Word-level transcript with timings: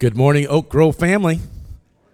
Good 0.00 0.16
morning, 0.16 0.46
Oak 0.46 0.68
Grove 0.68 0.94
family. 0.94 1.40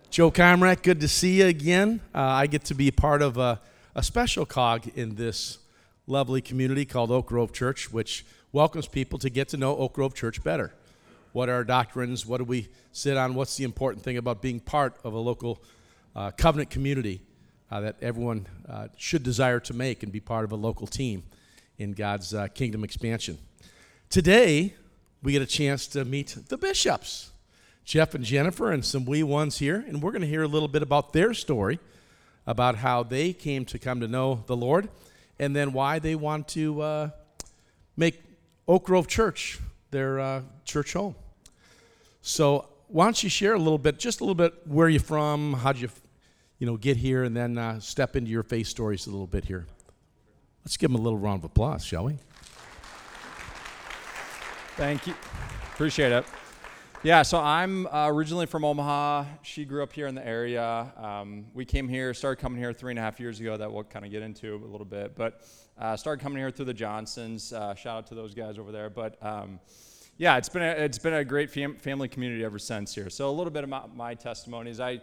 Joe 0.08 0.31
Comrat, 0.31 0.83
good 0.83 1.00
to 1.00 1.08
see 1.08 1.40
you 1.40 1.46
again. 1.48 2.00
Uh, 2.14 2.20
I 2.20 2.46
get 2.46 2.64
to 2.64 2.74
be 2.74 2.90
part 2.90 3.20
of 3.20 3.36
a, 3.36 3.60
a, 3.94 4.03
special 4.03 4.46
cog 4.46 4.88
in 4.95 5.16
this 5.16 5.58
lovely 6.06 6.40
community 6.40 6.86
called 6.86 7.10
Oak 7.10 7.26
Grove 7.26 7.52
Church, 7.52 7.92
which 7.92 8.24
welcomes 8.52 8.86
people 8.86 9.18
to 9.18 9.28
get 9.28 9.48
to 9.48 9.58
know 9.58 9.76
Oak 9.76 9.92
Grove 9.92 10.14
Church 10.14 10.42
better. 10.42 10.72
What 11.32 11.50
are 11.50 11.56
our 11.56 11.64
doctrines? 11.64 12.24
What 12.24 12.38
do 12.38 12.44
we 12.44 12.68
sit 12.92 13.18
on? 13.18 13.34
What's 13.34 13.55
the 13.59 13.64
important 13.64 14.03
thing 14.03 14.16
about 14.16 14.41
being 14.41 14.61
part 14.61 14.96
of 15.05 15.12
a 15.12 15.19
local 15.19 15.62
uh, 16.16 16.30
covenant 16.30 16.71
community 16.71 17.21
uh, 17.71 17.82
that 17.82 17.96
everyone 18.01 18.46
uh, 18.66 18.89
should 18.96 19.23
desire 19.23 19.61
to 19.61 19.75
make 19.75 20.03
and 20.03 20.11
be 20.11 20.21
part 20.21 20.45
of 20.45 20.53
a 20.53 20.57
local 20.57 20.87
team 20.87 21.23
in 21.77 21.93
God's 21.93 22.32
uh, 22.32 22.48
kingdom 22.48 22.82
expansion? 22.82 23.37
Today, 24.09 24.73
we 25.23 25.32
get 25.32 25.43
a 25.43 25.46
chance 25.46 25.87
to 25.89 26.07
meet 26.07 26.35
the 26.48 26.57
bishops. 26.57 27.32
Jeff 27.85 28.14
and 28.14 28.25
Jennifer 28.25 28.73
and 28.73 28.85
some 28.85 29.05
wee 29.05 29.23
ones 29.23 29.59
here, 29.59 29.84
and 29.87 30.02
we're 30.02 30.11
going 30.11 30.23
to 30.23 30.29
hear 30.29 30.42
a 30.42 30.48
little 30.48 30.69
bit 30.69 30.83
about 30.83 31.12
their 31.12 31.34
story, 31.34 31.79
about 32.47 32.77
how 32.77 33.02
they 33.02 33.33
came 33.33 33.65
to 33.66 33.79
come 33.79 34.01
to 34.01 34.09
know 34.09 34.42
the 34.47 34.56
Lord, 34.56 34.88
and 35.38 35.55
then 35.55 35.73
why 35.73 35.98
they 35.98 36.15
want 36.15 36.48
to 36.48 36.80
uh, 36.80 37.11
make 37.97 38.23
Oak 38.66 38.84
Grove 38.84 39.06
Church 39.06 39.59
their 39.91 40.19
uh, 40.19 40.42
church 40.65 40.95
home. 40.95 41.15
So, 42.23 42.69
why 42.89 43.05
don't 43.05 43.23
you 43.23 43.28
share 43.28 43.55
a 43.55 43.59
little 43.59 43.78
bit, 43.78 43.98
just 43.98 44.20
a 44.20 44.25
little 44.25 44.34
bit, 44.34 44.55
where 44.66 44.89
you're 44.89 45.01
from, 45.01 45.55
how'd 45.55 45.78
you, 45.78 45.89
you 46.59 46.66
know, 46.66 46.77
get 46.77 46.97
here, 46.97 47.25
and 47.25 47.37
then 47.37 47.59
uh, 47.59 47.80
step 47.80 48.16
into 48.16 48.30
your 48.30 48.42
faith 48.42 48.66
stories 48.66 49.06
a 49.06 49.11
little 49.11 49.27
bit 49.27 49.45
here. 49.45 49.66
Let's 50.64 50.77
give 50.77 50.91
them 50.91 51.01
a 51.01 51.03
little 51.03 51.19
round 51.19 51.41
of 51.41 51.45
applause, 51.45 51.84
shall 51.84 52.05
we? 52.05 52.16
Thank 54.77 55.06
you. 55.06 55.14
Appreciate 55.75 56.12
it. 56.12 56.25
Yeah, 57.04 57.20
so 57.20 57.38
I'm 57.38 57.86
uh, 57.88 58.08
originally 58.08 58.46
from 58.46 58.64
Omaha. 58.64 59.26
She 59.42 59.66
grew 59.66 59.82
up 59.82 59.92
here 59.92 60.06
in 60.06 60.14
the 60.14 60.26
area. 60.26 60.90
Um, 60.96 61.44
we 61.52 61.66
came 61.66 61.86
here, 61.86 62.14
started 62.14 62.41
coming 62.41 62.58
here 62.58 62.72
three 62.72 62.92
and 62.92 62.98
a 62.98 63.02
half 63.02 63.20
years 63.20 63.41
ago. 63.41 63.58
That 63.58 63.70
we'll 63.70 63.84
kind 63.84 64.06
of 64.06 64.11
get 64.11 64.22
into 64.22 64.55
a 64.55 64.64
little 64.64 64.86
bit, 64.86 65.14
but 65.14 65.42
uh, 65.77 65.98
started 65.98 66.22
coming 66.22 66.38
here 66.38 66.50
through 66.50 66.64
the 66.64 66.72
Johnsons. 66.72 67.52
Uh, 67.52 67.74
shout 67.74 67.98
out 67.98 68.06
to 68.06 68.14
those 68.14 68.33
guys 68.33 68.58
over 68.58 68.72
there. 68.72 68.88
But 68.88 69.22
um, 69.22 69.61
yeah, 70.16 70.38
it's 70.38 70.48
been 70.48 70.62
a, 70.62 70.70
it's 70.70 70.96
been 70.96 71.12
a 71.12 71.27
great 71.27 71.50
fam- 71.50 71.77
family 71.77 72.08
community 72.08 72.42
ever 72.42 72.58
since 72.58 72.94
here. 72.94 73.11
So 73.11 73.28
a 73.28 73.33
little 73.33 73.52
bit 73.52 73.64
about 73.64 73.94
my 73.94 74.14
testimonies. 74.14 74.80
I 74.80 75.02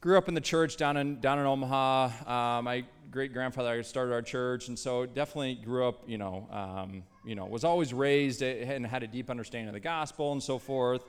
grew 0.00 0.16
up 0.16 0.28
in 0.28 0.34
the 0.34 0.40
church 0.40 0.76
down 0.76 0.96
in 0.96 1.18
down 1.18 1.40
in 1.40 1.46
Omaha. 1.46 2.58
Uh, 2.58 2.62
my 2.62 2.84
great 3.10 3.32
grandfather 3.32 3.82
started 3.82 4.12
our 4.12 4.22
church, 4.22 4.68
and 4.68 4.78
so 4.78 5.04
definitely 5.04 5.56
grew 5.56 5.88
up. 5.88 6.08
You 6.08 6.18
know, 6.18 6.46
um, 6.52 7.02
you 7.24 7.34
know, 7.34 7.46
was 7.46 7.64
always 7.64 7.94
raised 7.94 8.42
and 8.42 8.86
had 8.86 9.02
a 9.02 9.06
deep 9.06 9.30
understanding 9.30 9.68
of 9.68 9.74
the 9.74 9.80
gospel 9.80 10.32
and 10.32 10.42
so 10.42 10.58
forth 10.58 11.02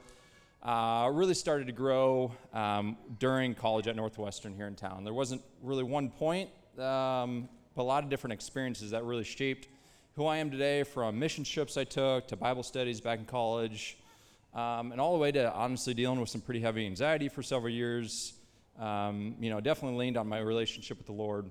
uh, 0.65 1.09
really 1.13 1.35
started 1.35 1.67
to 1.67 1.73
grow 1.73 2.31
um, 2.51 2.97
during 3.19 3.53
college 3.53 3.87
at 3.87 3.95
Northwestern 3.95 4.55
here 4.55 4.65
in 4.67 4.75
town. 4.75 5.03
There 5.03 5.13
wasn't 5.13 5.43
really 5.61 5.83
one 5.83 6.09
point, 6.09 6.49
um, 6.79 7.47
but 7.75 7.83
a 7.83 7.83
lot 7.83 8.03
of 8.03 8.09
different 8.09 8.33
experiences 8.33 8.91
that 8.91 9.03
really 9.03 9.23
shaped 9.23 9.67
who 10.15 10.25
I 10.25 10.37
am 10.37 10.49
today 10.49 10.81
from 10.83 11.19
mission 11.19 11.43
trips 11.43 11.77
I 11.77 11.83
took 11.83 12.27
to 12.29 12.35
Bible 12.35 12.63
studies 12.63 12.99
back 12.99 13.19
in 13.19 13.25
college, 13.25 13.97
um, 14.55 14.91
and 14.91 14.99
all 14.99 15.13
the 15.13 15.19
way 15.19 15.31
to 15.33 15.53
honestly 15.53 15.93
dealing 15.93 16.19
with 16.19 16.29
some 16.29 16.41
pretty 16.41 16.61
heavy 16.61 16.85
anxiety 16.85 17.29
for 17.29 17.43
several 17.43 17.71
years. 17.71 18.33
Um, 18.79 19.35
you 19.39 19.49
know, 19.49 19.61
definitely 19.61 19.99
leaned 19.99 20.17
on 20.17 20.27
my 20.27 20.39
relationship 20.39 20.97
with 20.97 21.05
the 21.05 21.13
Lord 21.13 21.49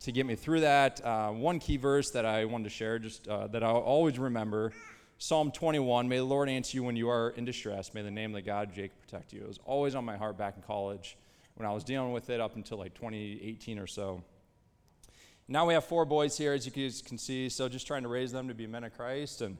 to 0.00 0.12
get 0.12 0.26
me 0.26 0.34
through 0.34 0.60
that. 0.60 1.04
Uh, 1.04 1.30
one 1.30 1.58
key 1.58 1.76
verse 1.76 2.10
that 2.10 2.24
I 2.24 2.44
wanted 2.44 2.64
to 2.64 2.70
share, 2.70 2.98
just 2.98 3.26
uh, 3.28 3.46
that 3.48 3.62
I'll 3.62 3.76
always 3.76 4.18
remember 4.18 4.72
Psalm 5.20 5.50
21, 5.50 6.08
may 6.08 6.18
the 6.18 6.24
Lord 6.24 6.48
answer 6.48 6.76
you 6.76 6.84
when 6.84 6.94
you 6.94 7.08
are 7.10 7.30
in 7.30 7.44
distress. 7.44 7.92
May 7.92 8.02
the 8.02 8.10
name 8.10 8.30
of 8.30 8.34
the 8.36 8.42
God 8.42 8.72
Jacob 8.72 9.00
protect 9.00 9.32
you. 9.32 9.40
It 9.40 9.48
was 9.48 9.58
always 9.64 9.96
on 9.96 10.04
my 10.04 10.16
heart 10.16 10.38
back 10.38 10.54
in 10.54 10.62
college 10.62 11.16
when 11.56 11.66
I 11.66 11.72
was 11.72 11.82
dealing 11.82 12.12
with 12.12 12.30
it 12.30 12.40
up 12.40 12.54
until 12.54 12.78
like 12.78 12.94
2018 12.94 13.80
or 13.80 13.88
so. 13.88 14.22
Now 15.48 15.66
we 15.66 15.74
have 15.74 15.84
four 15.84 16.04
boys 16.04 16.38
here, 16.38 16.52
as 16.52 16.64
you 16.64 16.70
can 16.70 17.18
see, 17.18 17.48
so 17.48 17.68
just 17.68 17.84
trying 17.84 18.02
to 18.02 18.08
raise 18.08 18.30
them 18.30 18.46
to 18.46 18.54
be 18.54 18.68
men 18.68 18.84
of 18.84 18.96
Christ 18.96 19.42
and 19.42 19.58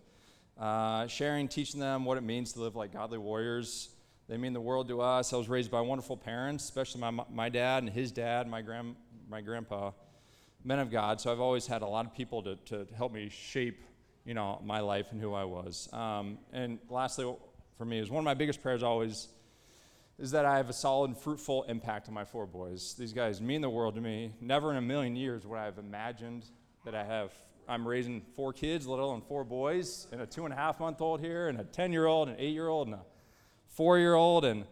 uh, 0.56 1.08
sharing, 1.08 1.48
teaching 1.48 1.80
them 1.80 2.04
what 2.04 2.18
it 2.18 2.22
means 2.22 2.52
to 2.52 2.60
live 2.60 2.76
like 2.76 2.92
godly 2.92 3.18
warriors. 3.18 3.88
They 4.28 4.36
mean 4.36 4.52
the 4.52 4.60
world 4.60 4.86
to 4.88 5.00
us. 5.00 5.32
I 5.32 5.38
was 5.38 5.48
raised 5.48 5.72
by 5.72 5.80
wonderful 5.80 6.16
parents, 6.16 6.62
especially 6.62 7.00
my, 7.00 7.10
my 7.32 7.48
dad 7.48 7.82
and 7.82 7.90
his 7.90 8.12
dad, 8.12 8.46
my, 8.46 8.62
grand, 8.62 8.94
my 9.28 9.40
grandpa, 9.40 9.90
men 10.68 10.80
of 10.80 10.90
God. 10.90 11.18
So 11.18 11.32
I've 11.32 11.40
always 11.40 11.66
had 11.66 11.80
a 11.80 11.86
lot 11.86 12.04
of 12.04 12.12
people 12.14 12.42
to, 12.42 12.56
to 12.66 12.86
help 12.94 13.10
me 13.10 13.30
shape 13.30 13.82
you 14.26 14.34
know, 14.34 14.60
my 14.62 14.80
life 14.80 15.06
and 15.12 15.18
who 15.18 15.32
I 15.32 15.44
was. 15.44 15.88
Um, 15.94 16.36
and 16.52 16.78
lastly, 16.90 17.34
for 17.78 17.86
me, 17.86 17.98
is 17.98 18.10
one 18.10 18.18
of 18.18 18.26
my 18.26 18.34
biggest 18.34 18.62
prayers 18.62 18.82
always 18.82 19.28
is 20.18 20.32
that 20.32 20.44
I 20.44 20.58
have 20.58 20.68
a 20.68 20.74
solid, 20.74 21.16
fruitful 21.16 21.62
impact 21.62 22.08
on 22.08 22.14
my 22.14 22.26
four 22.26 22.44
boys. 22.44 22.94
These 22.98 23.14
guys 23.14 23.40
mean 23.40 23.62
the 23.62 23.70
world 23.70 23.94
to 23.94 24.02
me. 24.02 24.32
Never 24.42 24.70
in 24.70 24.76
a 24.76 24.82
million 24.82 25.16
years 25.16 25.46
would 25.46 25.56
I 25.56 25.64
have 25.64 25.78
imagined 25.78 26.44
that 26.84 26.94
I 26.94 27.04
have. 27.04 27.32
I'm 27.66 27.88
raising 27.88 28.20
four 28.36 28.52
kids, 28.52 28.86
let 28.86 28.98
alone 28.98 29.22
four 29.26 29.44
boys, 29.44 30.06
and 30.12 30.20
a 30.20 30.26
two 30.26 30.44
and 30.44 30.52
a 30.52 30.56
half 30.56 30.80
month 30.80 31.00
old 31.00 31.20
here, 31.20 31.48
and 31.48 31.58
a 31.58 31.64
10 31.64 31.92
year 31.92 32.04
old, 32.04 32.28
an 32.28 32.36
eight 32.38 32.52
year 32.52 32.68
old, 32.68 32.88
and 32.88 32.96
a 32.96 33.00
four 33.68 33.98
year 33.98 34.14
old. 34.14 34.44
And 34.44 34.64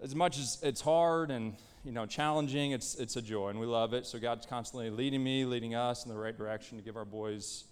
as 0.00 0.14
much 0.14 0.38
as 0.38 0.58
it's 0.62 0.80
hard 0.80 1.32
and 1.32 1.56
you 1.84 1.92
know 1.92 2.06
challenging, 2.06 2.72
it's 2.72 2.94
it's 2.94 3.16
a 3.16 3.22
joy, 3.22 3.48
and 3.48 3.60
we 3.60 3.66
love 3.66 3.92
it. 3.94 4.06
So 4.06 4.18
God's 4.18 4.46
constantly 4.46 4.90
leading 4.90 5.22
me, 5.22 5.44
leading 5.44 5.74
us 5.74 6.04
in 6.04 6.10
the 6.10 6.18
right 6.18 6.36
direction 6.36 6.78
to 6.78 6.84
give 6.84 6.96
our 6.96 7.04
boys 7.04 7.64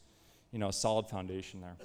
you 0.52 0.58
know, 0.58 0.68
a 0.68 0.72
solid 0.72 1.06
foundation 1.06 1.62
there. 1.62 1.76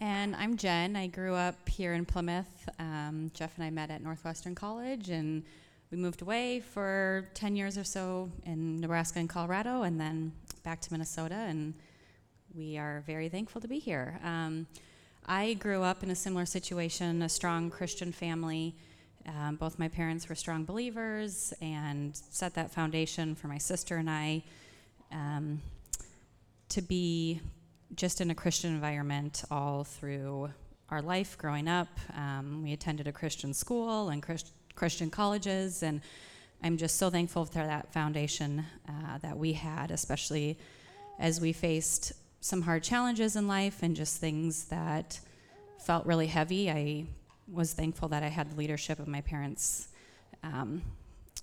And 0.00 0.34
I'm 0.34 0.56
Jen. 0.56 0.96
I 0.96 1.06
grew 1.06 1.34
up 1.34 1.68
here 1.68 1.94
in 1.94 2.04
Plymouth. 2.04 2.68
Um, 2.80 3.30
Jeff 3.34 3.56
and 3.56 3.64
I 3.64 3.70
met 3.70 3.88
at 3.88 4.02
Northwestern 4.02 4.56
College, 4.56 5.10
and 5.10 5.44
we 5.92 5.96
moved 5.96 6.22
away 6.22 6.58
for 6.58 7.28
10 7.34 7.54
years 7.54 7.78
or 7.78 7.84
so 7.84 8.32
in 8.44 8.80
Nebraska 8.80 9.20
and 9.20 9.28
Colorado, 9.28 9.82
and 9.82 10.00
then 10.00 10.32
back 10.64 10.80
to 10.80 10.92
Minnesota. 10.92 11.36
And 11.36 11.74
we 12.54 12.76
are 12.76 13.02
very 13.06 13.28
thankful 13.28 13.60
to 13.60 13.68
be 13.68 13.78
here. 13.78 14.20
Um, 14.22 14.66
I 15.26 15.54
grew 15.54 15.82
up 15.82 16.02
in 16.02 16.10
a 16.10 16.14
similar 16.14 16.44
situation, 16.44 17.22
a 17.22 17.28
strong 17.28 17.70
Christian 17.70 18.12
family. 18.12 18.74
Um, 19.26 19.56
both 19.56 19.78
my 19.78 19.88
parents 19.88 20.28
were 20.28 20.34
strong 20.34 20.64
believers 20.64 21.54
and 21.62 22.14
set 22.30 22.54
that 22.54 22.70
foundation 22.70 23.34
for 23.34 23.48
my 23.48 23.58
sister 23.58 23.96
and 23.96 24.10
I 24.10 24.42
um, 25.12 25.62
to 26.70 26.82
be 26.82 27.40
just 27.94 28.20
in 28.20 28.30
a 28.30 28.34
Christian 28.34 28.74
environment 28.74 29.44
all 29.50 29.84
through 29.84 30.50
our 30.90 31.00
life 31.00 31.38
growing 31.38 31.68
up. 31.68 31.88
Um, 32.14 32.62
we 32.62 32.72
attended 32.72 33.06
a 33.06 33.12
Christian 33.12 33.54
school 33.54 34.10
and 34.10 34.22
Christ- 34.22 34.52
Christian 34.74 35.08
colleges, 35.08 35.82
and 35.82 36.00
I'm 36.62 36.76
just 36.76 36.96
so 36.96 37.08
thankful 37.08 37.44
for 37.44 37.64
that 37.64 37.92
foundation 37.92 38.64
uh, 38.88 39.18
that 39.18 39.38
we 39.38 39.52
had, 39.52 39.90
especially 39.90 40.58
as 41.18 41.40
we 41.40 41.52
faced 41.52 42.12
some 42.42 42.62
hard 42.62 42.82
challenges 42.82 43.36
in 43.36 43.46
life 43.46 43.84
and 43.84 43.94
just 43.94 44.20
things 44.20 44.64
that 44.64 45.20
felt 45.78 46.04
really 46.04 46.26
heavy. 46.26 46.68
I 46.68 47.06
was 47.46 47.72
thankful 47.72 48.08
that 48.08 48.24
I 48.24 48.28
had 48.28 48.50
the 48.50 48.56
leadership 48.56 48.98
of 48.98 49.06
my 49.06 49.20
parents 49.20 49.88
um, 50.42 50.82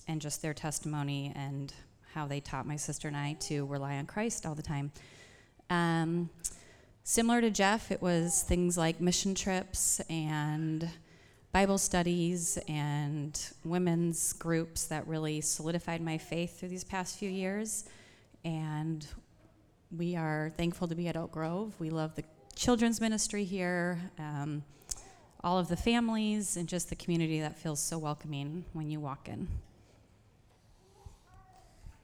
and 0.09 0.19
just 0.19 0.41
their 0.41 0.53
testimony 0.53 1.31
and 1.37 1.73
how 2.13 2.27
they 2.27 2.41
taught 2.41 2.67
my 2.67 2.75
sister 2.75 3.07
and 3.07 3.15
I 3.15 3.37
to 3.41 3.65
rely 3.67 3.95
on 3.95 4.07
Christ 4.07 4.45
all 4.45 4.55
the 4.55 4.61
time. 4.61 4.91
Um, 5.69 6.29
similar 7.05 7.39
to 7.39 7.49
Jeff, 7.49 7.93
it 7.93 8.01
was 8.01 8.43
things 8.43 8.77
like 8.77 8.99
mission 8.99 9.33
trips 9.35 10.01
and 10.09 10.89
Bible 11.53 11.77
studies 11.77 12.59
and 12.67 13.41
women's 13.63 14.33
groups 14.33 14.87
that 14.87 15.07
really 15.07 15.39
solidified 15.39 16.01
my 16.01 16.17
faith 16.17 16.59
through 16.59 16.69
these 16.69 16.83
past 16.83 17.17
few 17.17 17.29
years. 17.29 17.85
And 18.43 19.07
we 19.95 20.15
are 20.15 20.51
thankful 20.55 20.87
to 20.87 20.95
be 20.95 21.07
at 21.07 21.17
Oak 21.17 21.31
Grove. 21.31 21.73
We 21.79 21.89
love 21.89 22.15
the 22.15 22.23
children's 22.55 23.01
ministry 23.01 23.43
here. 23.43 23.99
Um, 24.19 24.63
all 25.43 25.57
of 25.57 25.67
the 25.67 25.77
families 25.77 26.57
and 26.57 26.67
just 26.67 26.89
the 26.89 26.95
community 26.95 27.39
that 27.39 27.57
feels 27.57 27.79
so 27.79 27.97
welcoming 27.97 28.65
when 28.73 28.89
you 28.89 28.99
walk 28.99 29.29
in. 29.29 29.47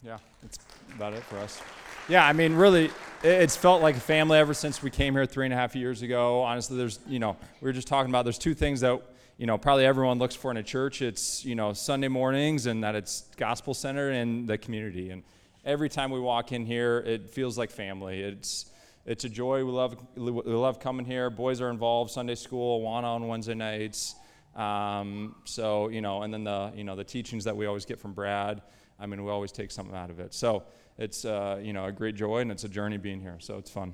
Yeah, 0.01 0.17
that's 0.41 0.57
about 0.95 1.13
it 1.13 1.23
for 1.23 1.37
us. 1.37 1.61
Yeah, 2.07 2.25
I 2.25 2.33
mean, 2.33 2.53
really, 2.53 2.91
it's 3.23 3.57
felt 3.57 3.81
like 3.81 3.97
a 3.97 3.99
family 3.99 4.37
ever 4.37 4.53
since 4.53 4.81
we 4.81 4.89
came 4.89 5.13
here 5.13 5.25
three 5.25 5.45
and 5.45 5.53
a 5.53 5.57
half 5.57 5.75
years 5.75 6.01
ago. 6.01 6.41
Honestly, 6.41 6.77
there's, 6.77 6.99
you 7.07 7.19
know, 7.19 7.35
we 7.59 7.65
were 7.65 7.73
just 7.73 7.87
talking 7.87 8.11
about 8.11 8.23
there's 8.23 8.37
two 8.37 8.53
things 8.53 8.81
that, 8.81 9.01
you 9.37 9.47
know, 9.47 9.57
probably 9.57 9.85
everyone 9.85 10.17
looks 10.17 10.35
for 10.35 10.49
in 10.51 10.57
a 10.57 10.63
church. 10.63 11.01
It's, 11.01 11.43
you 11.43 11.55
know, 11.55 11.73
Sunday 11.73 12.07
mornings 12.07 12.67
and 12.67 12.83
that 12.83 12.95
it's 12.95 13.25
gospel 13.37 13.73
centered 13.73 14.11
and 14.11 14.47
the 14.47 14.57
community. 14.57 15.09
And 15.09 15.23
every 15.65 15.89
time 15.89 16.11
we 16.11 16.19
walk 16.19 16.51
in 16.51 16.65
here, 16.65 16.99
it 16.99 17.29
feels 17.29 17.57
like 17.57 17.71
family. 17.71 18.21
It's, 18.21 18.67
it's 19.05 19.23
a 19.23 19.29
joy. 19.29 19.65
We 19.65 19.71
love, 19.71 19.97
we 20.15 20.31
love 20.31 20.79
coming 20.79 21.05
here. 21.05 21.29
Boys 21.29 21.59
are 21.59 21.69
involved. 21.69 22.11
Sunday 22.11 22.35
school, 22.35 22.81
Awana 22.81 23.03
on 23.03 23.27
Wednesday 23.27 23.55
nights. 23.55 24.15
Um, 24.55 25.35
so 25.43 25.89
you 25.89 26.01
know, 26.01 26.23
and 26.23 26.33
then 26.33 26.45
the 26.45 26.71
you 26.75 26.85
know 26.85 26.95
the 26.95 27.03
teachings 27.03 27.43
that 27.43 27.57
we 27.57 27.65
always 27.65 27.85
get 27.85 27.99
from 27.99 28.13
Brad. 28.13 28.61
I 28.97 29.05
mean, 29.05 29.23
we 29.25 29.29
always 29.29 29.51
take 29.51 29.69
something 29.69 29.95
out 29.95 30.09
of 30.09 30.21
it. 30.21 30.33
So 30.33 30.63
it's 30.97 31.25
uh, 31.25 31.59
you 31.61 31.73
know 31.73 31.85
a 31.85 31.91
great 31.91 32.15
joy 32.15 32.39
and 32.39 32.51
it's 32.51 32.63
a 32.63 32.69
journey 32.69 32.97
being 32.97 33.19
here. 33.19 33.35
So 33.39 33.57
it's 33.57 33.69
fun. 33.69 33.93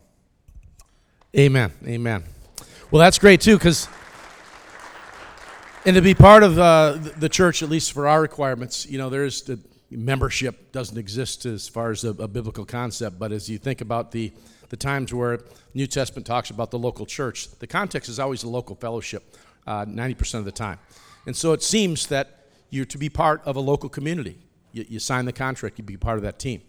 Amen. 1.35 1.71
Amen. 1.87 2.23
Well, 2.91 2.99
that's 2.99 3.17
great 3.17 3.41
too, 3.41 3.57
because 3.57 3.87
and 5.83 5.95
to 5.95 6.01
be 6.01 6.13
part 6.13 6.43
of 6.43 6.59
uh, 6.59 6.99
the 7.17 7.29
church, 7.29 7.63
at 7.63 7.69
least 7.69 7.91
for 7.91 8.07
our 8.07 8.21
requirements, 8.21 8.85
you 8.85 8.99
know, 8.99 9.09
there's 9.09 9.41
the 9.41 9.59
membership 9.91 10.71
doesn't 10.71 10.97
exist 10.97 11.45
as 11.45 11.67
far 11.67 11.91
as 11.91 12.03
a, 12.03 12.09
a 12.09 12.27
biblical 12.27 12.65
concept, 12.65 13.19
but 13.19 13.31
as 13.31 13.49
you 13.49 13.57
think 13.57 13.81
about 13.81 14.11
the 14.11 14.31
the 14.71 14.77
times 14.77 15.13
where 15.13 15.41
New 15.73 15.85
Testament 15.85 16.25
talks 16.25 16.49
about 16.49 16.71
the 16.71 16.79
local 16.79 17.05
church, 17.05 17.49
the 17.59 17.67
context 17.67 18.09
is 18.09 18.19
always 18.19 18.41
the 18.41 18.47
local 18.47 18.73
fellowship, 18.77 19.35
uh, 19.67 19.85
90% 19.85 20.35
of 20.35 20.45
the 20.45 20.51
time. 20.51 20.79
And 21.27 21.35
so 21.35 21.51
it 21.51 21.61
seems 21.61 22.07
that 22.07 22.47
you're 22.69 22.85
to 22.85 22.97
be 22.97 23.09
part 23.09 23.41
of 23.45 23.57
a 23.57 23.59
local 23.59 23.89
community. 23.89 24.39
You, 24.71 24.85
you 24.87 24.99
sign 24.99 25.25
the 25.25 25.33
contract, 25.33 25.77
you 25.77 25.83
be 25.83 25.97
part 25.97 26.17
of 26.17 26.23
that 26.23 26.39
team. 26.39 26.61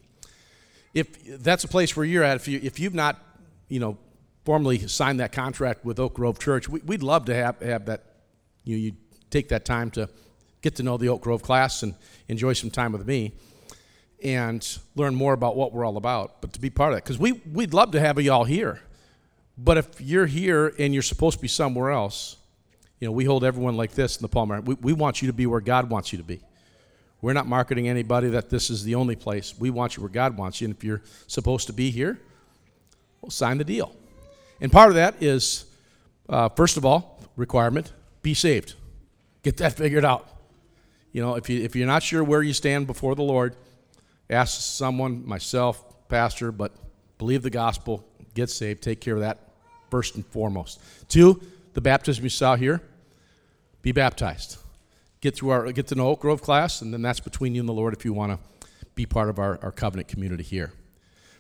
If 0.92 1.42
that's 1.42 1.62
a 1.62 1.69
place 1.69 1.96
where 1.96 2.04
you're 2.04 2.24
at, 2.24 2.36
if, 2.36 2.48
you, 2.48 2.58
if 2.60 2.80
you've 2.80 2.92
not, 2.92 3.22
you 3.69 3.78
know, 3.78 3.96
formally 4.44 4.78
signed 4.88 5.20
that 5.20 5.30
contract 5.30 5.84
with 5.84 6.00
Oak 6.00 6.14
Grove 6.14 6.40
Church, 6.40 6.69
we, 6.69 6.80
would 6.80 7.04
love 7.04 7.26
to 7.26 7.34
have, 7.36 7.60
have 7.60 7.86
that, 7.86 8.02
you, 8.64 8.76
know, 8.76 8.82
you 8.82 8.92
take 9.30 9.48
that 9.50 9.64
time 9.64 9.92
to 9.92 10.08
get 10.62 10.76
to 10.76 10.82
know 10.82 10.96
the 10.96 11.08
Oak 11.08 11.20
Grove 11.20 11.42
class 11.42 11.82
and 11.82 11.94
enjoy 12.28 12.54
some 12.54 12.70
time 12.70 12.92
with 12.92 13.06
me 13.06 13.32
and 14.22 14.78
learn 14.94 15.14
more 15.14 15.32
about 15.32 15.56
what 15.56 15.72
we're 15.72 15.84
all 15.84 15.96
about, 15.96 16.40
but 16.40 16.52
to 16.52 16.60
be 16.60 16.70
part 16.70 16.92
of 16.92 16.96
that. 16.96 17.04
Because 17.04 17.18
we, 17.18 17.32
we'd 17.52 17.74
love 17.74 17.90
to 17.90 18.00
have 18.00 18.20
you 18.20 18.32
all 18.32 18.44
here. 18.44 18.80
But 19.58 19.78
if 19.78 20.00
you're 20.00 20.26
here 20.26 20.72
and 20.78 20.94
you're 20.94 21.02
supposed 21.02 21.38
to 21.38 21.42
be 21.42 21.48
somewhere 21.48 21.90
else, 21.90 22.36
you 23.00 23.08
know, 23.08 23.12
we 23.12 23.24
hold 23.24 23.44
everyone 23.44 23.76
like 23.76 23.92
this 23.92 24.16
in 24.16 24.22
the 24.22 24.28
Palmer. 24.28 24.60
We, 24.60 24.74
we 24.74 24.92
want 24.92 25.20
you 25.20 25.26
to 25.26 25.32
be 25.32 25.46
where 25.46 25.60
God 25.60 25.90
wants 25.90 26.12
you 26.12 26.18
to 26.18 26.24
be. 26.24 26.40
We're 27.20 27.32
not 27.32 27.46
marketing 27.46 27.88
anybody 27.88 28.28
that 28.30 28.48
this 28.48 28.70
is 28.70 28.84
the 28.84 28.94
only 28.94 29.16
place. 29.16 29.54
We 29.58 29.70
want 29.70 29.96
you 29.96 30.02
where 30.02 30.10
God 30.10 30.36
wants 30.36 30.60
you. 30.60 30.66
And 30.66 30.76
if 30.76 30.84
you're 30.84 31.02
supposed 31.26 31.66
to 31.66 31.72
be 31.72 31.90
here, 31.90 32.20
well, 33.20 33.30
sign 33.30 33.58
the 33.58 33.64
deal. 33.64 33.94
And 34.60 34.70
part 34.70 34.88
of 34.88 34.94
that 34.94 35.20
is, 35.20 35.64
uh, 36.28 36.48
first 36.50 36.76
of 36.76 36.84
all, 36.84 37.20
requirement 37.36 37.92
be 38.22 38.34
saved. 38.34 38.74
Get 39.42 39.56
that 39.58 39.72
figured 39.74 40.04
out. 40.04 40.28
You 41.12 41.20
know, 41.22 41.36
if, 41.36 41.48
you, 41.48 41.62
if 41.62 41.76
you're 41.76 41.86
not 41.86 42.02
sure 42.02 42.24
where 42.24 42.42
you 42.42 42.54
stand 42.54 42.86
before 42.86 43.14
the 43.14 43.22
Lord, 43.22 43.54
ask 44.30 44.60
someone, 44.60 45.26
myself, 45.26 46.08
pastor, 46.08 46.50
but 46.50 46.72
believe 47.18 47.42
the 47.42 47.50
gospel, 47.50 48.04
get 48.34 48.48
saved, 48.50 48.82
take 48.82 49.00
care 49.00 49.14
of 49.14 49.20
that 49.20 49.38
first 49.90 50.16
and 50.16 50.26
foremost. 50.26 50.80
Two, 51.08 51.40
the 51.74 51.82
baptism 51.82 52.24
you 52.24 52.30
saw 52.30 52.56
here, 52.56 52.80
be 53.82 53.92
baptized. 53.92 54.56
Get 55.20 55.36
through 55.36 55.50
our 55.50 55.70
get 55.72 55.86
to 55.88 55.94
know 55.94 56.08
Oak 56.08 56.20
Grove 56.20 56.42
class, 56.42 56.80
and 56.82 56.92
then 56.92 57.02
that's 57.02 57.20
between 57.20 57.54
you 57.54 57.60
and 57.60 57.68
the 57.68 57.74
Lord 57.74 57.94
if 57.94 58.04
you 58.04 58.12
want 58.12 58.32
to 58.32 58.68
be 58.94 59.06
part 59.06 59.28
of 59.28 59.38
our, 59.38 59.58
our 59.62 59.70
covenant 59.70 60.08
community 60.08 60.42
here. 60.42 60.72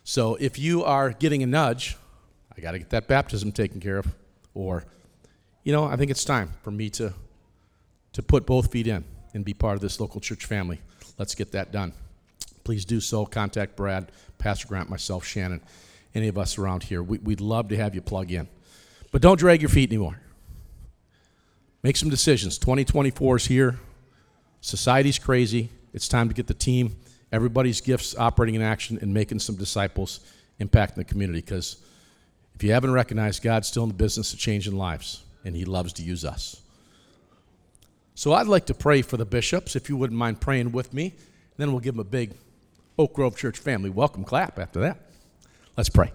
So 0.04 0.36
if 0.36 0.58
you 0.58 0.84
are 0.84 1.10
getting 1.10 1.42
a 1.42 1.46
nudge, 1.46 1.96
I 2.56 2.60
got 2.60 2.72
to 2.72 2.78
get 2.78 2.90
that 2.90 3.08
baptism 3.08 3.52
taken 3.52 3.80
care 3.80 3.98
of, 3.98 4.06
or, 4.54 4.84
you 5.64 5.72
know, 5.72 5.84
I 5.84 5.96
think 5.96 6.10
it's 6.10 6.24
time 6.24 6.52
for 6.62 6.70
me 6.70 6.90
to 6.90 7.14
to 8.12 8.22
put 8.22 8.44
both 8.44 8.70
feet 8.70 8.86
in 8.86 9.04
and 9.34 9.44
be 9.44 9.54
part 9.54 9.74
of 9.74 9.80
this 9.80 10.00
local 10.00 10.20
church 10.20 10.44
family. 10.44 10.80
Let's 11.18 11.34
get 11.34 11.52
that 11.52 11.72
done 11.72 11.92
please 12.64 12.84
do 12.84 13.00
so. 13.00 13.26
Contact 13.26 13.76
Brad, 13.76 14.10
Pastor 14.38 14.68
Grant, 14.68 14.88
myself, 14.88 15.24
Shannon, 15.24 15.60
any 16.14 16.28
of 16.28 16.38
us 16.38 16.58
around 16.58 16.84
here. 16.84 17.02
We, 17.02 17.18
would 17.18 17.40
love 17.40 17.68
to 17.68 17.76
have 17.76 17.94
you 17.94 18.00
plug 18.00 18.30
in. 18.30 18.48
But 19.10 19.22
don't 19.22 19.38
drag 19.38 19.60
your 19.60 19.68
feet 19.68 19.90
anymore. 19.90 20.20
Make 21.82 21.96
some 21.96 22.10
decisions. 22.10 22.58
2024 22.58 23.36
is 23.36 23.46
here. 23.46 23.78
Society's 24.60 25.18
crazy. 25.18 25.70
It's 25.92 26.08
time 26.08 26.28
to 26.28 26.34
get 26.34 26.46
the 26.46 26.54
team, 26.54 26.96
everybody's 27.32 27.80
gifts 27.80 28.16
operating 28.16 28.54
in 28.54 28.62
action 28.62 28.98
and 29.02 29.12
making 29.12 29.40
some 29.40 29.56
disciples 29.56 30.20
impacting 30.58 30.94
the 30.94 31.04
community. 31.04 31.40
Because 31.40 31.76
if 32.54 32.62
you 32.62 32.72
haven't 32.72 32.92
recognized, 32.92 33.42
God's 33.42 33.68
still 33.68 33.82
in 33.82 33.90
the 33.90 33.94
business 33.94 34.32
of 34.32 34.38
changing 34.38 34.76
lives, 34.76 35.22
and 35.44 35.54
He 35.54 35.66
loves 35.66 35.92
to 35.94 36.02
use 36.02 36.24
us. 36.24 36.61
So 38.14 38.32
I'd 38.34 38.46
like 38.46 38.66
to 38.66 38.74
pray 38.74 39.02
for 39.02 39.16
the 39.16 39.24
bishops, 39.24 39.74
if 39.74 39.88
you 39.88 39.96
wouldn't 39.96 40.18
mind 40.18 40.40
praying 40.40 40.72
with 40.72 40.92
me. 40.92 41.14
Then 41.56 41.72
we'll 41.72 41.80
give 41.80 41.94
them 41.94 42.00
a 42.00 42.04
big 42.04 42.32
Oak 42.98 43.14
Grove 43.14 43.36
Church 43.36 43.58
family 43.58 43.90
welcome 43.90 44.24
clap 44.24 44.58
after 44.58 44.80
that. 44.80 44.98
Let's 45.76 45.88
pray. 45.88 46.12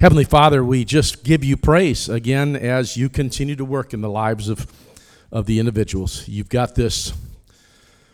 Heavenly 0.00 0.24
Father, 0.24 0.64
we 0.64 0.84
just 0.84 1.24
give 1.24 1.44
you 1.44 1.56
praise 1.56 2.08
again 2.08 2.56
as 2.56 2.96
you 2.96 3.08
continue 3.08 3.56
to 3.56 3.64
work 3.64 3.92
in 3.92 4.00
the 4.00 4.08
lives 4.08 4.48
of, 4.48 4.66
of 5.30 5.46
the 5.46 5.58
individuals. 5.58 6.28
You've 6.28 6.48
got 6.48 6.74
this 6.74 7.12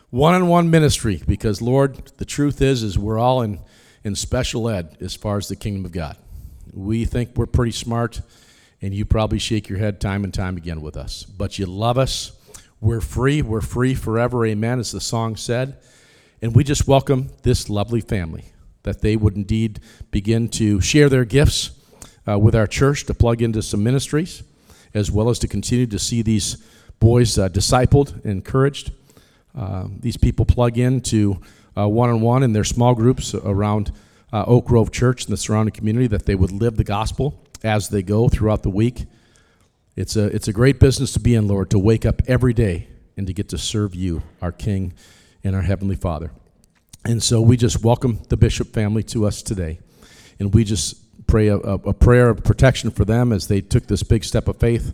one-on-one 0.09 0.69
ministry 0.71 1.21
because 1.27 1.61
Lord, 1.61 2.11
the 2.17 2.25
truth 2.25 2.61
is 2.61 2.81
is 2.83 2.97
we're 2.97 3.19
all 3.19 3.41
in, 3.41 3.59
in 4.03 4.15
special 4.15 4.69
ed 4.69 4.97
as 5.01 5.15
far 5.15 5.37
as 5.37 5.47
the 5.47 5.55
kingdom 5.55 5.85
of 5.85 5.91
God. 5.91 6.17
We 6.73 7.05
think 7.05 7.35
we're 7.35 7.45
pretty 7.45 7.71
smart, 7.71 8.21
and 8.81 8.93
you 8.93 9.05
probably 9.05 9.39
shake 9.39 9.69
your 9.69 9.79
head 9.79 9.99
time 9.99 10.23
and 10.23 10.33
time 10.33 10.57
again 10.57 10.81
with 10.81 10.97
us. 10.97 11.23
But 11.23 11.59
you 11.59 11.65
love 11.65 11.97
us. 11.97 12.31
We're 12.81 13.01
free. 13.01 13.41
We're 13.41 13.59
free 13.59 13.93
forever. 13.93 14.45
Amen, 14.45 14.79
as 14.79 14.93
the 14.93 15.01
song 15.01 15.35
said. 15.35 15.77
And 16.41 16.55
we 16.55 16.63
just 16.63 16.87
welcome 16.87 17.29
this 17.43 17.69
lovely 17.69 17.99
family 17.99 18.45
that 18.83 19.01
they 19.01 19.17
would 19.17 19.35
indeed 19.35 19.81
begin 20.11 20.47
to 20.47 20.79
share 20.79 21.09
their 21.09 21.25
gifts 21.25 21.71
uh, 22.25 22.39
with 22.39 22.55
our 22.55 22.67
church 22.67 23.05
to 23.07 23.13
plug 23.13 23.41
into 23.41 23.61
some 23.61 23.83
ministries, 23.83 24.43
as 24.93 25.11
well 25.11 25.29
as 25.29 25.39
to 25.39 25.47
continue 25.47 25.87
to 25.87 25.99
see 25.99 26.21
these 26.21 26.55
boys 27.01 27.37
uh, 27.37 27.49
discipled, 27.49 28.13
and 28.23 28.31
encouraged. 28.31 28.93
Uh, 29.57 29.87
these 29.99 30.15
people 30.15 30.45
plug 30.45 30.77
into 30.77 31.41
one 31.75 32.09
on 32.09 32.21
one 32.21 32.43
in 32.43 32.53
their 32.53 32.63
small 32.63 32.95
groups 32.95 33.33
around 33.33 33.91
uh, 34.31 34.43
Oak 34.47 34.65
Grove 34.65 34.91
Church 34.91 35.25
and 35.25 35.33
the 35.33 35.37
surrounding 35.37 35.73
community, 35.73 36.07
that 36.07 36.25
they 36.25 36.35
would 36.35 36.51
live 36.51 36.77
the 36.77 36.83
gospel 36.83 37.43
as 37.63 37.89
they 37.89 38.03
go 38.03 38.29
throughout 38.29 38.63
the 38.63 38.69
week. 38.69 39.05
It's 39.99 40.15
a, 40.15 40.27
it's 40.27 40.47
a 40.47 40.53
great 40.53 40.79
business 40.79 41.11
to 41.11 41.19
be 41.19 41.35
in, 41.35 41.49
Lord, 41.49 41.69
to 41.71 41.77
wake 41.77 42.05
up 42.05 42.21
every 42.25 42.53
day 42.53 42.87
and 43.17 43.27
to 43.27 43.33
get 43.33 43.49
to 43.49 43.57
serve 43.57 43.93
you, 43.93 44.23
our 44.41 44.53
King 44.53 44.93
and 45.43 45.53
our 45.53 45.61
Heavenly 45.61 45.97
Father. 45.97 46.31
And 47.03 47.21
so 47.21 47.41
we 47.41 47.57
just 47.57 47.83
welcome 47.83 48.21
the 48.29 48.37
Bishop 48.37 48.69
family 48.71 49.03
to 49.03 49.27
us 49.27 49.41
today. 49.41 49.79
And 50.39 50.53
we 50.53 50.63
just 50.63 51.27
pray 51.27 51.49
a, 51.49 51.57
a, 51.57 51.93
prayer 51.93 52.29
of 52.29 52.45
protection 52.45 52.91
for 52.91 53.03
them 53.03 53.33
as 53.33 53.49
they 53.49 53.59
took 53.59 53.87
this 53.87 54.01
big 54.01 54.23
step 54.23 54.47
of 54.47 54.55
faith. 54.55 54.93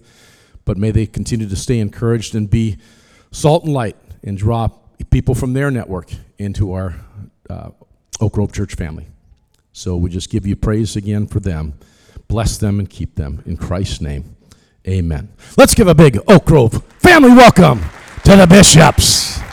But 0.66 0.80
may 0.80 0.90
they 0.90 1.06
continue 1.06 1.48
to 1.48 1.56
stay 1.56 1.78
encouraged 1.78 2.34
and 2.34 2.50
be 2.50 2.78
salt 3.30 3.64
and 3.64 3.76
light 3.76 3.98
and 4.24 4.36
draw 4.36 4.70
people 5.12 5.36
from 5.36 5.54
their 5.54 5.70
network 5.70 6.10
into 6.40 6.74
our 6.74 6.96
uh, 7.48 7.70
Oak 8.20 8.34
Grove 8.34 8.54
Church 8.54 8.74
family. 8.74 9.06
So 9.72 9.98
we 9.98 10.10
just 10.10 10.32
give 10.32 10.48
you 10.48 10.56
praise 10.56 10.96
again 10.96 11.28
for 11.28 11.40
them. 11.40 11.76
Bless 12.28 12.58
them 12.58 12.80
and 12.80 12.90
keep 12.90 13.14
them. 13.14 13.44
In 13.46 13.56
Christ's 13.56 14.02
name, 14.02 14.35
amen. 14.88 15.30
Let's 15.58 15.74
give 15.74 15.88
a 15.88 15.96
big 15.96 16.20
Oak 16.28 16.46
Grove 16.46 16.84
family 17.00 17.30
welcome 17.30 17.82
to 18.24 18.36
the 18.36 18.48
bishops. 18.48 19.45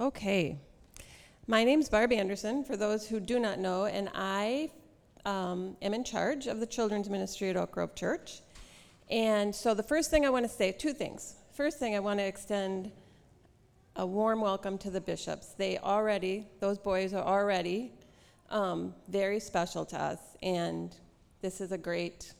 Okay. 0.00 0.58
My 1.46 1.62
name 1.62 1.78
is 1.78 1.90
Barb 1.90 2.10
Anderson, 2.10 2.64
for 2.64 2.74
those 2.74 3.06
who 3.06 3.20
do 3.20 3.38
not 3.38 3.58
know, 3.58 3.84
and 3.84 4.08
I 4.14 4.70
um, 5.26 5.76
am 5.82 5.92
in 5.92 6.04
charge 6.04 6.46
of 6.46 6.58
the 6.58 6.64
children's 6.64 7.10
ministry 7.10 7.50
at 7.50 7.56
Oak 7.58 7.72
Grove 7.72 7.94
Church. 7.94 8.40
And 9.10 9.54
so, 9.54 9.74
the 9.74 9.82
first 9.82 10.10
thing 10.10 10.24
I 10.24 10.30
want 10.30 10.46
to 10.46 10.48
say 10.48 10.72
two 10.72 10.94
things. 10.94 11.34
First 11.52 11.78
thing, 11.78 11.94
I 11.96 12.00
want 12.00 12.18
to 12.18 12.24
extend 12.24 12.92
a 13.96 14.06
warm 14.06 14.40
welcome 14.40 14.78
to 14.78 14.90
the 14.90 15.02
bishops. 15.02 15.48
They 15.48 15.76
already, 15.76 16.46
those 16.60 16.78
boys 16.78 17.12
are 17.12 17.22
already 17.22 17.92
um, 18.48 18.94
very 19.08 19.38
special 19.38 19.84
to 19.84 20.00
us, 20.00 20.20
and 20.42 20.96
this 21.42 21.60
is 21.60 21.72
a 21.72 21.78
great, 21.78 22.32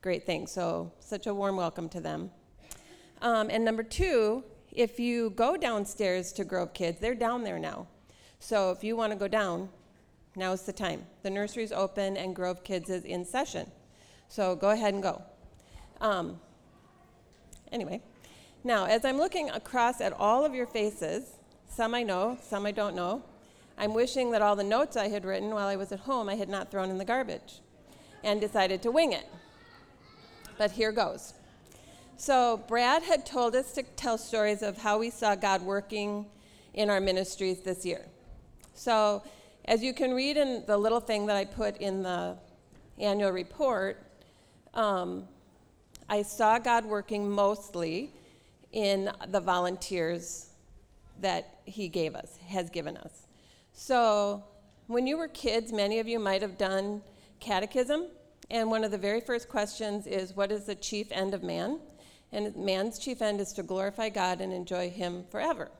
great 0.00 0.24
thing. 0.24 0.46
So, 0.46 0.90
such 1.00 1.26
a 1.26 1.34
warm 1.34 1.58
welcome 1.58 1.90
to 1.90 2.00
them. 2.00 2.30
Um, 3.20 3.50
and 3.50 3.62
number 3.62 3.82
two, 3.82 4.42
if 4.74 4.98
you 4.98 5.30
go 5.30 5.56
downstairs 5.56 6.32
to 6.32 6.44
Grove 6.44 6.74
Kids, 6.74 7.00
they're 7.00 7.14
down 7.14 7.44
there 7.44 7.58
now. 7.58 7.86
So 8.40 8.70
if 8.72 8.84
you 8.84 8.96
want 8.96 9.12
to 9.12 9.18
go 9.18 9.28
down, 9.28 9.68
now's 10.36 10.62
the 10.62 10.72
time. 10.72 11.06
The 11.22 11.30
nursery's 11.30 11.72
open 11.72 12.16
and 12.16 12.34
Grove 12.34 12.64
Kids 12.64 12.90
is 12.90 13.04
in 13.04 13.24
session. 13.24 13.70
So 14.28 14.56
go 14.56 14.70
ahead 14.70 14.94
and 14.94 15.02
go. 15.02 15.22
Um, 16.00 16.40
anyway, 17.70 18.02
now 18.64 18.84
as 18.86 19.04
I'm 19.04 19.16
looking 19.16 19.48
across 19.50 20.00
at 20.00 20.12
all 20.12 20.44
of 20.44 20.54
your 20.54 20.66
faces, 20.66 21.36
Some 21.68 21.94
I 21.94 22.02
know, 22.04 22.38
some 22.40 22.66
I 22.66 22.70
don't 22.70 22.94
know. 22.94 23.24
I'm 23.76 23.94
wishing 23.94 24.30
that 24.30 24.42
all 24.42 24.54
the 24.54 24.62
notes 24.62 24.96
I 24.96 25.08
had 25.08 25.24
written 25.24 25.50
while 25.50 25.66
I 25.66 25.74
was 25.74 25.90
at 25.90 26.00
home 26.00 26.28
I 26.28 26.36
had 26.36 26.48
not 26.48 26.70
thrown 26.70 26.90
in 26.90 26.98
the 26.98 27.04
garbage 27.04 27.60
and 28.22 28.40
decided 28.40 28.80
to 28.82 28.92
wing 28.92 29.12
it. 29.12 29.26
But 30.56 30.70
here 30.70 30.92
goes. 30.92 31.34
So, 32.16 32.58
Brad 32.68 33.02
had 33.02 33.26
told 33.26 33.56
us 33.56 33.72
to 33.72 33.82
tell 33.82 34.18
stories 34.18 34.62
of 34.62 34.78
how 34.78 34.98
we 34.98 35.10
saw 35.10 35.34
God 35.34 35.62
working 35.62 36.26
in 36.72 36.88
our 36.88 37.00
ministries 37.00 37.60
this 37.60 37.84
year. 37.84 38.06
So, 38.74 39.22
as 39.64 39.82
you 39.82 39.92
can 39.92 40.14
read 40.14 40.36
in 40.36 40.62
the 40.66 40.78
little 40.78 41.00
thing 41.00 41.26
that 41.26 41.36
I 41.36 41.44
put 41.44 41.78
in 41.78 42.04
the 42.04 42.36
annual 42.98 43.32
report, 43.32 44.00
um, 44.74 45.26
I 46.08 46.22
saw 46.22 46.58
God 46.58 46.84
working 46.84 47.28
mostly 47.28 48.12
in 48.70 49.10
the 49.28 49.40
volunteers 49.40 50.50
that 51.20 51.58
He 51.64 51.88
gave 51.88 52.14
us, 52.14 52.38
has 52.46 52.70
given 52.70 52.96
us. 52.96 53.26
So, 53.72 54.44
when 54.86 55.08
you 55.08 55.18
were 55.18 55.28
kids, 55.28 55.72
many 55.72 55.98
of 55.98 56.06
you 56.06 56.20
might 56.20 56.42
have 56.42 56.58
done 56.58 57.02
catechism, 57.40 58.06
and 58.50 58.70
one 58.70 58.84
of 58.84 58.92
the 58.92 58.98
very 58.98 59.20
first 59.20 59.48
questions 59.48 60.06
is 60.06 60.36
What 60.36 60.52
is 60.52 60.66
the 60.66 60.76
chief 60.76 61.08
end 61.10 61.34
of 61.34 61.42
man? 61.42 61.80
And 62.34 62.54
man's 62.56 62.98
chief 62.98 63.22
end 63.22 63.40
is 63.40 63.52
to 63.52 63.62
glorify 63.62 64.08
God 64.08 64.40
and 64.40 64.52
enjoy 64.52 64.90
Him 64.90 65.24
forever. 65.30 65.70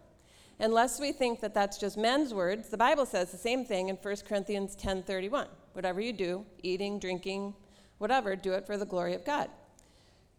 Unless 0.60 1.00
we 1.00 1.10
think 1.10 1.40
that 1.40 1.52
that's 1.52 1.78
just 1.78 1.98
men's 1.98 2.32
words, 2.32 2.68
the 2.68 2.76
Bible 2.76 3.06
says 3.06 3.32
the 3.32 3.36
same 3.36 3.64
thing 3.64 3.88
in 3.88 3.96
1 3.96 4.24
Corinthians 4.24 4.76
10:31. 4.76 5.48
Whatever 5.72 6.00
you 6.00 6.12
do, 6.12 6.46
eating, 6.62 7.00
drinking, 7.00 7.54
whatever, 7.98 8.36
do 8.36 8.52
it 8.52 8.66
for 8.66 8.76
the 8.76 8.86
glory 8.86 9.14
of 9.14 9.24
God. 9.24 9.50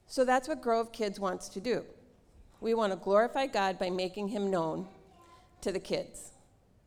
So 0.08 0.24
that's 0.24 0.48
what 0.48 0.62
Grove 0.62 0.94
Kids 0.94 1.20
wants 1.20 1.50
to 1.50 1.60
do. 1.60 1.84
We 2.62 2.74
want 2.74 2.94
to 2.94 2.98
glorify 2.98 3.48
God 3.48 3.78
by 3.78 3.90
making 3.90 4.30
him 4.30 4.50
known 4.50 4.88
to 5.60 5.74
the 5.74 5.82
kids. 5.82 6.32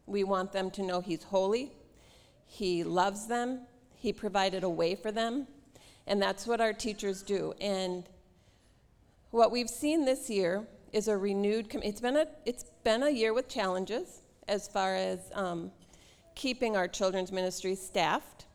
We 0.06 0.24
want 0.24 0.52
them 0.52 0.70
to 0.70 0.82
know 0.82 1.02
he's 1.02 1.24
holy, 1.24 1.72
he 2.46 2.82
loves 2.82 3.26
them, 3.26 3.66
he 3.94 4.10
provided 4.10 4.64
a 4.64 4.70
way 4.70 4.94
for 4.94 5.12
them, 5.12 5.46
and 6.06 6.22
that's 6.22 6.46
what 6.46 6.62
our 6.62 6.72
teachers 6.72 7.22
do. 7.22 7.52
And 7.60 8.08
what 9.30 9.50
we've 9.50 9.68
seen 9.68 10.04
this 10.04 10.30
year 10.30 10.66
is 10.92 11.08
a 11.08 11.16
renewed. 11.16 11.70
Com- 11.70 11.82
it's 11.82 12.00
been 12.00 12.16
a 12.16 12.26
it's 12.46 12.64
been 12.84 13.02
a 13.02 13.10
year 13.10 13.34
with 13.34 13.48
challenges 13.48 14.22
as 14.46 14.66
far 14.68 14.94
as 14.94 15.18
um, 15.34 15.70
keeping 16.34 16.76
our 16.76 16.88
children's 16.88 17.32
ministry 17.32 17.74
staffed. 17.74 18.46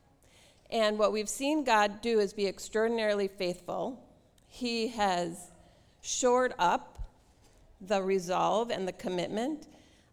And 0.71 0.97
what 0.97 1.11
we've 1.11 1.29
seen 1.29 1.63
God 1.63 2.01
do 2.01 2.19
is 2.19 2.33
be 2.33 2.47
extraordinarily 2.47 3.27
faithful. 3.27 4.03
He 4.47 4.87
has 4.87 5.51
shored 6.01 6.53
up 6.57 6.99
the 7.79 8.01
resolve 8.01 8.71
and 8.71 8.87
the 8.87 8.93
commitment 8.93 9.67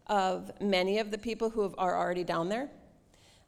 of 0.07 0.51
many 0.61 0.99
of 0.99 1.09
the 1.09 1.17
people 1.17 1.49
who 1.49 1.73
are 1.77 1.97
already 1.97 2.23
down 2.23 2.49
there. 2.49 2.69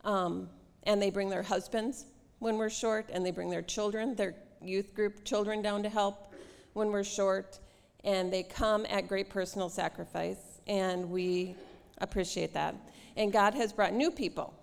Um, 0.03 0.49
and 0.83 1.01
they 1.01 1.11
bring 1.11 1.29
their 1.29 1.43
husbands 1.43 2.05
when 2.39 2.57
we're 2.57 2.69
short, 2.69 3.09
and 3.13 3.25
they 3.25 3.31
bring 3.31 3.49
their 3.49 3.61
children, 3.61 4.15
their 4.15 4.35
youth 4.61 4.93
group 4.93 5.23
children 5.23 5.61
down 5.61 5.83
to 5.83 5.89
help 5.89 6.32
when 6.73 6.91
we're 6.91 7.03
short 7.03 7.59
and 8.03 8.31
they 8.31 8.43
come 8.43 8.85
at 8.89 9.07
great 9.07 9.29
personal 9.29 9.69
sacrifice, 9.69 10.59
and 10.67 11.09
we 11.09 11.55
appreciate 11.99 12.53
that. 12.53 12.75
And 13.15 13.31
God 13.31 13.53
has 13.53 13.71
brought 13.71 13.93
new 13.93 14.11
people 14.11 14.53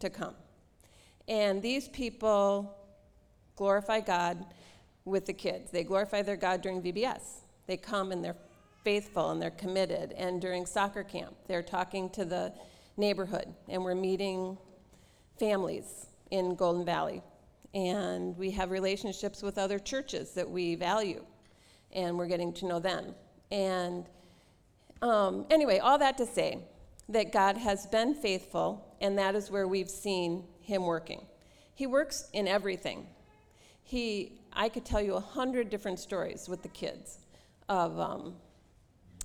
to 0.00 0.10
come. 0.10 0.34
And 1.28 1.62
these 1.62 1.88
people 1.88 2.76
glorify 3.56 4.00
God 4.00 4.44
with 5.04 5.24
the 5.26 5.32
kids. 5.32 5.70
They 5.70 5.84
glorify 5.84 6.22
their 6.22 6.36
God 6.36 6.60
during 6.60 6.82
VBS. 6.82 7.40
They 7.66 7.76
come 7.76 8.12
and 8.12 8.22
they're 8.22 8.36
faithful 8.84 9.30
and 9.30 9.40
they're 9.40 9.50
committed. 9.50 10.12
And 10.12 10.40
during 10.40 10.66
soccer 10.66 11.04
camp, 11.04 11.34
they're 11.46 11.62
talking 11.62 12.10
to 12.10 12.24
the 12.24 12.52
neighborhood, 12.96 13.46
and 13.68 13.82
we're 13.82 13.94
meeting 13.94 14.58
families 15.38 16.06
in 16.30 16.54
Golden 16.54 16.84
Valley. 16.84 17.22
And 17.72 18.36
we 18.36 18.50
have 18.50 18.70
relationships 18.70 19.42
with 19.42 19.56
other 19.56 19.78
churches 19.78 20.32
that 20.32 20.48
we 20.48 20.74
value 20.74 21.24
and 21.92 22.16
we're 22.16 22.26
getting 22.26 22.52
to 22.54 22.66
know 22.66 22.78
them. 22.78 23.14
And 23.50 24.06
um, 25.02 25.46
anyway, 25.50 25.78
all 25.78 25.98
that 25.98 26.16
to 26.18 26.26
say 26.26 26.58
that 27.08 27.32
God 27.32 27.56
has 27.56 27.86
been 27.86 28.14
faithful, 28.14 28.96
and 29.00 29.18
that 29.18 29.34
is 29.34 29.50
where 29.50 29.66
we've 29.66 29.90
seen 29.90 30.44
Him 30.60 30.84
working. 30.84 31.26
He 31.74 31.86
works 31.86 32.28
in 32.32 32.46
everything. 32.46 33.06
He, 33.82 34.40
I 34.52 34.68
could 34.68 34.84
tell 34.84 35.00
you 35.00 35.14
a 35.14 35.20
hundred 35.20 35.70
different 35.70 35.98
stories 35.98 36.48
with 36.48 36.62
the 36.62 36.68
kids 36.68 37.18
of 37.68 37.98
um, 37.98 38.34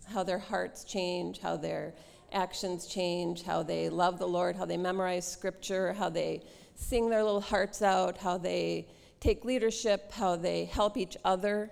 how 0.07 0.23
their 0.23 0.39
hearts 0.39 0.83
change, 0.83 1.39
how 1.39 1.57
their 1.57 1.93
actions 2.31 2.87
change, 2.87 3.43
how 3.43 3.61
they 3.61 3.89
love 3.89 4.17
the 4.17 4.27
Lord, 4.27 4.55
how 4.55 4.65
they 4.65 4.77
memorize 4.77 5.29
scripture, 5.29 5.93
how 5.93 6.09
they 6.09 6.41
sing 6.75 7.09
their 7.09 7.23
little 7.23 7.41
hearts 7.41 7.81
out, 7.81 8.17
how 8.17 8.37
they 8.37 8.87
take 9.19 9.45
leadership, 9.45 10.11
how 10.11 10.35
they 10.35 10.65
help 10.65 10.97
each 10.97 11.17
other 11.23 11.69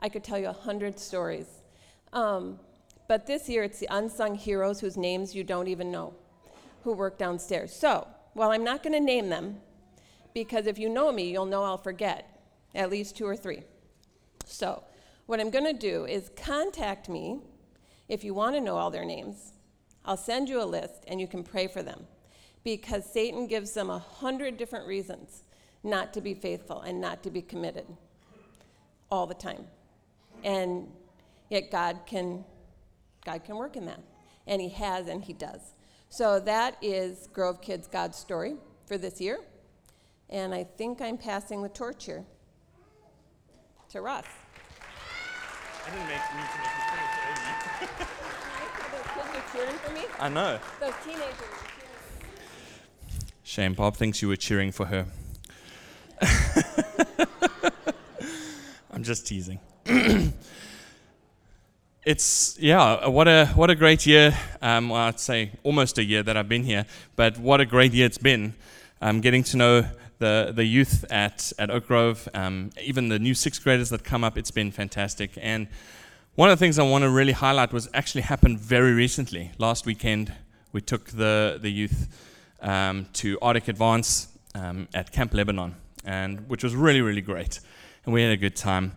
I 0.00 0.08
could 0.08 0.22
tell 0.22 0.38
you 0.38 0.48
a 0.48 0.52
hundred 0.52 0.98
stories. 0.98 1.46
Um, 2.12 2.58
but 3.08 3.26
this 3.26 3.48
year, 3.48 3.64
it's 3.64 3.78
the 3.78 3.88
unsung 3.90 4.34
heroes 4.34 4.80
whose 4.80 4.96
names 4.96 5.34
you 5.34 5.42
don't 5.42 5.68
even 5.68 5.90
know 5.90 6.14
who 6.84 6.92
work 6.92 7.18
downstairs. 7.18 7.72
So, 7.72 8.06
while 8.34 8.50
I'm 8.50 8.64
not 8.64 8.82
going 8.82 8.92
to 8.92 9.00
name 9.00 9.28
them, 9.28 9.60
because 10.34 10.66
if 10.66 10.78
you 10.78 10.88
know 10.88 11.10
me, 11.10 11.30
you'll 11.30 11.46
know 11.46 11.64
I'll 11.64 11.78
forget 11.78 12.40
at 12.74 12.90
least 12.90 13.16
two 13.16 13.26
or 13.26 13.36
three. 13.36 13.62
So, 14.44 14.84
what 15.26 15.40
I'm 15.40 15.50
going 15.50 15.64
to 15.64 15.72
do 15.72 16.04
is 16.04 16.30
contact 16.36 17.08
me 17.08 17.40
if 18.08 18.24
you 18.24 18.34
want 18.34 18.54
to 18.54 18.60
know 18.60 18.76
all 18.76 18.90
their 18.90 19.04
names. 19.04 19.52
I'll 20.04 20.16
send 20.16 20.48
you 20.48 20.62
a 20.62 20.64
list 20.64 21.04
and 21.06 21.20
you 21.20 21.26
can 21.26 21.42
pray 21.42 21.66
for 21.66 21.82
them 21.82 22.06
because 22.64 23.10
Satan 23.10 23.46
gives 23.46 23.72
them 23.72 23.90
a 23.90 23.98
hundred 23.98 24.56
different 24.56 24.86
reasons 24.86 25.44
not 25.82 26.12
to 26.14 26.20
be 26.20 26.34
faithful 26.34 26.80
and 26.80 27.00
not 27.00 27.22
to 27.22 27.30
be 27.30 27.42
committed 27.42 27.86
all 29.10 29.26
the 29.26 29.34
time 29.34 29.66
and 30.44 30.88
yet 31.48 31.70
God 31.70 32.00
can 32.06 32.44
God 33.24 33.44
can 33.44 33.56
work 33.56 33.76
in 33.76 33.86
that. 33.86 34.00
And 34.46 34.60
he 34.60 34.70
has 34.70 35.08
and 35.08 35.22
he 35.22 35.32
does. 35.32 35.74
So 36.08 36.40
that 36.40 36.76
is 36.80 37.28
Grove 37.32 37.60
Kids 37.60 37.86
God's 37.86 38.16
story 38.16 38.56
for 38.86 38.96
this 38.96 39.20
year. 39.20 39.40
And 40.30 40.54
I 40.54 40.64
think 40.64 41.02
I'm 41.02 41.18
passing 41.18 41.62
the 41.62 41.68
torch 41.68 42.06
here 42.06 42.24
to 43.90 44.00
Russ. 44.00 44.24
I 45.86 45.90
didn't 45.90 46.08
make 46.08 46.20
me 46.34 46.42
to 46.42 46.58
make 46.62 46.72
you 46.78 47.86
finish 47.96 48.04
Those 49.16 49.52
cheering 49.52 49.78
for 49.78 49.92
me. 49.92 50.02
I 50.18 50.28
know. 50.28 50.58
Those 50.80 50.94
teenagers. 51.04 51.68
Shame, 53.42 53.74
Barb 53.74 53.96
thinks 53.96 54.20
you 54.20 54.28
were 54.28 54.36
cheering 54.36 54.72
for 54.72 54.86
her. 54.86 55.06
I'm 58.90 59.02
just 59.02 59.26
teasing. 59.26 59.60
it's 62.04 62.58
yeah, 62.60 63.06
what 63.06 63.26
a 63.26 63.46
what 63.54 63.70
a 63.70 63.74
great 63.74 64.04
year. 64.04 64.36
Um, 64.60 64.90
well, 64.90 65.00
I'd 65.00 65.18
say 65.18 65.52
almost 65.62 65.96
a 65.96 66.04
year 66.04 66.22
that 66.24 66.36
I've 66.36 66.48
been 66.48 66.64
here, 66.64 66.84
but 67.16 67.38
what 67.38 67.62
a 67.62 67.64
great 67.64 67.94
year 67.94 68.04
it's 68.04 68.18
been. 68.18 68.52
Um, 69.00 69.22
getting 69.22 69.42
to 69.44 69.56
know 69.56 69.86
the 70.18 70.52
the 70.54 70.64
youth 70.64 71.06
at 71.10 71.54
at 71.58 71.70
Oak 71.70 71.86
Grove, 71.86 72.28
um, 72.34 72.70
even 72.82 73.08
the 73.08 73.18
new 73.18 73.32
sixth 73.32 73.64
graders 73.64 73.88
that 73.88 74.04
come 74.04 74.24
up. 74.24 74.36
It's 74.36 74.50
been 74.50 74.70
fantastic. 74.70 75.30
And 75.40 75.68
one 76.34 76.50
of 76.50 76.58
the 76.58 76.62
things 76.62 76.78
I 76.78 76.82
want 76.82 77.02
to 77.02 77.10
really 77.10 77.32
highlight 77.32 77.72
was 77.72 77.88
actually 77.94 78.22
happened 78.22 78.60
very 78.60 78.92
recently. 78.92 79.52
Last 79.56 79.86
weekend, 79.86 80.34
we 80.72 80.82
took 80.82 81.06
the 81.06 81.58
the 81.58 81.70
youth 81.70 82.08
um, 82.60 83.06
to 83.14 83.38
Arctic 83.40 83.68
Advance 83.68 84.28
um, 84.54 84.86
at 84.92 85.12
Camp 85.12 85.32
Lebanon, 85.32 85.76
and 86.04 86.46
which 86.46 86.62
was 86.62 86.76
really 86.76 87.00
really 87.00 87.22
great, 87.22 87.60
and 88.04 88.12
we 88.12 88.22
had 88.22 88.32
a 88.32 88.36
good 88.36 88.54
time. 88.54 88.92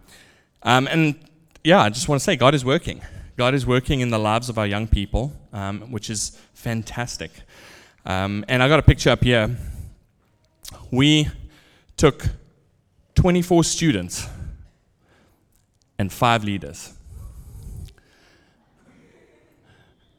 Um, 0.63 0.87
and 0.87 1.15
yeah, 1.63 1.81
I 1.81 1.89
just 1.89 2.07
want 2.07 2.19
to 2.19 2.23
say 2.23 2.35
God 2.35 2.53
is 2.53 2.63
working. 2.63 3.01
God 3.37 3.53
is 3.53 3.65
working 3.65 4.01
in 4.01 4.09
the 4.09 4.19
lives 4.19 4.49
of 4.49 4.57
our 4.57 4.67
young 4.67 4.87
people, 4.87 5.33
um, 5.53 5.91
which 5.91 6.09
is 6.09 6.37
fantastic. 6.53 7.31
Um, 8.05 8.45
and 8.47 8.61
I 8.61 8.67
got 8.67 8.79
a 8.79 8.83
picture 8.83 9.09
up 9.09 9.23
here. 9.23 9.55
We 10.91 11.29
took 11.97 12.25
24 13.15 13.63
students 13.63 14.27
and 15.97 16.11
five 16.11 16.43
leaders. 16.43 16.93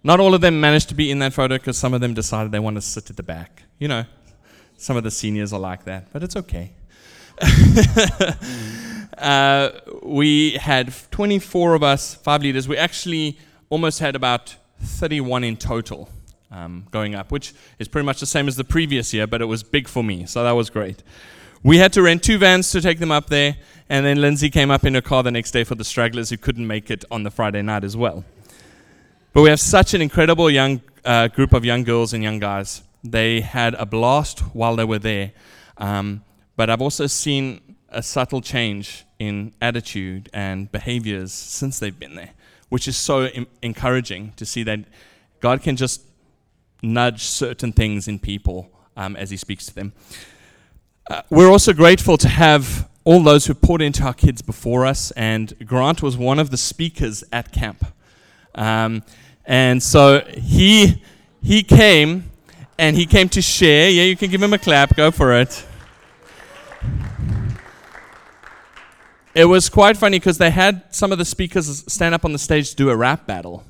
Not 0.05 0.19
all 0.19 0.35
of 0.35 0.41
them 0.41 0.61
managed 0.61 0.89
to 0.89 0.95
be 0.95 1.11
in 1.11 1.21
that 1.21 1.33
photo 1.33 1.59
because 1.59 1.79
some 1.79 1.95
of 1.95 2.01
them 2.01 2.15
decided 2.15 2.51
they 2.51 2.59
want 2.59 2.77
to 2.77 2.81
sit 2.81 3.09
at 3.11 3.17
the 3.17 3.23
back. 3.23 3.63
You 3.79 3.89
know, 3.89 4.05
some 4.77 4.97
of 4.97 5.05
the 5.05 5.11
seniors 5.11 5.53
are 5.53 5.61
like 5.61 5.85
that, 5.85 6.13
but 6.13 6.23
it's 6.23 6.37
okay. 6.37 6.73
uh, 9.19 9.71
we 10.03 10.53
had 10.53 10.93
24 11.11 11.75
of 11.75 11.83
us, 11.83 12.15
five 12.15 12.43
leaders. 12.43 12.69
We 12.69 12.77
actually 12.77 13.39
almost 13.71 13.99
had 14.01 14.17
about 14.17 14.57
31 14.81 15.45
in 15.45 15.57
total 15.57 16.09
um, 16.51 16.87
going 16.91 17.15
up, 17.15 17.33
which 17.33 17.55
is 17.79 17.89
pretty 17.89 18.05
much 18.05 18.21
the 18.21 18.27
same 18.27 18.49
as 18.49 18.57
the 18.57 18.65
previous 18.65 19.13
year, 19.15 19.27
but 19.27 19.41
it 19.41 19.47
was 19.47 19.63
big 19.63 19.89
for 19.89 20.05
me, 20.05 20.27
so 20.27 20.45
that 20.45 20.53
was 20.53 20.71
great. 20.71 21.03
We 21.63 21.79
had 21.79 21.93
to 21.95 22.03
rent 22.03 22.23
two 22.23 22.39
vans 22.39 22.71
to 22.73 22.81
take 22.81 22.99
them 22.99 23.11
up 23.11 23.29
there, 23.29 23.57
and 23.89 24.05
then 24.05 24.21
Lindsay 24.21 24.51
came 24.51 24.71
up 24.71 24.85
in 24.85 24.95
her 24.95 25.01
car 25.01 25.23
the 25.23 25.31
next 25.31 25.53
day 25.53 25.65
for 25.65 25.75
the 25.75 25.85
stragglers 25.85 26.31
who 26.31 26.37
couldn't 26.37 26.67
make 26.67 26.91
it 26.91 27.05
on 27.11 27.23
the 27.23 27.31
Friday 27.31 27.63
night 27.63 27.85
as 27.85 27.97
well. 27.97 28.25
But 29.33 29.43
we 29.43 29.49
have 29.49 29.61
such 29.61 29.95
an 29.95 30.03
incredible 30.03 30.51
young 30.51 30.83
uh, 31.05 31.29
group 31.29 31.53
of 31.53 31.65
young 31.65 31.85
girls 31.85 32.13
and 32.13 32.23
young 32.23 32.39
guys. 32.39 32.83
They 33.03 33.41
had 33.41 33.75
a 33.75 33.87
blast 33.87 34.41
while 34.55 34.77
they 34.77 34.85
were 34.85 34.99
there. 34.99 35.33
Um, 35.79 36.23
but 36.63 36.71
I've 36.71 36.81
also 36.81 37.09
seen 37.09 37.61
a 37.89 38.05
subtle 38.05 38.41
change 38.41 39.05
in 39.19 39.53
attitude 39.61 40.31
and 40.33 40.71
behaviors 40.71 41.33
since 41.33 41.81
they've 41.81 41.99
been 41.99 42.15
there, 42.15 42.31
which 42.69 42.87
is 42.87 42.97
so 42.97 43.27
Im- 43.27 43.49
encouraging 43.63 44.33
to 44.37 44.47
see 44.47 44.63
that 44.63 44.79
God 45.41 45.61
can 45.61 45.75
just 45.75 46.03
nudge 46.81 47.25
certain 47.25 47.73
things 47.73 48.07
in 48.07 48.21
people 48.21 48.71
um, 48.97 49.17
as 49.17 49.29
He 49.29 49.37
speaks 49.37 49.67
to 49.67 49.75
them. 49.75 49.93
Uh, 51.11 51.23
we're 51.31 51.51
also 51.51 51.73
grateful 51.73 52.17
to 52.19 52.29
have 52.29 52.89
all 53.03 53.25
those 53.25 53.47
who 53.47 53.55
poured 53.55 53.83
into 53.83 54.05
our 54.05 54.15
kids 54.15 54.41
before 54.41 54.87
us, 54.87 55.11
and 55.17 55.67
Grant 55.67 56.01
was 56.01 56.17
one 56.17 56.39
of 56.39 56.51
the 56.51 56.57
speakers 56.57 57.25
at 57.33 57.51
camp. 57.51 57.85
Um, 58.55 59.03
and 59.47 59.83
so 59.83 60.21
he 60.39 61.03
he 61.43 61.65
came 61.65 62.31
and 62.79 62.97
he 62.97 63.05
came 63.05 63.29
to 63.31 63.43
share. 63.43 63.91
Yeah, 63.91 64.05
you 64.05 64.17
can 64.17 64.31
give 64.31 64.41
him 64.41 64.53
a 64.53 64.59
clap. 64.59 64.95
Go 64.95 65.11
for 65.11 65.33
it. 65.33 65.67
It 69.35 69.47
was 69.47 69.71
quite 69.71 69.97
funny 69.97 70.19
because 70.19 70.37
they 70.37 70.51
had 70.51 70.95
some 70.95 71.11
of 71.11 71.19
the 71.19 71.25
speakers 71.25 71.85
stand 71.91 72.15
up 72.15 72.25
on 72.25 72.33
the 72.33 72.39
stage 72.39 72.71
to 72.71 72.77
do 72.77 72.91
a 72.91 72.97
rap 72.97 73.27
battle. 73.27 73.65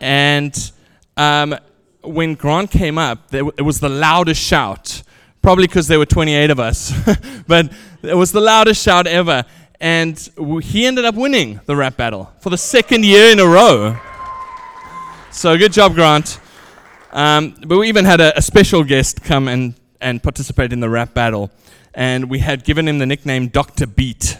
And 0.00 0.72
um, 1.16 1.56
when 2.02 2.34
Grant 2.34 2.70
came 2.70 2.96
up, 2.96 3.28
there, 3.30 3.42
it 3.56 3.62
was 3.62 3.80
the 3.80 3.88
loudest 3.88 4.40
shout. 4.40 5.02
Probably 5.42 5.66
because 5.66 5.88
there 5.88 5.98
were 5.98 6.06
28 6.06 6.50
of 6.50 6.60
us. 6.60 6.92
but 7.48 7.72
it 8.02 8.14
was 8.14 8.30
the 8.30 8.40
loudest 8.40 8.80
shout 8.80 9.08
ever. 9.08 9.44
And 9.80 10.16
w- 10.36 10.60
he 10.60 10.86
ended 10.86 11.04
up 11.04 11.16
winning 11.16 11.60
the 11.66 11.74
rap 11.74 11.96
battle 11.96 12.32
for 12.38 12.50
the 12.50 12.58
second 12.58 13.04
year 13.04 13.32
in 13.32 13.40
a 13.40 13.46
row. 13.46 13.98
So 15.32 15.58
good 15.58 15.72
job, 15.72 15.94
Grant. 15.94 16.38
Um, 17.10 17.56
but 17.66 17.78
we 17.78 17.88
even 17.88 18.04
had 18.04 18.20
a, 18.20 18.38
a 18.38 18.42
special 18.42 18.84
guest 18.84 19.24
come 19.24 19.48
and, 19.48 19.74
and 20.00 20.22
participate 20.22 20.72
in 20.72 20.78
the 20.78 20.88
rap 20.88 21.14
battle. 21.14 21.50
And 21.94 22.30
we 22.30 22.38
had 22.38 22.64
given 22.64 22.88
him 22.88 22.98
the 22.98 23.06
nickname 23.06 23.48
Dr. 23.48 23.86
Beat. 23.86 24.38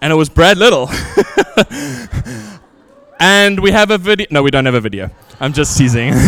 And 0.00 0.12
it 0.12 0.16
was 0.16 0.28
Brad 0.28 0.58
Little. 0.58 0.90
and 3.20 3.60
we 3.60 3.70
have 3.70 3.90
a 3.90 3.98
video. 3.98 4.26
No, 4.30 4.42
we 4.42 4.50
don't 4.50 4.66
have 4.66 4.74
a 4.74 4.80
video. 4.80 5.10
I'm 5.40 5.52
just 5.52 5.78
teasing. 5.78 6.14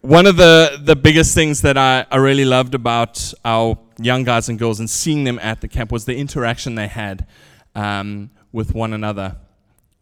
One 0.00 0.26
of 0.26 0.36
the, 0.36 0.80
the 0.82 0.96
biggest 0.96 1.34
things 1.34 1.62
that 1.62 1.76
I, 1.76 2.06
I 2.10 2.18
really 2.18 2.44
loved 2.44 2.74
about 2.74 3.34
our 3.44 3.78
young 4.00 4.24
guys 4.24 4.48
and 4.48 4.58
girls 4.58 4.78
and 4.78 4.88
seeing 4.88 5.24
them 5.24 5.38
at 5.40 5.60
the 5.60 5.68
camp 5.68 5.90
was 5.90 6.04
the 6.04 6.16
interaction 6.16 6.76
they 6.76 6.86
had 6.86 7.26
um, 7.74 8.30
with 8.52 8.74
one 8.74 8.92
another. 8.92 9.36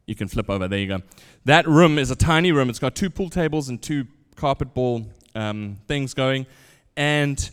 You 0.06 0.14
can 0.14 0.28
flip 0.28 0.50
over, 0.50 0.68
there 0.68 0.78
you 0.78 0.88
go. 0.88 1.00
That 1.44 1.68
room 1.68 1.98
is 1.98 2.10
a 2.10 2.16
tiny 2.16 2.52
room. 2.52 2.70
It's 2.70 2.78
got 2.78 2.94
two 2.94 3.10
pool 3.10 3.28
tables 3.28 3.68
and 3.68 3.80
two 3.80 4.06
carpet 4.34 4.72
ball 4.72 5.06
um, 5.34 5.78
things 5.86 6.14
going. 6.14 6.46
And 6.96 7.50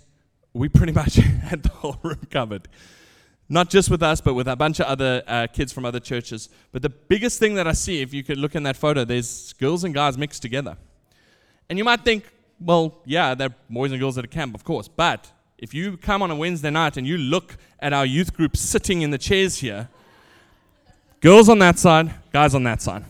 we 0.53 0.69
pretty 0.69 0.93
much 1.01 1.15
had 1.15 1.63
the 1.63 1.69
whole 1.69 1.97
room 2.01 2.21
covered. 2.29 2.67
Not 3.49 3.69
just 3.69 3.89
with 3.89 4.01
us, 4.01 4.21
but 4.21 4.33
with 4.33 4.47
a 4.47 4.55
bunch 4.55 4.79
of 4.79 4.85
other 4.85 5.23
uh, 5.27 5.47
kids 5.51 5.73
from 5.73 5.85
other 5.85 5.99
churches. 5.99 6.47
But 6.71 6.83
the 6.83 6.89
biggest 6.89 7.37
thing 7.37 7.55
that 7.55 7.67
I 7.67 7.73
see, 7.73 8.01
if 8.01 8.13
you 8.13 8.23
could 8.23 8.37
look 8.37 8.55
in 8.55 8.63
that 8.63 8.77
photo, 8.77 9.03
there's 9.03 9.51
girls 9.53 9.83
and 9.83 9.93
guys 9.93 10.17
mixed 10.17 10.41
together. 10.41 10.77
And 11.69 11.77
you 11.77 11.83
might 11.83 12.05
think, 12.05 12.23
well, 12.61 13.01
yeah, 13.05 13.35
they're 13.35 13.53
boys 13.69 13.91
and 13.91 13.99
girls 13.99 14.17
at 14.17 14.23
a 14.23 14.29
camp, 14.29 14.55
of 14.55 14.63
course. 14.63 14.87
But 14.87 15.29
if 15.57 15.73
you 15.73 15.97
come 15.97 16.21
on 16.21 16.31
a 16.31 16.35
Wednesday 16.35 16.69
night 16.69 16.95
and 16.95 17.05
you 17.05 17.17
look 17.17 17.57
at 17.79 17.91
our 17.91 18.05
youth 18.05 18.33
group 18.33 18.55
sitting 18.55 19.01
in 19.01 19.11
the 19.11 19.17
chairs 19.17 19.57
here, 19.57 19.89
girls 21.19 21.49
on 21.49 21.59
that 21.59 21.77
side, 21.77 22.13
guys 22.31 22.55
on 22.55 22.63
that 22.63 22.81
side. 22.81 23.03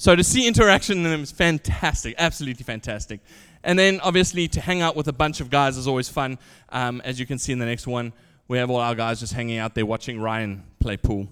So 0.00 0.14
to 0.14 0.22
see 0.22 0.46
interaction 0.46 0.98
in 0.98 1.02
them 1.02 1.22
is 1.24 1.32
fantastic, 1.32 2.14
absolutely 2.18 2.62
fantastic. 2.62 3.20
And 3.64 3.76
then 3.76 3.98
obviously 4.00 4.46
to 4.46 4.60
hang 4.60 4.80
out 4.80 4.94
with 4.94 5.08
a 5.08 5.12
bunch 5.12 5.40
of 5.40 5.50
guys 5.50 5.76
is 5.76 5.88
always 5.88 6.08
fun. 6.08 6.38
Um, 6.68 7.02
as 7.04 7.18
you 7.18 7.26
can 7.26 7.36
see 7.36 7.50
in 7.50 7.58
the 7.58 7.66
next 7.66 7.84
one, 7.84 8.12
we 8.46 8.58
have 8.58 8.70
all 8.70 8.76
our 8.76 8.94
guys 8.94 9.18
just 9.18 9.32
hanging 9.32 9.58
out 9.58 9.74
there 9.74 9.84
watching 9.84 10.20
Ryan 10.20 10.62
play 10.78 10.96
pool. 10.96 11.26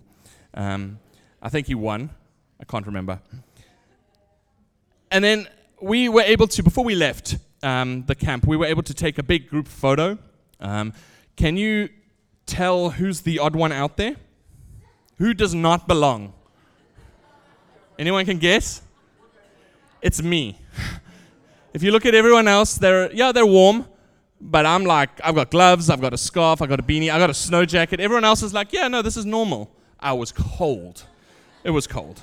Um, 0.52 0.98
I 1.40 1.48
think 1.48 1.68
he 1.68 1.76
won. 1.76 2.10
I 2.58 2.64
can't 2.64 2.84
remember. 2.84 3.20
And 5.12 5.22
then 5.22 5.46
we 5.80 6.08
were 6.08 6.22
able 6.22 6.48
to, 6.48 6.64
before 6.64 6.82
we 6.84 6.96
left 6.96 7.36
um, 7.62 8.02
the 8.06 8.16
camp, 8.16 8.48
we 8.48 8.56
were 8.56 8.66
able 8.66 8.82
to 8.82 8.94
take 8.94 9.16
a 9.18 9.22
big 9.22 9.48
group 9.48 9.68
photo. 9.68 10.18
Um, 10.58 10.92
can 11.36 11.56
you 11.56 11.88
tell 12.46 12.90
who's 12.90 13.20
the 13.20 13.38
odd 13.38 13.54
one 13.54 13.70
out 13.70 13.96
there? 13.96 14.16
Who 15.18 15.34
does 15.34 15.54
not 15.54 15.86
belong? 15.86 16.32
Anyone 17.98 18.24
can 18.24 18.38
guess? 18.38 18.82
It's 20.02 20.22
me. 20.22 20.58
if 21.72 21.82
you 21.82 21.90
look 21.90 22.06
at 22.06 22.14
everyone 22.14 22.46
else, 22.46 22.76
they're 22.76 23.12
yeah, 23.12 23.32
they're 23.32 23.46
warm, 23.46 23.86
but 24.40 24.66
I'm 24.66 24.84
like, 24.84 25.10
I've 25.24 25.34
got 25.34 25.50
gloves, 25.50 25.88
I've 25.88 26.00
got 26.00 26.12
a 26.12 26.18
scarf, 26.18 26.60
I've 26.60 26.68
got 26.68 26.80
a 26.80 26.82
beanie, 26.82 27.10
I've 27.10 27.20
got 27.20 27.30
a 27.30 27.34
snow 27.34 27.64
jacket. 27.64 28.00
Everyone 28.00 28.24
else 28.24 28.42
is 28.42 28.52
like, 28.52 28.72
yeah, 28.72 28.88
no, 28.88 29.02
this 29.02 29.16
is 29.16 29.24
normal. 29.24 29.70
I 29.98 30.12
was 30.12 30.30
cold. 30.32 31.04
It 31.64 31.70
was 31.70 31.86
cold. 31.86 32.20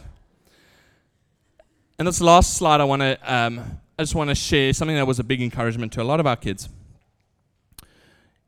And 1.97 2.07
this 2.07 2.21
last 2.21 2.55
slide, 2.55 2.81
I 2.81 2.85
want 2.85 3.01
to, 3.01 3.17
um, 3.33 3.79
I 3.97 4.03
just 4.03 4.15
want 4.15 4.29
to 4.29 4.35
share 4.35 4.73
something 4.73 4.95
that 4.95 5.07
was 5.07 5.19
a 5.19 5.23
big 5.23 5.41
encouragement 5.41 5.91
to 5.93 6.01
a 6.01 6.03
lot 6.03 6.19
of 6.19 6.27
our 6.27 6.35
kids. 6.35 6.69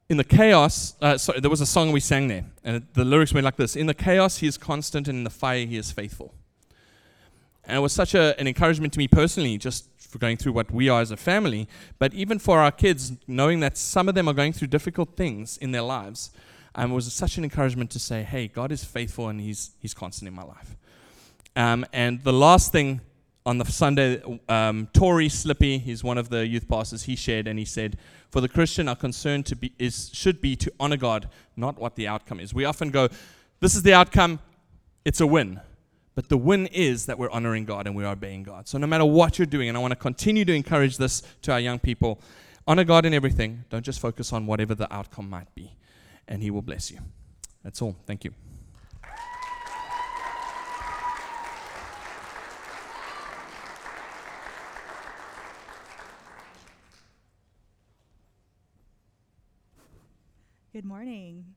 In 0.08 0.18
the 0.18 0.24
chaos, 0.24 0.96
uh, 1.02 1.18
sorry, 1.18 1.40
there 1.40 1.50
was 1.50 1.62
a 1.62 1.66
song 1.66 1.92
we 1.92 2.00
sang 2.00 2.28
there, 2.28 2.46
and 2.64 2.86
the 2.94 3.04
lyrics 3.04 3.34
went 3.34 3.44
like 3.44 3.56
this: 3.56 3.76
"In 3.76 3.88
the 3.88 3.94
chaos, 3.96 4.38
he 4.38 4.46
is 4.46 4.56
constant, 4.56 5.08
and 5.08 5.18
in 5.18 5.24
the 5.24 5.32
fire, 5.32 5.66
he 5.66 5.78
is 5.78 5.92
faithful." 5.92 6.32
And 7.68 7.78
it 7.78 7.80
was 7.80 7.94
such 7.94 8.14
a, 8.14 8.40
an 8.40 8.48
encouragement 8.48 8.94
to 8.94 9.00
me 9.00 9.08
personally, 9.08 9.58
just 9.58 9.90
for 10.00 10.18
going 10.20 10.38
through 10.38 10.54
what 10.54 10.72
we 10.72 10.88
are 10.90 11.02
as 11.02 11.12
a 11.12 11.18
family, 11.18 11.68
but 12.00 12.14
even 12.14 12.40
for 12.40 12.60
our 12.60 12.72
kids, 12.72 13.14
knowing 13.28 13.60
that 13.60 13.78
some 13.78 14.08
of 14.08 14.16
them 14.16 14.28
are 14.28 14.34
going 14.34 14.54
through 14.54 14.70
difficult 14.70 15.16
things 15.18 15.58
in 15.58 15.72
their 15.72 15.82
lives, 15.82 16.32
um, 16.76 16.92
it 16.92 16.96
was 16.96 17.12
such 17.12 17.38
an 17.38 17.44
encouragement 17.44 17.90
to 17.92 18.00
say, 18.00 18.24
"Hey, 18.24 18.48
God 18.48 18.72
is 18.72 18.84
faithful, 18.84 19.30
and 19.30 19.40
He's 19.42 19.72
He's 19.80 19.94
constant 19.94 20.28
in 20.28 20.34
my 20.34 20.44
life." 20.44 20.76
Um, 21.56 21.86
and 21.94 22.24
the 22.24 22.34
last 22.34 22.72
thing 22.72 23.02
on 23.46 23.60
the 23.60 23.66
Sunday, 23.66 24.22
um, 24.50 24.88
Tori 24.92 25.30
Slippy, 25.30 25.78
he's 25.78 26.04
one 26.04 26.18
of 26.18 26.30
the 26.30 26.48
youth 26.48 26.68
pastors, 26.68 27.04
he 27.04 27.16
shared 27.16 27.48
and 27.48 27.60
he 27.60 27.66
said, 27.66 27.98
For 28.32 28.42
the 28.42 28.50
Christian, 28.50 28.90
our 28.90 28.96
concern 28.96 29.44
to 29.44 29.56
be, 29.56 29.72
is, 29.78 30.10
should 30.14 30.42
be 30.42 30.56
to 30.56 30.72
honor 30.80 30.98
God, 30.98 31.30
not 31.56 31.78
what 31.78 31.96
the 31.96 32.08
outcome 32.08 32.40
is. 32.40 32.54
We 32.54 32.66
often 32.66 32.90
go, 32.90 33.08
This 33.60 33.76
is 33.76 33.84
the 33.84 33.94
outcome, 33.94 34.40
it's 35.06 35.22
a 35.22 35.28
win. 35.28 35.62
But 36.16 36.30
the 36.30 36.38
win 36.38 36.68
is 36.68 37.06
that 37.08 37.20
we're 37.20 37.30
honoring 37.30 37.66
God 37.66 37.88
and 37.88 37.96
we're 37.96 38.08
obeying 38.08 38.44
God. 38.44 38.68
So 38.70 38.78
no 38.78 38.88
matter 38.88 39.06
what 39.06 39.38
you're 39.38 39.46
doing, 39.46 39.68
and 39.68 39.78
I 39.78 39.82
want 39.82 39.92
to 39.92 39.98
continue 39.98 40.46
to 40.46 40.54
encourage 40.54 40.98
this 40.98 41.22
to 41.44 41.52
our 41.52 41.60
young 41.60 41.78
people 41.78 42.22
honor 42.68 42.86
God 42.86 43.06
in 43.06 43.14
everything. 43.14 43.66
Don't 43.70 43.84
just 43.84 44.00
focus 44.00 44.34
on 44.34 44.48
whatever 44.48 44.74
the 44.74 44.92
outcome 44.94 45.30
might 45.30 45.54
be, 45.56 45.76
and 46.28 46.42
He 46.42 46.50
will 46.50 46.62
bless 46.62 46.90
you. 46.90 47.00
That's 47.64 47.82
all. 47.82 47.96
Thank 48.06 48.24
you. 48.24 48.34
Good 60.72 60.86
morning. 60.86 61.56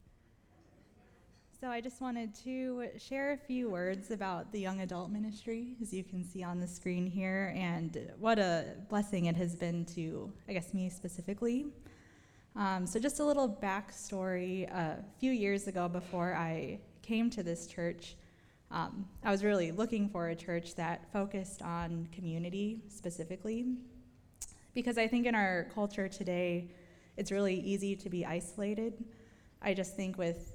So, 1.60 1.66
I 1.66 1.80
just 1.80 2.00
wanted 2.00 2.36
to 2.44 2.84
share 2.98 3.32
a 3.32 3.36
few 3.36 3.68
words 3.68 4.12
about 4.12 4.52
the 4.52 4.60
young 4.60 4.82
adult 4.82 5.10
ministry, 5.10 5.74
as 5.82 5.92
you 5.92 6.04
can 6.04 6.22
see 6.22 6.44
on 6.44 6.60
the 6.60 6.68
screen 6.68 7.04
here, 7.04 7.52
and 7.56 8.12
what 8.20 8.38
a 8.38 8.76
blessing 8.88 9.24
it 9.24 9.34
has 9.34 9.56
been 9.56 9.84
to, 9.86 10.32
I 10.48 10.52
guess, 10.52 10.72
me 10.72 10.88
specifically. 10.88 11.66
Um, 12.54 12.86
so, 12.86 13.00
just 13.00 13.18
a 13.18 13.24
little 13.24 13.48
backstory. 13.60 14.70
A 14.72 15.02
few 15.18 15.32
years 15.32 15.66
ago, 15.66 15.88
before 15.88 16.32
I 16.32 16.78
came 17.02 17.28
to 17.30 17.42
this 17.42 17.66
church, 17.66 18.14
um, 18.70 19.04
I 19.24 19.32
was 19.32 19.42
really 19.42 19.72
looking 19.72 20.08
for 20.08 20.28
a 20.28 20.36
church 20.36 20.76
that 20.76 21.12
focused 21.12 21.60
on 21.62 22.08
community 22.12 22.84
specifically, 22.88 23.66
because 24.74 24.96
I 24.96 25.08
think 25.08 25.26
in 25.26 25.34
our 25.34 25.66
culture 25.74 26.06
today, 26.06 26.70
it's 27.16 27.32
really 27.32 27.58
easy 27.58 27.96
to 27.96 28.08
be 28.08 28.24
isolated. 28.24 29.02
I 29.60 29.74
just 29.74 29.96
think 29.96 30.18
with 30.18 30.54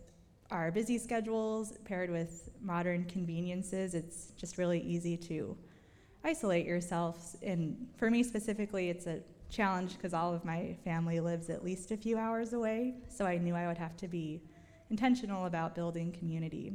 our 0.53 0.71
busy 0.71 0.99
schedules 0.99 1.73
paired 1.83 2.11
with 2.11 2.49
modern 2.61 3.05
conveniences, 3.05 3.95
it's 3.95 4.31
just 4.37 4.59
really 4.59 4.79
easy 4.81 5.17
to 5.17 5.57
isolate 6.23 6.65
yourself. 6.65 7.35
And 7.41 7.87
for 7.97 8.11
me 8.11 8.21
specifically, 8.21 8.89
it's 8.89 9.07
a 9.07 9.19
challenge 9.49 9.93
because 9.93 10.13
all 10.13 10.33
of 10.33 10.45
my 10.45 10.77
family 10.83 11.19
lives 11.19 11.49
at 11.49 11.63
least 11.63 11.91
a 11.91 11.97
few 11.97 12.19
hours 12.19 12.53
away. 12.53 12.93
So 13.09 13.25
I 13.25 13.37
knew 13.37 13.55
I 13.55 13.67
would 13.67 13.79
have 13.79 13.97
to 13.97 14.07
be 14.07 14.43
intentional 14.91 15.47
about 15.47 15.73
building 15.73 16.11
community. 16.11 16.73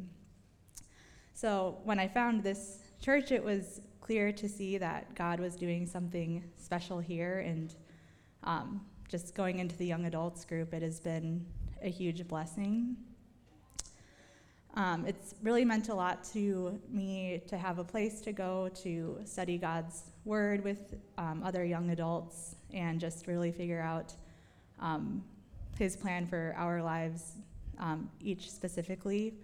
So 1.32 1.78
when 1.84 2.00
I 2.00 2.08
found 2.08 2.42
this 2.42 2.80
church, 3.00 3.30
it 3.30 3.42
was 3.42 3.80
clear 4.00 4.32
to 4.32 4.48
see 4.48 4.76
that 4.78 5.14
God 5.14 5.38
was 5.38 5.54
doing 5.54 5.86
something 5.86 6.42
special 6.56 6.98
here. 6.98 7.40
And 7.40 7.76
um, 8.42 8.80
just 9.08 9.36
going 9.36 9.60
into 9.60 9.76
the 9.76 9.86
young 9.86 10.06
adults 10.06 10.44
group, 10.44 10.74
it 10.74 10.82
has 10.82 10.98
been 10.98 11.46
a 11.80 11.88
huge 11.88 12.26
blessing. 12.26 12.96
Um, 14.78 15.06
it's 15.06 15.34
really 15.42 15.64
meant 15.64 15.88
a 15.88 15.94
lot 15.94 16.22
to 16.34 16.80
me 16.88 17.42
to 17.48 17.58
have 17.58 17.80
a 17.80 17.84
place 17.84 18.20
to 18.20 18.32
go 18.32 18.70
to 18.76 19.18
study 19.24 19.58
God's 19.58 20.04
Word 20.24 20.62
with 20.62 20.94
um, 21.18 21.42
other 21.44 21.64
young 21.64 21.90
adults 21.90 22.54
and 22.72 23.00
just 23.00 23.26
really 23.26 23.50
figure 23.50 23.80
out 23.80 24.14
um, 24.78 25.24
His 25.76 25.96
plan 25.96 26.28
for 26.28 26.54
our 26.56 26.80
lives, 26.80 27.32
um, 27.80 28.08
each 28.20 28.52
specifically. 28.52 29.34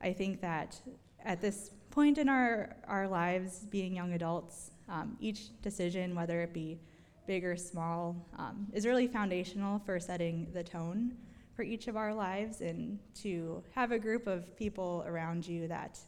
I 0.00 0.12
think 0.12 0.40
that 0.40 0.80
at 1.24 1.40
this 1.40 1.70
point 1.92 2.18
in 2.18 2.28
our, 2.28 2.74
our 2.88 3.06
lives, 3.06 3.60
being 3.70 3.94
young 3.94 4.14
adults, 4.14 4.72
um, 4.88 5.16
each 5.20 5.62
decision, 5.62 6.12
whether 6.12 6.40
it 6.40 6.52
be 6.52 6.80
big 7.28 7.44
or 7.44 7.54
small, 7.54 8.16
um, 8.36 8.66
is 8.72 8.84
really 8.84 9.06
foundational 9.06 9.78
for 9.86 10.00
setting 10.00 10.48
the 10.52 10.64
tone 10.64 11.12
for 11.54 11.62
each 11.62 11.88
of 11.88 11.96
our 11.96 12.14
lives 12.14 12.60
and 12.60 12.98
to 13.22 13.62
have 13.74 13.92
a 13.92 13.98
group 13.98 14.26
of 14.26 14.56
people 14.56 15.04
around 15.06 15.46
you 15.46 15.68
that 15.68 15.98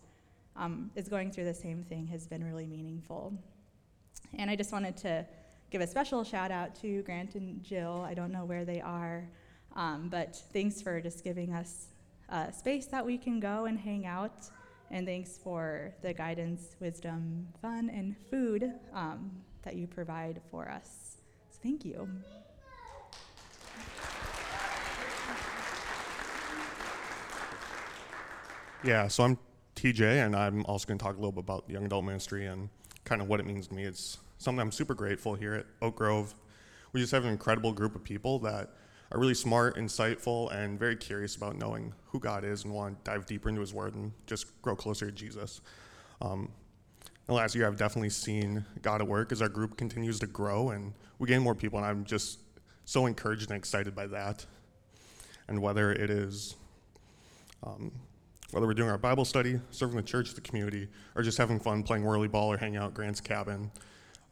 um, 0.56 0.90
is 0.94 1.08
going 1.08 1.30
through 1.30 1.44
the 1.44 1.54
same 1.54 1.82
thing 1.82 2.06
has 2.06 2.26
been 2.26 2.44
really 2.44 2.66
meaningful. 2.66 3.32
And 4.38 4.50
I 4.50 4.56
just 4.56 4.72
wanted 4.72 4.96
to 4.98 5.26
give 5.70 5.80
a 5.80 5.86
special 5.86 6.24
shout 6.24 6.50
out 6.50 6.74
to 6.76 7.02
Grant 7.02 7.34
and 7.34 7.62
Jill. 7.62 8.04
I 8.06 8.14
don't 8.14 8.32
know 8.32 8.44
where 8.44 8.64
they 8.64 8.80
are, 8.80 9.28
um, 9.76 10.08
but 10.10 10.36
thanks 10.52 10.80
for 10.80 11.00
just 11.00 11.24
giving 11.24 11.52
us 11.52 11.88
a 12.28 12.52
space 12.52 12.86
that 12.86 13.04
we 13.04 13.18
can 13.18 13.40
go 13.40 13.66
and 13.66 13.78
hang 13.78 14.06
out. 14.06 14.48
And 14.90 15.06
thanks 15.06 15.38
for 15.38 15.92
the 16.02 16.12
guidance, 16.12 16.76
wisdom, 16.78 17.48
fun, 17.60 17.90
and 17.90 18.14
food 18.30 18.72
um, 18.92 19.30
that 19.62 19.74
you 19.74 19.86
provide 19.86 20.40
for 20.50 20.68
us. 20.68 21.16
So 21.50 21.58
thank 21.62 21.84
you. 21.84 22.08
Yeah, 28.84 29.08
so 29.08 29.24
I'm 29.24 29.38
TJ, 29.76 30.26
and 30.26 30.36
I'm 30.36 30.62
also 30.66 30.86
going 30.86 30.98
to 30.98 31.02
talk 31.02 31.14
a 31.14 31.18
little 31.18 31.32
bit 31.32 31.40
about 31.40 31.64
young 31.70 31.86
adult 31.86 32.04
ministry 32.04 32.44
and 32.44 32.68
kind 33.04 33.22
of 33.22 33.28
what 33.28 33.40
it 33.40 33.46
means 33.46 33.66
to 33.68 33.74
me. 33.74 33.84
It's 33.84 34.18
something 34.36 34.60
I'm 34.60 34.70
super 34.70 34.92
grateful 34.92 35.34
here 35.34 35.54
at 35.54 35.66
Oak 35.80 35.96
Grove. 35.96 36.34
We 36.92 37.00
just 37.00 37.10
have 37.12 37.24
an 37.24 37.30
incredible 37.30 37.72
group 37.72 37.94
of 37.94 38.04
people 38.04 38.40
that 38.40 38.74
are 39.10 39.18
really 39.18 39.32
smart, 39.32 39.78
insightful, 39.78 40.54
and 40.54 40.78
very 40.78 40.96
curious 40.96 41.34
about 41.34 41.56
knowing 41.56 41.94
who 42.08 42.20
God 42.20 42.44
is 42.44 42.64
and 42.64 42.74
want 42.74 43.02
to 43.02 43.10
dive 43.10 43.24
deeper 43.24 43.48
into 43.48 43.62
His 43.62 43.72
Word 43.72 43.94
and 43.94 44.12
just 44.26 44.60
grow 44.60 44.76
closer 44.76 45.06
to 45.06 45.12
Jesus. 45.12 45.62
Um, 46.20 46.52
the 47.24 47.32
last 47.32 47.54
year, 47.54 47.66
I've 47.66 47.78
definitely 47.78 48.10
seen 48.10 48.66
God 48.82 49.00
at 49.00 49.08
work 49.08 49.32
as 49.32 49.40
our 49.40 49.48
group 49.48 49.78
continues 49.78 50.18
to 50.18 50.26
grow 50.26 50.70
and 50.70 50.92
we 51.18 51.26
gain 51.26 51.40
more 51.40 51.54
people, 51.54 51.78
and 51.78 51.86
I'm 51.86 52.04
just 52.04 52.38
so 52.84 53.06
encouraged 53.06 53.50
and 53.50 53.56
excited 53.56 53.94
by 53.94 54.08
that. 54.08 54.44
And 55.48 55.62
whether 55.62 55.90
it 55.90 56.10
is 56.10 56.54
um, 57.62 57.90
whether 58.54 58.68
we're 58.68 58.72
doing 58.72 58.88
our 58.88 58.96
Bible 58.96 59.24
study, 59.24 59.58
serving 59.72 59.96
the 59.96 60.02
church, 60.02 60.32
the 60.34 60.40
community, 60.40 60.86
or 61.16 61.24
just 61.24 61.36
having 61.36 61.58
fun 61.58 61.82
playing 61.82 62.04
whirly 62.04 62.28
ball 62.28 62.52
or 62.52 62.56
hanging 62.56 62.76
out 62.76 62.86
at 62.86 62.94
Grant's 62.94 63.20
cabin, 63.20 63.68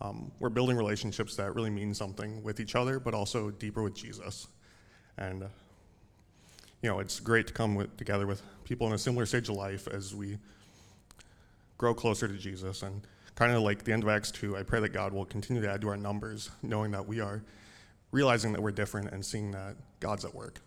um, 0.00 0.30
we're 0.38 0.48
building 0.48 0.76
relationships 0.76 1.35
that 1.35 1.56
really 1.56 1.70
mean 1.70 1.92
something 1.92 2.40
with 2.40 2.61
each 2.61 2.76
other, 2.76 3.00
but 3.00 3.14
also 3.14 3.50
deeper 3.50 3.82
with 3.82 3.96
Jesus. 3.96 4.46
And, 5.18 5.42
uh, 5.42 5.46
you 6.82 6.88
know, 6.88 7.00
it's 7.00 7.18
great 7.18 7.48
to 7.48 7.52
come 7.52 7.74
with, 7.74 7.96
together 7.96 8.28
with 8.28 8.42
people 8.62 8.87
in 8.87 8.92
a 8.92 8.98
similar 8.98 9.26
stage 9.26 9.48
of 9.48 9.56
life 9.56 9.88
as 9.88 10.14
we 10.14 10.38
grow 11.76 11.92
closer 11.92 12.28
to 12.28 12.35
Jesus. 12.35 12.85
And 12.85 13.02
kind 13.35 13.50
of 13.50 13.62
like 13.62 13.82
the 13.82 13.92
end 13.92 14.04
of 14.04 14.08
Acts 14.08 14.30
2, 14.30 14.56
I 14.56 14.62
pray 14.62 14.78
that 14.78 14.90
God 14.92 15.12
will 15.12 15.24
continue 15.24 15.61
to 15.62 15.68
add 15.68 15.80
to 15.80 15.88
our 15.88 15.96
numbers, 15.96 16.48
knowing 16.62 16.92
that 16.92 17.08
we 17.08 17.18
are 17.18 17.42
realizing 18.12 18.52
that 18.52 18.62
we're 18.62 18.70
different 18.70 19.11
and 19.11 19.26
seeing 19.26 19.50
that 19.50 19.74
God's 19.98 20.24
at 20.24 20.32
work. 20.32 20.61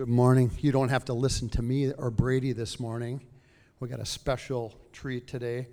Good 0.00 0.08
morning. 0.08 0.50
You 0.60 0.72
don't 0.72 0.88
have 0.88 1.04
to 1.04 1.12
listen 1.12 1.50
to 1.50 1.60
me 1.60 1.92
or 1.92 2.10
Brady 2.10 2.54
this 2.54 2.80
morning. 2.80 3.20
We 3.80 3.88
got 3.88 4.00
a 4.00 4.06
special 4.06 4.74
treat 4.94 5.26
today. 5.26 5.66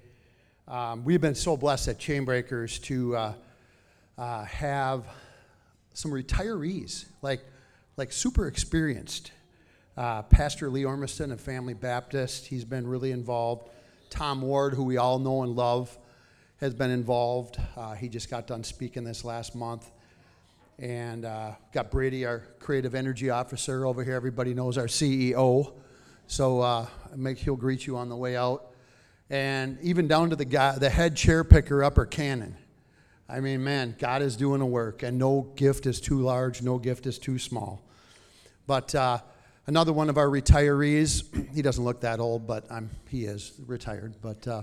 Um, 0.68 1.06
we've 1.06 1.22
been 1.22 1.34
so 1.34 1.56
blessed 1.56 1.88
at 1.88 1.98
Chainbreakers 1.98 2.84
to 2.84 3.16
uh, 3.16 3.34
uh, 4.18 4.44
have 4.44 5.06
some 5.94 6.12
retirees, 6.12 7.06
like 7.22 7.40
like 7.96 8.12
super 8.12 8.48
experienced. 8.48 9.32
Uh, 9.96 10.24
Pastor 10.24 10.70
Lee 10.70 10.84
Ormiston 10.84 11.32
of 11.32 11.40
Family 11.40 11.74
Baptist, 11.74 12.48
he's 12.48 12.66
been 12.66 12.86
really 12.86 13.14
involved. 13.14 13.70
Tom 14.10 14.42
Ward, 14.42 14.74
who 14.74 14.84
we 14.84 14.98
all 14.98 15.20
know 15.20 15.44
and 15.44 15.56
love, 15.56 15.98
has 16.58 16.74
been 16.74 16.92
involved. 16.92 17.62
Uh, 17.78 17.94
he 17.94 18.10
just 18.10 18.30
got 18.30 18.46
done 18.46 18.66
speaking 18.66 19.06
this 19.06 19.24
last 19.24 19.56
month. 19.56 19.90
And 20.80 21.26
uh, 21.26 21.54
got 21.74 21.90
Brady, 21.90 22.26
our 22.26 22.44
creative 22.60 22.94
energy 22.94 23.32
officer 23.32 23.86
over 23.88 24.04
here. 24.04 24.14
Everybody 24.14 24.54
knows 24.54 24.78
our 24.78 24.86
CEO. 24.86 25.74
So 26.28 26.62
uh, 26.62 26.86
make, 27.16 27.40
he'll 27.40 27.56
greet 27.56 27.88
you 27.88 27.98
on 27.98 28.10
the 28.10 28.16
way 28.16 28.38
out. 28.38 28.74
And 29.30 29.80
even 29.82 30.08
down 30.08 30.30
to 30.30 30.36
the 30.36 30.46
guy, 30.46 30.78
the 30.78 30.90
head 30.90 31.16
chair 31.16 31.44
picker 31.44 31.84
upper 31.84 32.06
cannon. 32.06 32.56
I 33.28 33.40
mean, 33.40 33.64
man, 33.64 33.96
God 33.98 34.22
is 34.22 34.38
doing 34.38 34.62
a 34.62 34.66
work, 34.66 35.04
and 35.04 35.18
no 35.18 35.52
gift 35.56 35.86
is 35.86 36.00
too 36.00 36.22
large, 36.22 36.62
no 36.62 36.78
gift 36.78 37.08
is 37.08 37.20
too 37.20 37.40
small. 37.40 37.82
But 38.68 38.94
uh, 38.94 39.20
another 39.66 39.92
one 39.92 40.10
of 40.10 40.18
our 40.18 40.28
retirees, 40.28 41.24
he 41.56 41.62
doesn't 41.62 41.84
look 41.84 42.02
that 42.02 42.20
old, 42.20 42.46
but 42.46 42.72
I'm, 42.72 42.90
he 43.10 43.26
is 43.26 43.54
retired. 43.66 44.14
But 44.22 44.48
uh, 44.48 44.62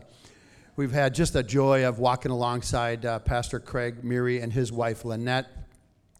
we've 0.76 0.92
had 0.92 1.14
just 1.14 1.34
a 1.34 1.42
joy 1.42 1.86
of 1.86 1.98
walking 1.98 2.30
alongside 2.30 3.04
uh, 3.04 3.18
Pastor 3.18 3.58
Craig 3.58 4.04
Meary 4.04 4.40
and 4.40 4.52
his 4.52 4.70
wife 4.70 5.04
Lynette. 5.04 5.63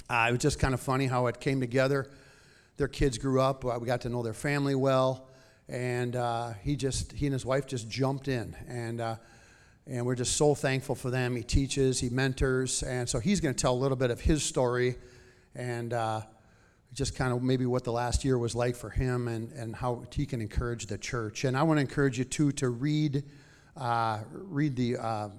Uh, 0.09 0.27
it 0.29 0.33
was 0.33 0.41
just 0.41 0.59
kind 0.59 0.75
of 0.75 0.81
funny 0.81 1.07
how 1.07 1.27
it 1.29 1.41
came 1.41 1.61
together. 1.61 2.11
Their 2.77 2.89
kids 2.89 3.17
grew 3.17 3.41
up. 3.41 3.65
Uh, 3.65 3.79
we 3.81 3.87
got 3.87 4.03
to 4.03 4.11
know 4.11 4.23
their 4.23 4.35
family 4.35 4.75
well, 4.75 5.29
and 5.67 6.15
uh, 6.15 6.53
he 6.63 6.77
just 6.77 7.13
he 7.13 7.27
and 7.27 7.33
his 7.33 7.47
wife 7.47 7.67
just 7.67 7.89
jumped 7.89 8.29
in, 8.29 8.55
and 8.69 9.01
uh, 9.01 9.17
and 9.87 10.05
we're 10.05 10.15
just 10.15 10.37
so 10.37 10.55
thankful 10.55 10.95
for 10.95 11.11
them. 11.11 11.35
He 11.35 11.43
teaches, 11.43 12.01
he 12.01 12.11
mentors, 12.11 12.83
and 12.83 13.09
so 13.09 13.19
he's 13.19 13.41
going 13.41 13.55
to 13.55 13.61
tell 13.61 13.73
a 13.73 13.81
little 13.81 13.97
bit 13.97 14.11
of 14.11 14.21
his 14.21 14.43
story, 14.43 14.97
and 15.55 15.95
uh, 15.95 16.21
just 16.93 17.17
kind 17.17 17.33
of 17.33 17.43
maybe 17.43 17.65
what 17.65 17.85
the 17.85 17.93
last 17.93 18.27
year 18.27 18.37
was 18.37 18.55
like 18.55 18.77
for 18.77 18.91
him, 18.91 19.27
and 19.29 19.53
and 19.53 19.75
how 19.75 20.05
he 20.13 20.27
can 20.27 20.43
encourage 20.43 20.85
the 20.85 20.99
church. 20.99 21.45
And 21.45 21.57
I 21.57 21.63
want 21.63 21.79
to 21.79 21.81
encourage 21.81 22.19
you 22.19 22.25
too 22.25 22.53
to 22.53 22.69
read 22.69 23.25
uh, 23.77 24.19
read 24.31 24.77
the. 24.77 24.93
the 24.95 25.31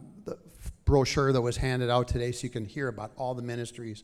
brochure 0.86 1.34
that 1.34 1.42
was 1.42 1.58
handed 1.58 1.90
out 1.90 2.08
today 2.08 2.32
so 2.32 2.44
you 2.44 2.50
can 2.50 2.64
hear 2.64 2.90
about 2.90 3.12
all 3.18 3.34
the 3.34 3.42
ministries 3.42 4.04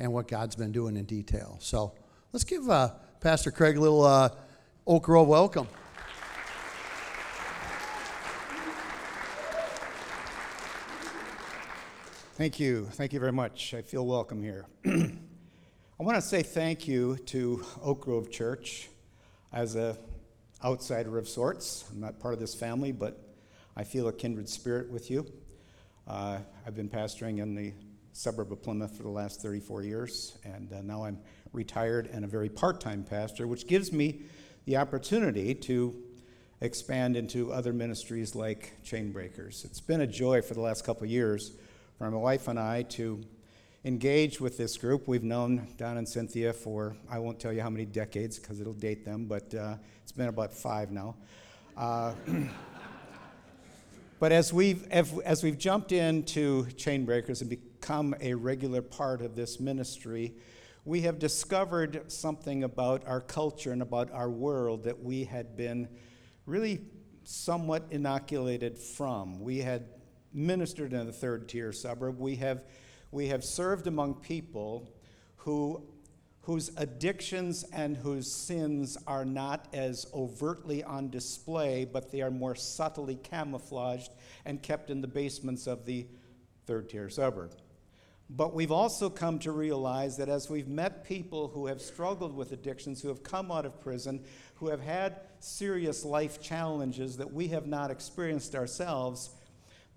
and 0.00 0.10
what 0.14 0.26
God's 0.26 0.56
been 0.56 0.72
doing 0.72 0.96
in 0.96 1.04
detail. 1.04 1.58
So 1.60 1.92
let's 2.32 2.44
give 2.44 2.68
uh, 2.68 2.92
Pastor 3.20 3.50
Craig 3.50 3.76
a 3.76 3.80
little 3.80 4.02
uh, 4.02 4.30
Oak 4.86 5.04
Grove 5.04 5.28
welcome. 5.28 5.68
Thank 12.32 12.58
you. 12.58 12.86
Thank 12.92 13.12
you 13.12 13.20
very 13.20 13.32
much. 13.32 13.74
I 13.74 13.82
feel 13.82 14.06
welcome 14.06 14.42
here. 14.42 14.64
I 14.86 16.02
want 16.02 16.16
to 16.16 16.22
say 16.22 16.42
thank 16.42 16.88
you 16.88 17.18
to 17.26 17.62
Oak 17.82 18.00
Grove 18.00 18.30
Church 18.30 18.88
as 19.52 19.76
a 19.76 19.98
outsider 20.64 21.18
of 21.18 21.28
sorts. 21.28 21.84
I'm 21.92 22.00
not 22.00 22.18
part 22.18 22.32
of 22.32 22.40
this 22.40 22.54
family, 22.54 22.92
but 22.92 23.22
I 23.76 23.84
feel 23.84 24.08
a 24.08 24.12
kindred 24.14 24.48
spirit 24.48 24.90
with 24.90 25.10
you. 25.10 25.30
Uh, 26.08 26.38
I've 26.66 26.74
been 26.74 26.88
pastoring 26.88 27.42
in 27.42 27.54
the 27.54 27.74
suburb 28.20 28.52
of 28.52 28.62
Plymouth 28.62 28.94
for 28.94 29.02
the 29.02 29.08
last 29.08 29.40
34 29.40 29.82
years, 29.82 30.36
and 30.44 30.70
uh, 30.74 30.82
now 30.82 31.04
I'm 31.04 31.18
retired 31.54 32.06
and 32.12 32.22
a 32.22 32.28
very 32.28 32.50
part 32.50 32.78
time 32.78 33.02
pastor, 33.02 33.46
which 33.46 33.66
gives 33.66 33.92
me 33.92 34.20
the 34.66 34.76
opportunity 34.76 35.54
to 35.54 35.96
expand 36.60 37.16
into 37.16 37.50
other 37.50 37.72
ministries 37.72 38.34
like 38.34 38.74
Chainbreakers. 38.84 39.64
It's 39.64 39.80
been 39.80 40.02
a 40.02 40.06
joy 40.06 40.42
for 40.42 40.52
the 40.52 40.60
last 40.60 40.84
couple 40.84 41.06
years 41.06 41.52
for 41.96 42.10
my 42.10 42.16
wife 42.18 42.46
and 42.46 42.60
I 42.60 42.82
to 42.82 43.24
engage 43.86 44.38
with 44.38 44.58
this 44.58 44.76
group. 44.76 45.08
We've 45.08 45.24
known 45.24 45.68
Don 45.78 45.96
and 45.96 46.06
Cynthia 46.06 46.52
for, 46.52 46.94
I 47.10 47.18
won't 47.20 47.40
tell 47.40 47.54
you 47.54 47.62
how 47.62 47.70
many 47.70 47.86
decades 47.86 48.38
because 48.38 48.60
it'll 48.60 48.74
date 48.74 49.02
them, 49.02 49.24
but 49.24 49.54
uh, 49.54 49.76
it's 50.02 50.12
been 50.12 50.28
about 50.28 50.52
five 50.52 50.90
now. 50.90 51.16
Uh, 51.74 52.12
but 54.20 54.30
as 54.30 54.52
we've, 54.52 54.86
as 54.90 55.42
we've 55.42 55.56
jumped 55.56 55.92
into 55.92 56.64
Chainbreakers 56.76 57.40
and 57.40 57.48
become 57.80 58.14
a 58.20 58.34
regular 58.34 58.82
part 58.82 59.22
of 59.22 59.34
this 59.34 59.58
ministry, 59.58 60.34
we 60.84 61.00
have 61.02 61.18
discovered 61.18 62.12
something 62.12 62.62
about 62.62 63.06
our 63.06 63.22
culture 63.22 63.72
and 63.72 63.80
about 63.80 64.12
our 64.12 64.28
world 64.28 64.84
that 64.84 65.02
we 65.02 65.24
had 65.24 65.56
been 65.56 65.88
really 66.44 66.82
somewhat 67.24 67.86
inoculated 67.90 68.76
from. 68.76 69.40
We 69.40 69.58
had 69.58 69.86
ministered 70.32 70.92
in 70.92 71.06
the 71.06 71.12
third 71.12 71.48
tier 71.48 71.72
suburb. 71.72 72.18
We 72.18 72.36
have, 72.36 72.64
we 73.12 73.28
have 73.28 73.42
served 73.44 73.86
among 73.86 74.16
people 74.16 74.90
who, 75.36 75.82
whose 76.42 76.70
addictions 76.76 77.64
and 77.72 77.96
whose 77.96 78.30
sins 78.30 78.98
are 79.06 79.24
not 79.24 79.68
as 79.72 80.06
overtly 80.12 80.84
on 80.84 81.08
display, 81.08 81.86
but 81.86 82.12
they 82.12 82.20
are 82.20 82.30
more 82.30 82.54
subtly 82.54 83.16
camouflaged 83.16 84.12
and 84.44 84.62
kept 84.62 84.90
in 84.90 85.00
the 85.00 85.08
basements 85.08 85.66
of 85.66 85.86
the 85.86 86.06
third 86.66 86.90
tier 86.90 87.08
suburb. 87.08 87.54
But 88.36 88.54
we've 88.54 88.70
also 88.70 89.10
come 89.10 89.40
to 89.40 89.50
realize 89.50 90.16
that 90.18 90.28
as 90.28 90.48
we've 90.48 90.68
met 90.68 91.04
people 91.04 91.48
who 91.48 91.66
have 91.66 91.80
struggled 91.80 92.34
with 92.34 92.52
addictions, 92.52 93.02
who 93.02 93.08
have 93.08 93.24
come 93.24 93.50
out 93.50 93.66
of 93.66 93.80
prison, 93.80 94.24
who 94.54 94.68
have 94.68 94.80
had 94.80 95.16
serious 95.40 96.04
life 96.04 96.40
challenges 96.40 97.16
that 97.16 97.32
we 97.32 97.48
have 97.48 97.66
not 97.66 97.90
experienced 97.90 98.54
ourselves, 98.54 99.30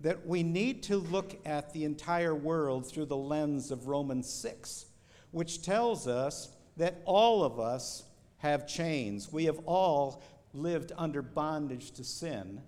that 0.00 0.26
we 0.26 0.42
need 0.42 0.82
to 0.82 0.96
look 0.96 1.38
at 1.46 1.72
the 1.72 1.84
entire 1.84 2.34
world 2.34 2.88
through 2.88 3.06
the 3.06 3.16
lens 3.16 3.70
of 3.70 3.86
Romans 3.86 4.28
6, 4.28 4.86
which 5.30 5.62
tells 5.62 6.08
us 6.08 6.48
that 6.76 7.02
all 7.04 7.44
of 7.44 7.60
us 7.60 8.02
have 8.38 8.66
chains. 8.66 9.32
We 9.32 9.44
have 9.44 9.60
all 9.64 10.24
lived 10.52 10.90
under 10.98 11.22
bondage 11.22 11.92
to 11.92 12.02
sin 12.02 12.62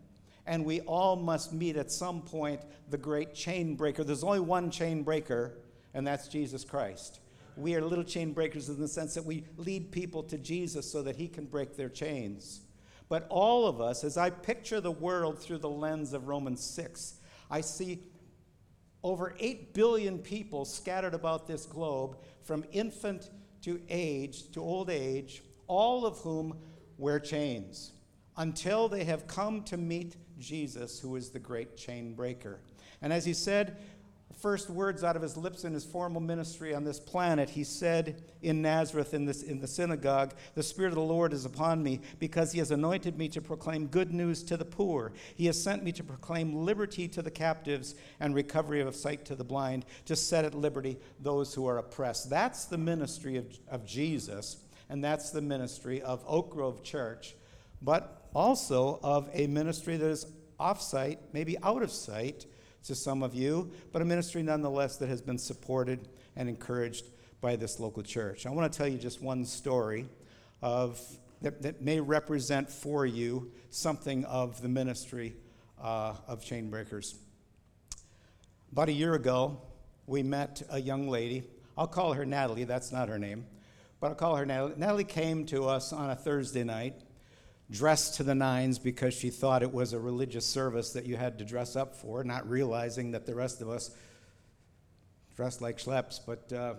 and 0.46 0.64
we 0.64 0.80
all 0.82 1.16
must 1.16 1.52
meet 1.52 1.76
at 1.76 1.90
some 1.90 2.22
point 2.22 2.60
the 2.88 2.98
great 2.98 3.34
chain 3.34 3.74
breaker. 3.74 4.04
There's 4.04 4.24
only 4.24 4.40
one 4.40 4.70
chain 4.70 5.02
breaker, 5.02 5.58
and 5.94 6.06
that's 6.06 6.28
Jesus 6.28 6.64
Christ. 6.64 7.20
We 7.56 7.74
are 7.74 7.80
little 7.80 8.04
chain 8.04 8.32
breakers 8.32 8.68
in 8.68 8.78
the 8.78 8.88
sense 8.88 9.14
that 9.14 9.24
we 9.24 9.44
lead 9.56 9.90
people 9.90 10.22
to 10.24 10.38
Jesus 10.38 10.90
so 10.90 11.02
that 11.02 11.16
he 11.16 11.26
can 11.26 11.46
break 11.46 11.76
their 11.76 11.88
chains. 11.88 12.60
But 13.08 13.26
all 13.28 13.66
of 13.66 13.80
us, 13.80 14.04
as 14.04 14.16
I 14.16 14.30
picture 14.30 14.80
the 14.80 14.90
world 14.90 15.38
through 15.38 15.58
the 15.58 15.70
lens 15.70 16.12
of 16.12 16.28
Romans 16.28 16.62
6, 16.62 17.14
I 17.50 17.60
see 17.60 18.02
over 19.02 19.34
8 19.38 19.72
billion 19.72 20.18
people 20.18 20.64
scattered 20.64 21.14
about 21.14 21.46
this 21.46 21.64
globe 21.64 22.18
from 22.42 22.64
infant 22.72 23.30
to 23.62 23.80
age 23.88 24.50
to 24.52 24.60
old 24.60 24.90
age, 24.90 25.42
all 25.66 26.04
of 26.04 26.18
whom 26.18 26.58
wear 26.98 27.18
chains 27.18 27.92
until 28.36 28.88
they 28.88 29.04
have 29.04 29.26
come 29.26 29.62
to 29.62 29.76
meet 29.76 30.16
Jesus, 30.38 31.00
who 31.00 31.16
is 31.16 31.30
the 31.30 31.38
great 31.38 31.76
chain 31.76 32.14
breaker. 32.14 32.60
And 33.02 33.12
as 33.12 33.24
he 33.24 33.34
said, 33.34 33.76
first 34.38 34.68
words 34.68 35.02
out 35.02 35.16
of 35.16 35.22
his 35.22 35.36
lips 35.36 35.64
in 35.64 35.72
his 35.72 35.84
formal 35.84 36.20
ministry 36.20 36.74
on 36.74 36.84
this 36.84 37.00
planet, 37.00 37.48
he 37.48 37.64
said 37.64 38.22
in 38.42 38.60
Nazareth 38.60 39.14
in, 39.14 39.24
this, 39.24 39.42
in 39.42 39.60
the 39.60 39.66
synagogue, 39.66 40.34
The 40.54 40.62
Spirit 40.62 40.90
of 40.90 40.96
the 40.96 41.00
Lord 41.00 41.32
is 41.32 41.44
upon 41.44 41.82
me 41.82 42.00
because 42.18 42.52
he 42.52 42.58
has 42.58 42.70
anointed 42.70 43.16
me 43.16 43.28
to 43.28 43.40
proclaim 43.40 43.86
good 43.86 44.12
news 44.12 44.42
to 44.44 44.56
the 44.56 44.64
poor. 44.64 45.12
He 45.34 45.46
has 45.46 45.62
sent 45.62 45.82
me 45.82 45.92
to 45.92 46.04
proclaim 46.04 46.64
liberty 46.64 47.08
to 47.08 47.22
the 47.22 47.30
captives 47.30 47.94
and 48.20 48.34
recovery 48.34 48.80
of 48.80 48.94
sight 48.94 49.24
to 49.26 49.34
the 49.34 49.44
blind, 49.44 49.86
to 50.04 50.16
set 50.16 50.44
at 50.44 50.54
liberty 50.54 50.98
those 51.20 51.54
who 51.54 51.66
are 51.66 51.78
oppressed. 51.78 52.28
That's 52.28 52.66
the 52.66 52.78
ministry 52.78 53.36
of, 53.36 53.46
of 53.68 53.86
Jesus, 53.86 54.58
and 54.88 55.02
that's 55.02 55.30
the 55.30 55.42
ministry 55.42 56.02
of 56.02 56.22
Oak 56.26 56.50
Grove 56.50 56.82
Church. 56.82 57.34
But 57.82 58.28
also 58.34 59.00
of 59.02 59.28
a 59.32 59.46
ministry 59.46 59.96
that 59.96 60.08
is 60.08 60.26
off 60.58 60.80
site, 60.80 61.18
maybe 61.32 61.56
out 61.62 61.82
of 61.82 61.90
sight 61.90 62.46
to 62.84 62.94
some 62.94 63.22
of 63.22 63.34
you, 63.34 63.70
but 63.92 64.02
a 64.02 64.04
ministry 64.04 64.42
nonetheless 64.42 64.96
that 64.98 65.08
has 65.08 65.20
been 65.20 65.38
supported 65.38 66.08
and 66.36 66.48
encouraged 66.48 67.06
by 67.40 67.56
this 67.56 67.80
local 67.80 68.02
church. 68.02 68.46
I 68.46 68.50
want 68.50 68.72
to 68.72 68.76
tell 68.76 68.88
you 68.88 68.98
just 68.98 69.22
one 69.22 69.44
story 69.44 70.08
of 70.62 71.00
that, 71.42 71.62
that 71.62 71.82
may 71.82 72.00
represent 72.00 72.70
for 72.70 73.04
you 73.04 73.52
something 73.70 74.24
of 74.24 74.60
the 74.62 74.68
ministry 74.68 75.36
uh, 75.80 76.14
of 76.26 76.40
Chainbreakers. 76.40 77.14
About 78.72 78.88
a 78.88 78.92
year 78.92 79.14
ago, 79.14 79.60
we 80.06 80.22
met 80.22 80.62
a 80.70 80.80
young 80.80 81.08
lady. 81.08 81.44
I'll 81.76 81.86
call 81.86 82.12
her 82.14 82.24
Natalie, 82.24 82.64
that's 82.64 82.92
not 82.92 83.08
her 83.08 83.18
name, 83.18 83.46
but 84.00 84.08
I'll 84.08 84.14
call 84.14 84.36
her 84.36 84.46
Natalie. 84.46 84.74
Natalie 84.76 85.04
came 85.04 85.44
to 85.46 85.66
us 85.66 85.92
on 85.92 86.10
a 86.10 86.16
Thursday 86.16 86.64
night 86.64 86.94
dressed 87.70 88.14
to 88.16 88.22
the 88.22 88.34
nines 88.34 88.78
because 88.78 89.14
she 89.14 89.30
thought 89.30 89.62
it 89.62 89.72
was 89.72 89.92
a 89.92 89.98
religious 89.98 90.46
service 90.46 90.92
that 90.92 91.04
you 91.06 91.16
had 91.16 91.38
to 91.38 91.44
dress 91.44 91.74
up 91.76 91.96
for, 91.96 92.22
not 92.22 92.48
realizing 92.48 93.10
that 93.12 93.26
the 93.26 93.34
rest 93.34 93.60
of 93.60 93.68
us 93.68 93.90
dressed 95.34 95.60
like 95.60 95.78
schleps. 95.78 96.20
But 96.24 96.52
uh, 96.52 96.74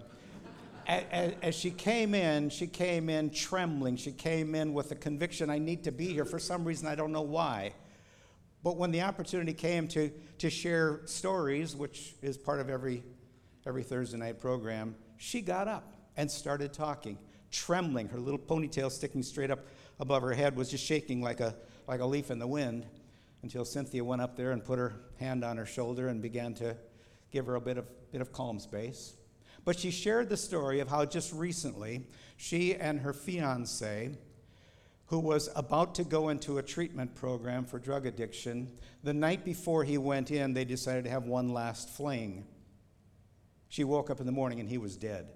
as, 0.88 1.34
as, 1.42 1.56
she 1.56 1.72
came 1.72 2.16
in, 2.16 2.50
she 2.50 2.68
came 2.68 3.10
in 3.10 3.30
trembling. 3.30 3.98
She 3.98 4.14
came 4.14 4.56
in 4.56 4.74
with 4.74 4.92
a 4.92 4.96
conviction 4.96 5.50
I 5.50 5.60
need 5.60 5.84
to 5.84 5.92
be 5.92 6.08
here 6.14 6.26
for 6.26 6.40
some 6.40 6.64
reason, 6.64 6.88
I 6.88 6.96
don't 6.96 7.12
know 7.12 7.22
why. 7.22 7.74
But 8.64 8.78
when 8.78 8.92
the 8.92 9.02
opportunity 9.02 9.54
came 9.54 9.88
to, 9.90 10.12
to 10.40 10.50
share 10.50 11.02
stories, 11.06 11.76
which 11.76 12.16
is 12.22 12.38
part 12.38 12.60
of 12.60 12.70
every, 12.70 13.04
every 13.66 13.84
Thursday 13.84 14.18
night 14.18 14.40
program, 14.40 14.96
she 15.18 15.42
got 15.42 15.68
up 15.68 15.94
and 16.16 16.30
started 16.30 16.74
talking, 16.74 17.18
trembling, 17.52 18.10
her 18.10 18.20
little 18.20 18.40
ponytail 18.40 18.92
sticking 18.92 19.22
straight 19.22 19.52
up 19.52 19.60
above 20.00 20.22
her 20.24 20.34
head 20.34 20.56
was 20.56 20.70
just 20.70 20.86
shaking 20.86 21.22
like 21.22 21.40
a, 21.40 21.56
like 21.88 22.00
a 22.00 22.06
leaf 22.06 22.32
in 22.32 22.40
the 22.40 22.48
wind 22.48 22.86
until 23.44 23.66
Cynthia 23.66 24.04
went 24.04 24.22
up 24.22 24.36
there 24.36 24.52
and 24.52 24.64
put 24.64 24.80
her 24.80 24.96
hand 25.20 25.44
on 25.44 25.58
her 25.58 25.66
shoulder 25.66 26.08
and 26.08 26.22
began 26.22 26.54
to 26.56 26.76
give 27.32 27.46
her 27.46 27.56
a 27.56 27.62
bit 27.62 27.78
of, 27.78 27.86
bit 28.12 28.22
of 28.22 28.32
calm 28.32 28.60
space. 28.60 29.14
But 29.66 29.78
she 29.78 29.92
shared 29.92 30.30
the 30.30 30.38
story 30.38 30.80
of 30.80 30.88
how 30.88 31.06
just 31.06 31.34
recently 31.34 32.08
she 32.38 32.76
and 32.76 33.02
her 33.02 33.14
fiance, 33.14 34.18
who 35.08 35.20
was 35.20 35.50
about 35.56 35.96
to 35.96 36.04
go 36.04 36.30
into 36.30 36.58
a 36.58 36.64
treatment 36.64 37.16
program 37.16 37.66
for 37.66 37.80
drug 37.80 38.06
addiction, 38.06 38.72
the 39.04 39.14
night 39.14 39.44
before 39.46 39.84
he 39.84 39.98
went 39.98 40.32
in, 40.32 40.54
they 40.54 40.66
decided 40.66 41.04
to 41.06 41.10
have 41.10 41.26
one 41.26 41.54
last 41.54 41.90
fling. 41.90 42.46
She 43.70 43.84
woke 43.84 44.10
up 44.10 44.20
in 44.20 44.26
the 44.26 44.32
morning 44.32 44.60
and 44.60 44.70
he 44.70 44.78
was 44.78 44.96
dead. 44.98 45.28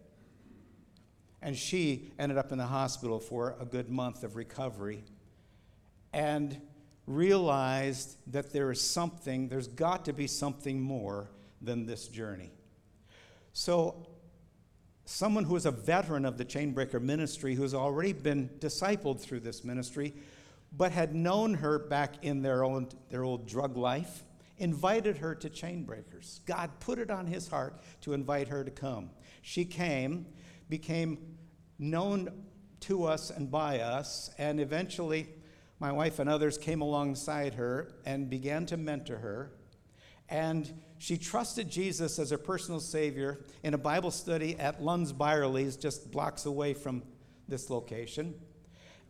And 1.41 1.57
she 1.57 2.11
ended 2.19 2.37
up 2.37 2.51
in 2.51 2.57
the 2.57 2.67
hospital 2.67 3.19
for 3.19 3.55
a 3.59 3.65
good 3.65 3.89
month 3.89 4.23
of 4.23 4.35
recovery 4.35 5.03
and 6.13 6.59
realized 7.07 8.15
that 8.31 8.53
there 8.53 8.71
is 8.71 8.79
something, 8.79 9.47
there's 9.47 9.67
got 9.67 10.05
to 10.05 10.13
be 10.13 10.27
something 10.27 10.79
more 10.79 11.29
than 11.61 11.85
this 11.85 12.07
journey. 12.07 12.51
So, 13.53 14.07
someone 15.05 15.43
who 15.43 15.55
is 15.55 15.65
a 15.65 15.71
veteran 15.71 16.25
of 16.25 16.37
the 16.37 16.45
Chainbreaker 16.45 17.01
ministry, 17.01 17.55
who's 17.55 17.73
already 17.73 18.13
been 18.13 18.49
discipled 18.59 19.19
through 19.19 19.41
this 19.41 19.63
ministry, 19.63 20.13
but 20.77 20.91
had 20.91 21.13
known 21.13 21.55
her 21.55 21.79
back 21.79 22.23
in 22.23 22.41
their, 22.41 22.63
own, 22.63 22.87
their 23.09 23.23
old 23.23 23.47
drug 23.47 23.75
life, 23.75 24.23
invited 24.57 25.17
her 25.17 25.35
to 25.35 25.49
Chainbreakers. 25.49 26.45
God 26.45 26.69
put 26.79 26.99
it 26.99 27.09
on 27.09 27.25
his 27.25 27.47
heart 27.47 27.81
to 28.01 28.13
invite 28.13 28.47
her 28.47 28.63
to 28.63 28.71
come. 28.71 29.09
She 29.41 29.65
came 29.65 30.27
became 30.71 31.17
known 31.81 32.45
to 32.81 33.03
us 33.05 33.31
and 33.31 33.51
by 33.51 33.79
us, 33.79 34.29
and 34.37 34.59
eventually 34.59 35.27
my 35.79 35.91
wife 35.91 36.19
and 36.19 36.29
others 36.29 36.57
came 36.57 36.81
alongside 36.81 37.55
her 37.55 37.91
and 38.05 38.29
began 38.29 38.65
to 38.67 38.77
mentor 38.77 39.17
her. 39.17 39.51
And 40.29 40.71
she 40.99 41.17
trusted 41.17 41.69
Jesus 41.69 42.19
as 42.19 42.29
her 42.29 42.37
personal 42.37 42.79
Savior 42.79 43.43
in 43.63 43.73
a 43.73 43.77
Bible 43.77 44.11
study 44.11 44.57
at 44.59 44.81
Lunds 44.81 45.11
Byerly's, 45.11 45.75
just 45.75 46.11
blocks 46.11 46.45
away 46.45 46.73
from 46.73 47.01
this 47.47 47.69
location. 47.69 48.35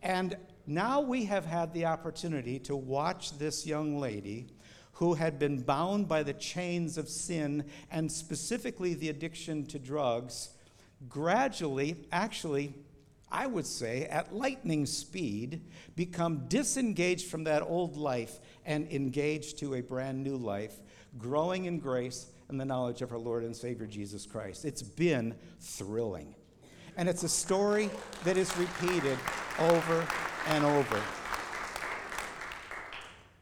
And 0.01 0.38
now 0.65 1.01
we 1.01 1.25
have 1.25 1.45
had 1.45 1.73
the 1.73 1.86
opportunity 1.86 2.57
to 2.60 2.75
watch 2.75 3.38
this 3.38 3.67
young 3.67 3.99
lady 3.99 4.47
who 4.93 5.15
had 5.15 5.38
been 5.38 5.62
bound 5.62 6.07
by 6.07 6.23
the 6.23 6.34
chains 6.34 6.97
of 6.97 7.10
sin 7.10 7.65
and 7.91 8.12
specifically 8.12 8.93
the 8.93 9.10
addiction 9.10 9.65
to 9.65 9.77
drugs 9.77 10.51
gradually, 11.09 11.95
actually, 12.11 12.73
I 13.31 13.47
would 13.47 13.65
say 13.65 14.05
at 14.05 14.35
lightning 14.35 14.85
speed, 14.85 15.61
become 15.95 16.47
disengaged 16.47 17.29
from 17.29 17.45
that 17.45 17.63
old 17.63 17.95
life 17.95 18.39
and 18.65 18.91
engaged 18.91 19.59
to 19.59 19.75
a 19.75 19.81
brand 19.81 20.21
new 20.23 20.35
life, 20.35 20.75
growing 21.17 21.65
in 21.65 21.79
grace 21.79 22.27
and 22.49 22.59
the 22.59 22.65
knowledge 22.65 23.01
of 23.01 23.11
our 23.11 23.17
Lord 23.17 23.43
and 23.43 23.55
Savior 23.55 23.87
Jesus 23.87 24.25
Christ. 24.25 24.65
It's 24.65 24.81
been 24.81 25.35
thrilling. 25.59 26.35
And 26.97 27.07
it's 27.07 27.23
a 27.23 27.29
story 27.29 27.89
that 28.25 28.35
is 28.35 28.55
repeated 28.57 29.17
over 29.59 30.05
and 30.47 30.65
over. 30.65 31.01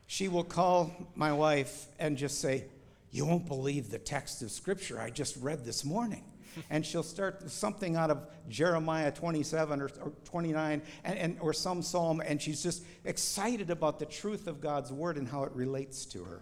She 0.05 0.27
will 0.27 0.43
call 0.43 1.11
my 1.15 1.33
wife 1.33 1.87
and 1.97 2.15
just 2.15 2.39
say, 2.39 2.65
You 3.09 3.25
won't 3.25 3.47
believe 3.47 3.89
the 3.89 3.97
text 3.97 4.43
of 4.43 4.51
Scripture 4.51 5.01
I 5.01 5.09
just 5.09 5.35
read 5.37 5.65
this 5.65 5.83
morning 5.83 6.28
and 6.69 6.85
she'll 6.85 7.03
start 7.03 7.49
something 7.49 7.95
out 7.95 8.11
of 8.11 8.25
Jeremiah 8.47 9.11
27 9.11 9.81
or, 9.81 9.89
or 10.01 10.11
29 10.25 10.81
and, 11.03 11.17
and, 11.17 11.37
or 11.39 11.53
some 11.53 11.81
psalm, 11.81 12.21
and 12.25 12.41
she's 12.41 12.63
just 12.63 12.83
excited 13.05 13.69
about 13.69 13.99
the 13.99 14.05
truth 14.05 14.47
of 14.47 14.61
God's 14.61 14.91
word 14.91 15.17
and 15.17 15.27
how 15.27 15.43
it 15.43 15.51
relates 15.53 16.05
to 16.07 16.23
her. 16.23 16.41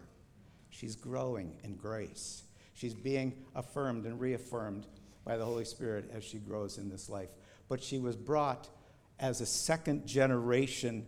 She's 0.69 0.95
growing 0.95 1.55
in 1.63 1.75
grace. 1.75 2.43
She's 2.73 2.93
being 2.93 3.33
affirmed 3.55 4.05
and 4.05 4.19
reaffirmed 4.19 4.85
by 5.25 5.37
the 5.37 5.45
Holy 5.45 5.65
Spirit 5.65 6.11
as 6.13 6.23
she 6.23 6.37
grows 6.37 6.77
in 6.77 6.89
this 6.89 7.09
life. 7.09 7.29
But 7.67 7.81
she 7.81 7.99
was 7.99 8.15
brought 8.15 8.69
as 9.19 9.41
a 9.41 9.45
second 9.45 10.05
generation 10.05 11.05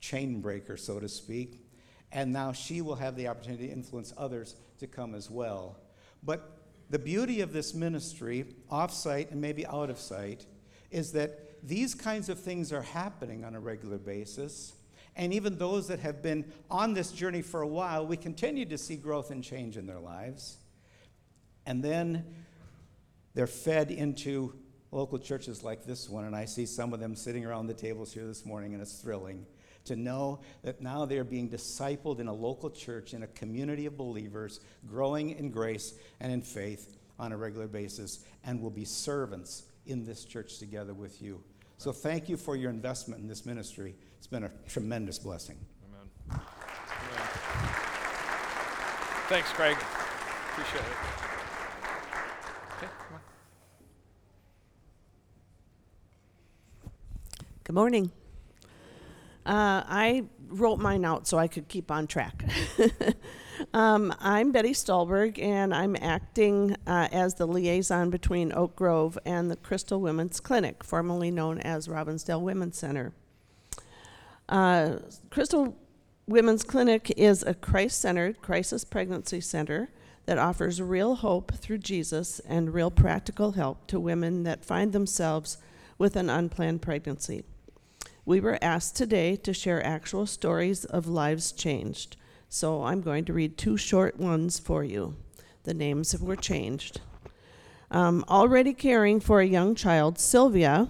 chain 0.00 0.40
breaker, 0.40 0.76
so 0.76 1.00
to 1.00 1.08
speak. 1.08 1.66
And 2.12 2.32
now 2.32 2.52
she 2.52 2.80
will 2.80 2.94
have 2.96 3.16
the 3.16 3.28
opportunity 3.28 3.66
to 3.66 3.72
influence 3.72 4.12
others 4.16 4.56
to 4.78 4.86
come 4.86 5.14
as 5.14 5.30
well. 5.30 5.76
But 6.22 6.59
the 6.90 6.98
beauty 6.98 7.40
of 7.40 7.52
this 7.52 7.72
ministry, 7.72 8.44
off 8.68 8.92
site 8.92 9.30
and 9.30 9.40
maybe 9.40 9.64
out 9.66 9.90
of 9.90 9.98
sight, 9.98 10.46
is 10.90 11.12
that 11.12 11.66
these 11.66 11.94
kinds 11.94 12.28
of 12.28 12.38
things 12.38 12.72
are 12.72 12.82
happening 12.82 13.44
on 13.44 13.54
a 13.54 13.60
regular 13.60 13.98
basis. 13.98 14.72
And 15.16 15.32
even 15.32 15.56
those 15.56 15.88
that 15.88 16.00
have 16.00 16.22
been 16.22 16.52
on 16.70 16.94
this 16.94 17.12
journey 17.12 17.42
for 17.42 17.62
a 17.62 17.66
while, 17.66 18.06
we 18.06 18.16
continue 18.16 18.64
to 18.66 18.78
see 18.78 18.96
growth 18.96 19.30
and 19.30 19.42
change 19.42 19.76
in 19.76 19.86
their 19.86 20.00
lives. 20.00 20.56
And 21.66 21.82
then 21.82 22.24
they're 23.34 23.46
fed 23.46 23.90
into 23.90 24.54
local 24.90 25.18
churches 25.18 25.62
like 25.62 25.84
this 25.84 26.08
one, 26.08 26.24
and 26.24 26.34
I 26.34 26.44
see 26.44 26.66
some 26.66 26.92
of 26.92 26.98
them 26.98 27.14
sitting 27.14 27.44
around 27.44 27.68
the 27.68 27.74
tables 27.74 28.12
here 28.12 28.26
this 28.26 28.44
morning, 28.44 28.72
and 28.72 28.82
it's 28.82 29.00
thrilling 29.00 29.46
to 29.84 29.96
know 29.96 30.40
that 30.62 30.80
now 30.80 31.04
they're 31.04 31.24
being 31.24 31.48
discipled 31.48 32.20
in 32.20 32.28
a 32.28 32.32
local 32.32 32.70
church, 32.70 33.14
in 33.14 33.22
a 33.22 33.26
community 33.28 33.86
of 33.86 33.96
believers, 33.96 34.60
growing 34.86 35.30
in 35.30 35.50
grace 35.50 35.94
and 36.20 36.32
in 36.32 36.42
faith 36.42 36.96
on 37.18 37.32
a 37.32 37.36
regular 37.36 37.66
basis, 37.66 38.24
and 38.44 38.60
will 38.60 38.70
be 38.70 38.84
servants 38.84 39.64
in 39.86 40.04
this 40.04 40.24
church 40.24 40.58
together 40.58 40.94
with 40.94 41.20
you. 41.20 41.42
So 41.78 41.92
thank 41.92 42.28
you 42.28 42.36
for 42.36 42.56
your 42.56 42.70
investment 42.70 43.22
in 43.22 43.28
this 43.28 43.46
ministry. 43.46 43.94
It's 44.18 44.26
been 44.26 44.44
a 44.44 44.50
tremendous 44.68 45.18
blessing. 45.18 45.56
Amen. 45.88 46.10
Amen. 46.30 46.40
Thanks, 49.28 49.48
Craig. 49.50 49.76
Appreciate 50.52 50.80
it. 50.80 50.96
Okay, 52.76 52.92
Good 57.64 57.74
morning. 57.74 58.10
Uh, 59.50 59.82
I 59.88 60.22
wrote 60.46 60.78
mine 60.78 61.04
out 61.04 61.26
so 61.26 61.36
I 61.36 61.48
could 61.48 61.66
keep 61.66 61.90
on 61.90 62.06
track. 62.06 62.44
um, 63.74 64.14
I'm 64.20 64.52
Betty 64.52 64.72
Stolberg, 64.72 65.40
and 65.40 65.74
I'm 65.74 65.96
acting 65.96 66.76
uh, 66.86 67.08
as 67.10 67.34
the 67.34 67.46
liaison 67.46 68.10
between 68.10 68.52
Oak 68.52 68.76
Grove 68.76 69.18
and 69.26 69.50
the 69.50 69.56
Crystal 69.56 70.00
Women's 70.00 70.38
Clinic, 70.38 70.84
formerly 70.84 71.32
known 71.32 71.58
as 71.58 71.88
Robbinsdale 71.88 72.40
Women's 72.40 72.78
Center. 72.78 73.12
Uh, 74.48 74.98
Crystal 75.30 75.76
Women's 76.28 76.62
Clinic 76.62 77.12
is 77.16 77.42
a 77.42 77.52
Christ 77.52 78.00
centered 78.00 78.40
crisis 78.40 78.84
pregnancy 78.84 79.40
center 79.40 79.90
that 80.26 80.38
offers 80.38 80.80
real 80.80 81.16
hope 81.16 81.54
through 81.56 81.78
Jesus 81.78 82.38
and 82.46 82.72
real 82.72 82.92
practical 82.92 83.52
help 83.52 83.88
to 83.88 83.98
women 83.98 84.44
that 84.44 84.64
find 84.64 84.92
themselves 84.92 85.58
with 85.98 86.14
an 86.14 86.30
unplanned 86.30 86.82
pregnancy. 86.82 87.42
We 88.30 88.38
were 88.38 88.62
asked 88.62 88.94
today 88.94 89.34
to 89.34 89.52
share 89.52 89.84
actual 89.84 90.24
stories 90.24 90.84
of 90.84 91.08
lives 91.08 91.50
changed, 91.50 92.16
so 92.48 92.84
I'm 92.84 93.00
going 93.00 93.24
to 93.24 93.32
read 93.32 93.58
two 93.58 93.76
short 93.76 94.20
ones 94.20 94.56
for 94.56 94.84
you. 94.84 95.16
The 95.64 95.74
names 95.74 96.16
were 96.16 96.36
changed. 96.36 97.00
Um, 97.90 98.24
already 98.28 98.72
caring 98.72 99.18
for 99.18 99.40
a 99.40 99.46
young 99.46 99.74
child, 99.74 100.16
Sylvia 100.20 100.88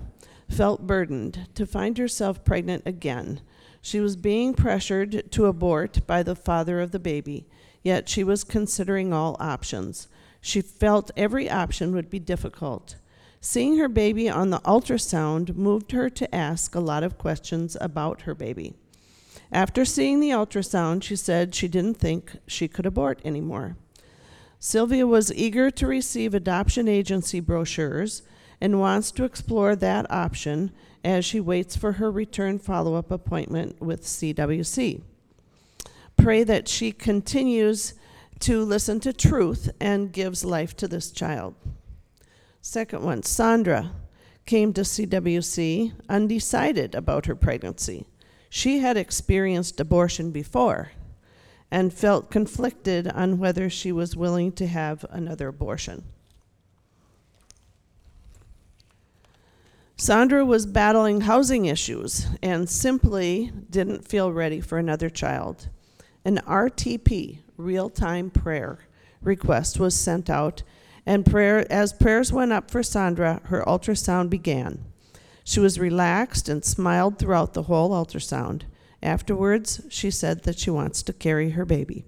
felt 0.50 0.86
burdened 0.86 1.48
to 1.54 1.64
find 1.64 1.96
herself 1.96 2.44
pregnant 2.44 2.82
again. 2.84 3.40
She 3.80 4.00
was 4.00 4.16
being 4.16 4.52
pressured 4.52 5.32
to 5.32 5.46
abort 5.46 6.06
by 6.06 6.22
the 6.22 6.36
father 6.36 6.78
of 6.78 6.90
the 6.90 6.98
baby, 6.98 7.48
yet 7.82 8.06
she 8.06 8.22
was 8.22 8.44
considering 8.44 9.14
all 9.14 9.38
options. 9.40 10.08
She 10.42 10.60
felt 10.60 11.10
every 11.16 11.48
option 11.48 11.94
would 11.94 12.10
be 12.10 12.18
difficult. 12.18 12.96
Seeing 13.42 13.78
her 13.78 13.88
baby 13.88 14.28
on 14.28 14.50
the 14.50 14.60
ultrasound 14.60 15.56
moved 15.56 15.92
her 15.92 16.10
to 16.10 16.34
ask 16.34 16.74
a 16.74 16.80
lot 16.80 17.02
of 17.02 17.16
questions 17.16 17.76
about 17.80 18.22
her 18.22 18.34
baby. 18.34 18.74
After 19.50 19.84
seeing 19.86 20.20
the 20.20 20.30
ultrasound, 20.30 21.02
she 21.02 21.16
said 21.16 21.54
she 21.54 21.66
didn't 21.66 21.96
think 21.96 22.36
she 22.46 22.68
could 22.68 22.84
abort 22.84 23.20
anymore. 23.24 23.76
Sylvia 24.58 25.06
was 25.06 25.32
eager 25.32 25.70
to 25.70 25.86
receive 25.86 26.34
adoption 26.34 26.86
agency 26.86 27.40
brochures 27.40 28.22
and 28.60 28.78
wants 28.78 29.10
to 29.12 29.24
explore 29.24 29.74
that 29.74 30.10
option 30.10 30.70
as 31.02 31.24
she 31.24 31.40
waits 31.40 31.74
for 31.74 31.92
her 31.92 32.10
return 32.10 32.58
follow 32.58 32.94
up 32.94 33.10
appointment 33.10 33.80
with 33.80 34.02
CWC. 34.02 35.00
Pray 36.18 36.44
that 36.44 36.68
she 36.68 36.92
continues 36.92 37.94
to 38.40 38.62
listen 38.62 39.00
to 39.00 39.14
truth 39.14 39.70
and 39.80 40.12
gives 40.12 40.44
life 40.44 40.76
to 40.76 40.86
this 40.86 41.10
child. 41.10 41.54
Second 42.62 43.02
one, 43.02 43.22
Sandra 43.22 43.92
came 44.44 44.72
to 44.74 44.82
CWC 44.82 45.92
undecided 46.08 46.94
about 46.94 47.26
her 47.26 47.34
pregnancy. 47.34 48.06
She 48.50 48.80
had 48.80 48.96
experienced 48.96 49.80
abortion 49.80 50.30
before 50.30 50.92
and 51.70 51.92
felt 51.92 52.30
conflicted 52.30 53.06
on 53.08 53.38
whether 53.38 53.70
she 53.70 53.92
was 53.92 54.16
willing 54.16 54.52
to 54.52 54.66
have 54.66 55.04
another 55.08 55.48
abortion. 55.48 56.04
Sandra 59.96 60.44
was 60.44 60.66
battling 60.66 61.22
housing 61.22 61.66
issues 61.66 62.26
and 62.42 62.68
simply 62.68 63.52
didn't 63.68 64.08
feel 64.08 64.32
ready 64.32 64.60
for 64.60 64.78
another 64.78 65.10
child. 65.10 65.68
An 66.24 66.38
RTP, 66.46 67.38
real 67.56 67.90
time 67.90 68.30
prayer, 68.30 68.78
request 69.22 69.78
was 69.78 69.94
sent 69.94 70.28
out 70.28 70.62
and 71.06 71.26
prayer, 71.26 71.70
as 71.70 71.92
prayers 71.92 72.32
went 72.32 72.52
up 72.52 72.70
for 72.70 72.82
Sandra, 72.82 73.40
her 73.44 73.64
ultrasound 73.66 74.30
began. 74.30 74.84
She 75.44 75.60
was 75.60 75.78
relaxed 75.78 76.48
and 76.48 76.64
smiled 76.64 77.18
throughout 77.18 77.54
the 77.54 77.64
whole 77.64 77.90
ultrasound. 77.90 78.62
Afterwards, 79.02 79.82
she 79.88 80.10
said 80.10 80.42
that 80.42 80.58
she 80.58 80.70
wants 80.70 81.02
to 81.02 81.12
carry 81.12 81.50
her 81.50 81.64
baby. 81.64 82.04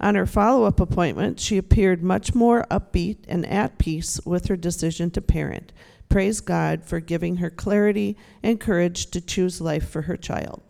On 0.00 0.14
her 0.14 0.26
follow 0.26 0.64
up 0.64 0.80
appointment, 0.80 1.40
she 1.40 1.58
appeared 1.58 2.02
much 2.02 2.34
more 2.34 2.64
upbeat 2.70 3.18
and 3.28 3.44
at 3.46 3.78
peace 3.78 4.20
with 4.24 4.46
her 4.46 4.56
decision 4.56 5.10
to 5.10 5.20
parent. 5.20 5.72
Praise 6.08 6.40
God 6.40 6.84
for 6.84 7.00
giving 7.00 7.36
her 7.36 7.50
clarity 7.50 8.16
and 8.42 8.60
courage 8.60 9.10
to 9.10 9.20
choose 9.20 9.60
life 9.60 9.88
for 9.88 10.02
her 10.02 10.16
child. 10.16 10.62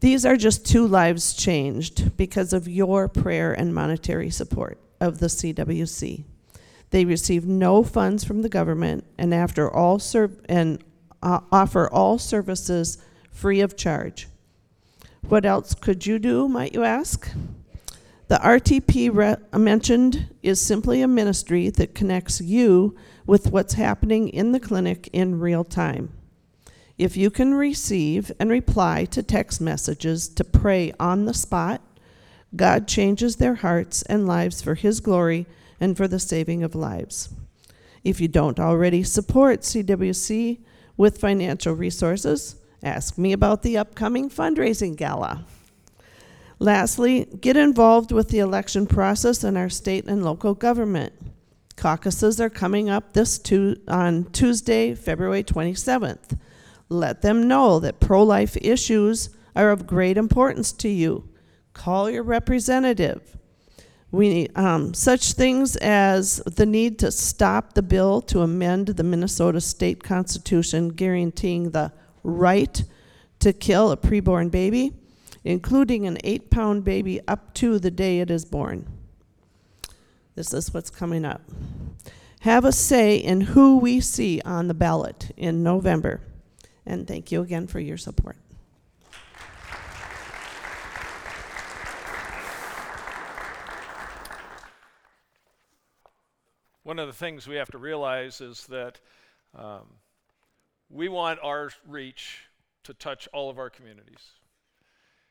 These 0.00 0.26
are 0.26 0.36
just 0.36 0.66
two 0.66 0.86
lives 0.86 1.34
changed 1.34 2.16
because 2.16 2.52
of 2.52 2.68
your 2.68 3.08
prayer 3.08 3.52
and 3.52 3.74
monetary 3.74 4.30
support 4.30 4.78
of 5.02 5.18
the 5.18 5.26
CWC. 5.26 6.24
They 6.90 7.04
receive 7.04 7.44
no 7.44 7.82
funds 7.82 8.22
from 8.22 8.42
the 8.42 8.48
government 8.48 9.04
and 9.18 9.34
after 9.34 9.70
all 9.70 9.98
serv- 9.98 10.40
and 10.48 10.82
uh, 11.22 11.40
offer 11.50 11.90
all 11.90 12.18
services 12.18 12.98
free 13.30 13.60
of 13.60 13.76
charge. 13.76 14.28
What 15.28 15.44
else 15.44 15.74
could 15.74 16.06
you 16.06 16.18
do, 16.18 16.48
might 16.48 16.74
you 16.74 16.84
ask? 16.84 17.30
The 18.28 18.36
RTP 18.36 19.10
re- 19.12 19.58
mentioned 19.58 20.28
is 20.42 20.60
simply 20.60 21.02
a 21.02 21.08
ministry 21.08 21.68
that 21.70 21.94
connects 21.94 22.40
you 22.40 22.96
with 23.26 23.50
what's 23.50 23.74
happening 23.74 24.28
in 24.28 24.52
the 24.52 24.60
clinic 24.60 25.08
in 25.12 25.40
real 25.40 25.64
time. 25.64 26.12
If 26.98 27.16
you 27.16 27.30
can 27.30 27.54
receive 27.54 28.30
and 28.38 28.50
reply 28.50 29.06
to 29.06 29.22
text 29.22 29.60
messages 29.60 30.28
to 30.28 30.44
pray 30.44 30.92
on 31.00 31.24
the 31.24 31.34
spot, 31.34 31.80
God 32.54 32.86
changes 32.86 33.36
their 33.36 33.56
hearts 33.56 34.02
and 34.02 34.26
lives 34.26 34.60
for 34.60 34.74
His 34.74 35.00
glory 35.00 35.46
and 35.80 35.96
for 35.96 36.06
the 36.06 36.18
saving 36.18 36.62
of 36.62 36.74
lives. 36.74 37.30
If 38.04 38.20
you 38.20 38.28
don't 38.28 38.60
already 38.60 39.02
support 39.02 39.60
CWC 39.60 40.60
with 40.96 41.18
financial 41.18 41.74
resources, 41.74 42.56
ask 42.82 43.16
me 43.16 43.32
about 43.32 43.62
the 43.62 43.78
upcoming 43.78 44.28
fundraising 44.28 44.96
gala. 44.96 45.44
Lastly, 46.58 47.26
get 47.40 47.56
involved 47.56 48.12
with 48.12 48.28
the 48.28 48.38
election 48.38 48.86
process 48.86 49.42
in 49.42 49.56
our 49.56 49.68
state 49.68 50.06
and 50.06 50.24
local 50.24 50.54
government. 50.54 51.12
Caucuses 51.76 52.40
are 52.40 52.50
coming 52.50 52.90
up 52.90 53.14
this 53.14 53.38
tu- 53.38 53.76
on 53.88 54.24
Tuesday, 54.26 54.94
February 54.94 55.42
27th. 55.42 56.38
Let 56.88 57.22
them 57.22 57.48
know 57.48 57.80
that 57.80 57.98
pro 57.98 58.22
life 58.22 58.56
issues 58.60 59.30
are 59.56 59.70
of 59.70 59.86
great 59.86 60.16
importance 60.16 60.72
to 60.72 60.88
you 60.88 61.31
Call 61.72 62.10
your 62.10 62.22
representative. 62.22 63.36
We, 64.10 64.48
um, 64.54 64.92
such 64.92 65.32
things 65.32 65.76
as 65.76 66.36
the 66.44 66.66
need 66.66 66.98
to 66.98 67.10
stop 67.10 67.72
the 67.72 67.82
bill 67.82 68.20
to 68.22 68.42
amend 68.42 68.88
the 68.88 69.02
Minnesota 69.02 69.60
state 69.60 70.02
constitution 70.02 70.90
guaranteeing 70.90 71.70
the 71.70 71.92
right 72.22 72.84
to 73.40 73.52
kill 73.54 73.90
a 73.90 73.96
preborn 73.96 74.50
baby, 74.50 74.92
including 75.44 76.06
an 76.06 76.18
eight 76.24 76.50
pound 76.50 76.84
baby 76.84 77.20
up 77.26 77.54
to 77.54 77.78
the 77.78 77.90
day 77.90 78.20
it 78.20 78.30
is 78.30 78.44
born. 78.44 78.86
This 80.34 80.52
is 80.52 80.72
what's 80.74 80.90
coming 80.90 81.24
up. 81.24 81.40
Have 82.40 82.64
a 82.64 82.72
say 82.72 83.16
in 83.16 83.40
who 83.40 83.78
we 83.78 84.00
see 84.00 84.42
on 84.44 84.68
the 84.68 84.74
ballot 84.74 85.30
in 85.36 85.62
November. 85.62 86.20
And 86.84 87.06
thank 87.06 87.32
you 87.32 87.40
again 87.40 87.66
for 87.66 87.80
your 87.80 87.96
support. 87.96 88.36
One 96.82 96.98
of 96.98 97.06
the 97.06 97.12
things 97.12 97.46
we 97.46 97.56
have 97.56 97.70
to 97.70 97.78
realize 97.78 98.40
is 98.40 98.66
that 98.66 99.00
um, 99.56 99.86
we 100.90 101.08
want 101.08 101.38
our 101.42 101.70
reach 101.86 102.40
to 102.84 102.94
touch 102.94 103.28
all 103.32 103.50
of 103.50 103.58
our 103.58 103.70
communities. 103.70 104.30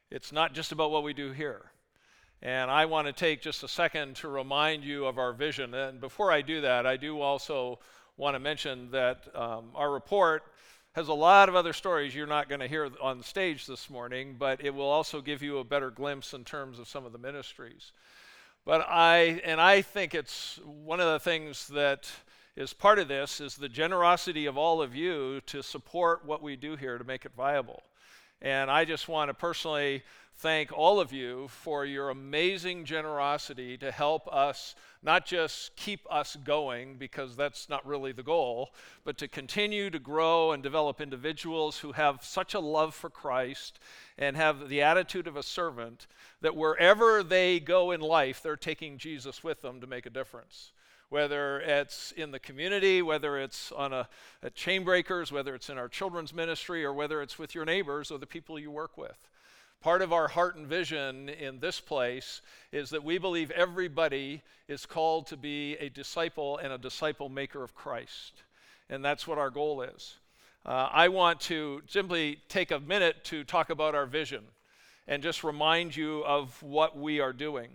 It's 0.10 0.32
not 0.32 0.54
just 0.54 0.72
about 0.72 0.92
what 0.92 1.04
we 1.04 1.14
do 1.14 1.32
here. 1.32 1.72
And 2.42 2.72
I 2.72 2.86
want 2.86 3.08
to 3.08 3.14
take 3.14 3.42
just 3.42 3.64
a 3.64 3.68
second 3.68 4.16
to 4.18 4.28
remind 4.28 4.84
you 4.84 5.06
of 5.06 5.20
our 5.20 5.32
vision. 5.32 5.74
And 5.74 6.02
before 6.02 6.32
I 6.32 6.42
do 6.42 6.62
that, 6.62 6.88
I 6.88 6.98
do 6.98 7.22
also 7.22 7.80
want 8.18 8.36
to 8.36 8.40
mention 8.40 8.90
that 8.92 9.28
um, 9.36 9.72
our 9.76 9.92
report 9.92 10.44
has 10.94 11.08
a 11.08 11.14
lot 11.14 11.50
of 11.50 11.56
other 11.56 11.72
stories 11.72 12.16
you're 12.16 12.28
not 12.28 12.50
going 12.50 12.60
to 12.60 12.68
hear 12.68 12.90
on 13.02 13.24
stage 13.24 13.68
this 13.68 13.90
morning, 13.90 14.36
but 14.38 14.64
it 14.64 14.74
will 14.74 14.90
also 14.90 15.22
give 15.22 15.42
you 15.42 15.60
a 15.60 15.64
better 15.64 15.90
glimpse 15.90 16.34
in 16.34 16.44
terms 16.44 16.80
of 16.80 16.88
some 16.88 17.06
of 17.06 17.12
the 17.12 17.18
ministries. 17.18 17.92
But 18.66 18.86
I, 18.88 19.42
and 19.44 19.60
I 19.60 19.82
think 19.82 20.14
it's 20.14 20.60
one 20.64 21.00
of 21.00 21.12
the 21.12 21.20
things 21.20 21.68
that 21.70 22.12
is 22.56 22.74
part 22.74 23.00
of 23.00 23.08
this 23.08 23.42
is 23.42 23.56
the 23.56 23.70
generosity 23.70 24.46
of 24.46 24.58
all 24.58 24.84
of 24.84 24.96
you 24.96 25.42
to 25.48 25.64
support 25.64 26.26
what 26.26 26.44
we 26.44 26.56
do 26.56 26.76
here 26.76 27.00
to 27.00 27.04
make 27.04 27.26
it 27.26 27.32
viable. 27.36 27.82
And 28.40 28.70
I 28.70 28.86
just 28.86 29.08
want 29.08 29.30
to 29.30 29.34
personally 29.34 30.04
thank 30.42 30.76
all 30.76 31.00
of 31.00 31.14
you 31.14 31.48
for 31.50 31.86
your 31.86 32.10
amazing 32.10 32.84
generosity 32.84 33.78
to 33.78 33.92
help 33.92 34.28
us 34.34 34.74
not 35.04 35.24
just 35.24 35.76
keep 35.76 36.02
us 36.10 36.36
going, 36.44 36.96
because 36.96 37.36
that's 37.36 37.70
not 37.70 37.86
really 37.86 38.12
the 38.12 38.24
goal, 38.24 38.72
but 39.04 39.20
to 39.20 39.28
continue 39.28 39.92
to 39.92 40.00
grow 40.00 40.52
and 40.52 40.64
develop 40.64 41.00
individuals 41.00 41.78
who 41.78 41.92
have 41.92 42.24
such 42.24 42.56
a 42.56 42.60
love 42.60 42.96
for 42.96 43.10
Christ 43.10 43.80
and 44.18 44.36
have 44.36 44.68
the 44.68 44.82
attitude 44.82 45.28
of 45.28 45.38
a 45.38 45.44
servant 45.44 46.08
that 46.42 46.56
wherever 46.56 47.22
they 47.22 47.60
go 47.60 47.92
in 47.92 48.02
life, 48.02 48.42
they're 48.42 48.56
taking 48.56 48.98
Jesus 48.98 49.44
with 49.44 49.62
them 49.62 49.80
to 49.80 49.88
make 49.88 50.08
a 50.08 50.12
difference 50.12 50.72
whether 51.10 51.60
it's 51.60 52.14
in 52.14 52.32
the 52.32 52.40
community, 52.40 53.02
whether 53.02 53.38
it's 53.38 53.74
on 53.74 53.92
a, 53.92 54.08
at 54.42 54.56
Chainbreakers, 54.56 55.30
whether 55.30 55.54
it's 55.54 55.70
in 55.70 55.78
our 55.78 55.90
children's 55.90 56.34
ministry, 56.34 56.86
or 56.86 56.94
whether 56.94 57.22
it's 57.22 57.38
with 57.38 57.54
your 57.54 57.66
neighbors 57.66 58.12
or 58.12 58.18
the 58.18 58.26
people 58.26 58.58
you 58.58 58.72
work 58.72 58.98
with. 58.98 59.30
Part 59.82 60.04
of 60.04 60.14
our 60.14 60.28
heart 60.28 60.58
and 60.58 60.68
vision 60.68 61.28
in 61.28 61.60
this 61.60 61.80
place 61.80 62.44
is 62.72 62.92
that 62.92 63.04
we 63.04 63.18
believe 63.18 63.50
everybody 63.50 64.44
is 64.68 64.86
called 64.86 65.26
to 65.28 65.38
be 65.38 65.76
a 65.78 65.90
disciple 65.90 66.60
and 66.60 66.72
a 66.72 66.78
disciple 66.78 67.30
maker 67.30 67.64
of 67.64 67.74
Christ. 67.74 68.44
And 68.92 69.04
that's 69.04 69.26
what 69.26 69.40
our 69.40 69.50
goal 69.50 69.82
is. 69.82 70.18
Uh, 70.64 70.88
I 70.92 71.08
want 71.08 71.42
to 71.42 71.82
simply 71.88 72.38
take 72.48 72.70
a 72.70 72.80
minute 72.80 73.24
to 73.26 73.44
talk 73.44 73.72
about 73.72 73.96
our 73.96 74.06
vision 74.06 74.44
and 75.08 75.24
just 75.24 75.44
remind 75.44 75.96
you 75.96 76.24
of 76.26 76.62
what 76.62 76.96
we 76.96 77.20
are 77.20 77.34
doing. 77.34 77.70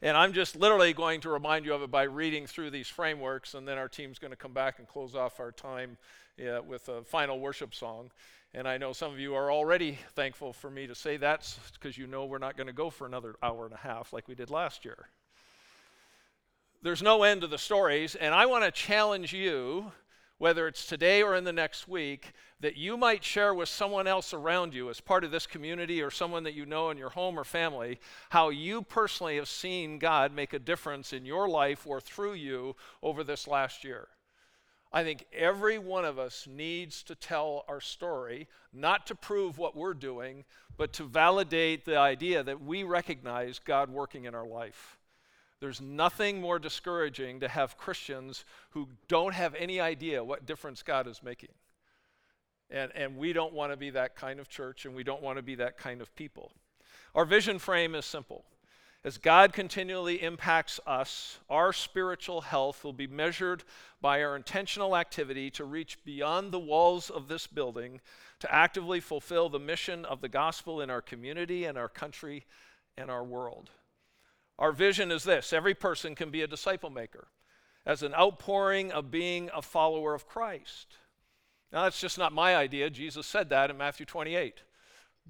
And 0.00 0.16
I'm 0.16 0.32
just 0.32 0.56
literally 0.56 0.94
going 0.94 1.20
to 1.20 1.28
remind 1.28 1.66
you 1.66 1.74
of 1.74 1.82
it 1.82 1.90
by 1.90 2.04
reading 2.04 2.46
through 2.46 2.70
these 2.70 2.88
frameworks, 2.88 3.52
and 3.52 3.68
then 3.68 3.76
our 3.76 3.88
team's 3.88 4.18
going 4.18 4.30
to 4.30 4.36
come 4.36 4.54
back 4.54 4.78
and 4.78 4.88
close 4.88 5.14
off 5.14 5.40
our 5.40 5.52
time 5.52 5.98
yeah, 6.40 6.58
with 6.58 6.88
a 6.88 7.02
final 7.02 7.38
worship 7.38 7.74
song. 7.74 8.10
And 8.54 8.66
I 8.66 8.78
know 8.78 8.92
some 8.92 9.12
of 9.12 9.20
you 9.20 9.34
are 9.34 9.52
already 9.52 9.98
thankful 10.14 10.52
for 10.52 10.70
me 10.70 10.86
to 10.86 10.94
say 10.94 11.16
that 11.18 11.54
because 11.74 11.98
you 11.98 12.06
know 12.06 12.24
we're 12.24 12.38
not 12.38 12.56
going 12.56 12.66
to 12.66 12.72
go 12.72 12.90
for 12.90 13.06
another 13.06 13.36
hour 13.42 13.66
and 13.66 13.74
a 13.74 13.78
half 13.78 14.12
like 14.12 14.26
we 14.26 14.34
did 14.34 14.50
last 14.50 14.84
year. 14.84 15.08
There's 16.82 17.02
no 17.02 17.22
end 17.24 17.42
to 17.42 17.46
the 17.46 17.58
stories, 17.58 18.14
and 18.14 18.34
I 18.34 18.46
want 18.46 18.64
to 18.64 18.70
challenge 18.70 19.34
you, 19.34 19.92
whether 20.38 20.66
it's 20.66 20.86
today 20.86 21.22
or 21.22 21.36
in 21.36 21.44
the 21.44 21.52
next 21.52 21.86
week, 21.86 22.32
that 22.60 22.76
you 22.76 22.96
might 22.96 23.22
share 23.22 23.52
with 23.52 23.68
someone 23.68 24.06
else 24.06 24.32
around 24.32 24.72
you 24.72 24.88
as 24.88 24.98
part 24.98 25.22
of 25.22 25.30
this 25.30 25.46
community 25.46 26.00
or 26.00 26.10
someone 26.10 26.44
that 26.44 26.54
you 26.54 26.64
know 26.64 26.88
in 26.88 26.96
your 26.96 27.10
home 27.10 27.38
or 27.38 27.44
family 27.44 28.00
how 28.30 28.48
you 28.48 28.80
personally 28.80 29.36
have 29.36 29.48
seen 29.48 29.98
God 29.98 30.32
make 30.32 30.54
a 30.54 30.58
difference 30.58 31.12
in 31.12 31.26
your 31.26 31.50
life 31.50 31.86
or 31.86 32.00
through 32.00 32.32
you 32.32 32.76
over 33.02 33.22
this 33.22 33.46
last 33.46 33.84
year. 33.84 34.08
I 34.92 35.04
think 35.04 35.26
every 35.32 35.78
one 35.78 36.04
of 36.04 36.18
us 36.18 36.48
needs 36.50 37.02
to 37.04 37.14
tell 37.14 37.64
our 37.68 37.80
story, 37.80 38.48
not 38.72 39.06
to 39.06 39.14
prove 39.14 39.56
what 39.56 39.76
we're 39.76 39.94
doing, 39.94 40.44
but 40.76 40.92
to 40.94 41.04
validate 41.04 41.84
the 41.84 41.96
idea 41.96 42.42
that 42.42 42.60
we 42.60 42.82
recognize 42.82 43.60
God 43.60 43.90
working 43.90 44.24
in 44.24 44.34
our 44.34 44.46
life. 44.46 44.98
There's 45.60 45.80
nothing 45.80 46.40
more 46.40 46.58
discouraging 46.58 47.40
to 47.40 47.48
have 47.48 47.76
Christians 47.76 48.44
who 48.70 48.88
don't 49.06 49.34
have 49.34 49.54
any 49.54 49.78
idea 49.78 50.24
what 50.24 50.46
difference 50.46 50.82
God 50.82 51.06
is 51.06 51.22
making. 51.22 51.50
And, 52.70 52.90
and 52.94 53.16
we 53.16 53.32
don't 53.32 53.52
want 53.52 53.72
to 53.72 53.76
be 53.76 53.90
that 53.90 54.16
kind 54.16 54.40
of 54.40 54.48
church, 54.48 54.86
and 54.86 54.94
we 54.94 55.04
don't 55.04 55.22
want 55.22 55.36
to 55.36 55.42
be 55.42 55.56
that 55.56 55.76
kind 55.76 56.00
of 56.00 56.14
people. 56.16 56.52
Our 57.14 57.24
vision 57.24 57.58
frame 57.58 57.94
is 57.94 58.06
simple 58.06 58.44
as 59.02 59.16
God 59.16 59.54
continually 59.54 60.22
impacts 60.22 60.78
us, 60.86 61.38
our 61.48 61.72
spiritual 61.72 62.42
health 62.42 62.84
will 62.84 62.92
be 62.92 63.06
measured 63.06 63.64
by 64.02 64.22
our 64.22 64.36
intentional 64.36 64.94
activity 64.94 65.50
to 65.52 65.64
reach 65.64 66.04
beyond 66.04 66.52
the 66.52 66.58
walls 66.58 67.08
of 67.08 67.26
this 67.26 67.46
building 67.46 68.00
to 68.40 68.54
actively 68.54 69.00
fulfill 69.00 69.48
the 69.48 69.58
mission 69.58 70.04
of 70.04 70.20
the 70.20 70.28
gospel 70.28 70.82
in 70.82 70.90
our 70.90 71.00
community 71.00 71.64
and 71.64 71.78
our 71.78 71.88
country 71.88 72.44
and 72.98 73.10
our 73.10 73.24
world. 73.24 73.70
Our 74.58 74.72
vision 74.72 75.10
is 75.10 75.24
this 75.24 75.52
every 75.54 75.74
person 75.74 76.14
can 76.14 76.30
be 76.30 76.42
a 76.42 76.46
disciple 76.46 76.90
maker 76.90 77.28
as 77.86 78.02
an 78.02 78.14
outpouring 78.14 78.92
of 78.92 79.10
being 79.10 79.50
a 79.54 79.62
follower 79.62 80.14
of 80.14 80.26
Christ. 80.26 80.96
Now, 81.72 81.84
that's 81.84 82.00
just 82.00 82.18
not 82.18 82.34
my 82.34 82.54
idea. 82.54 82.90
Jesus 82.90 83.26
said 83.26 83.48
that 83.48 83.70
in 83.70 83.78
Matthew 83.78 84.04
28. 84.04 84.62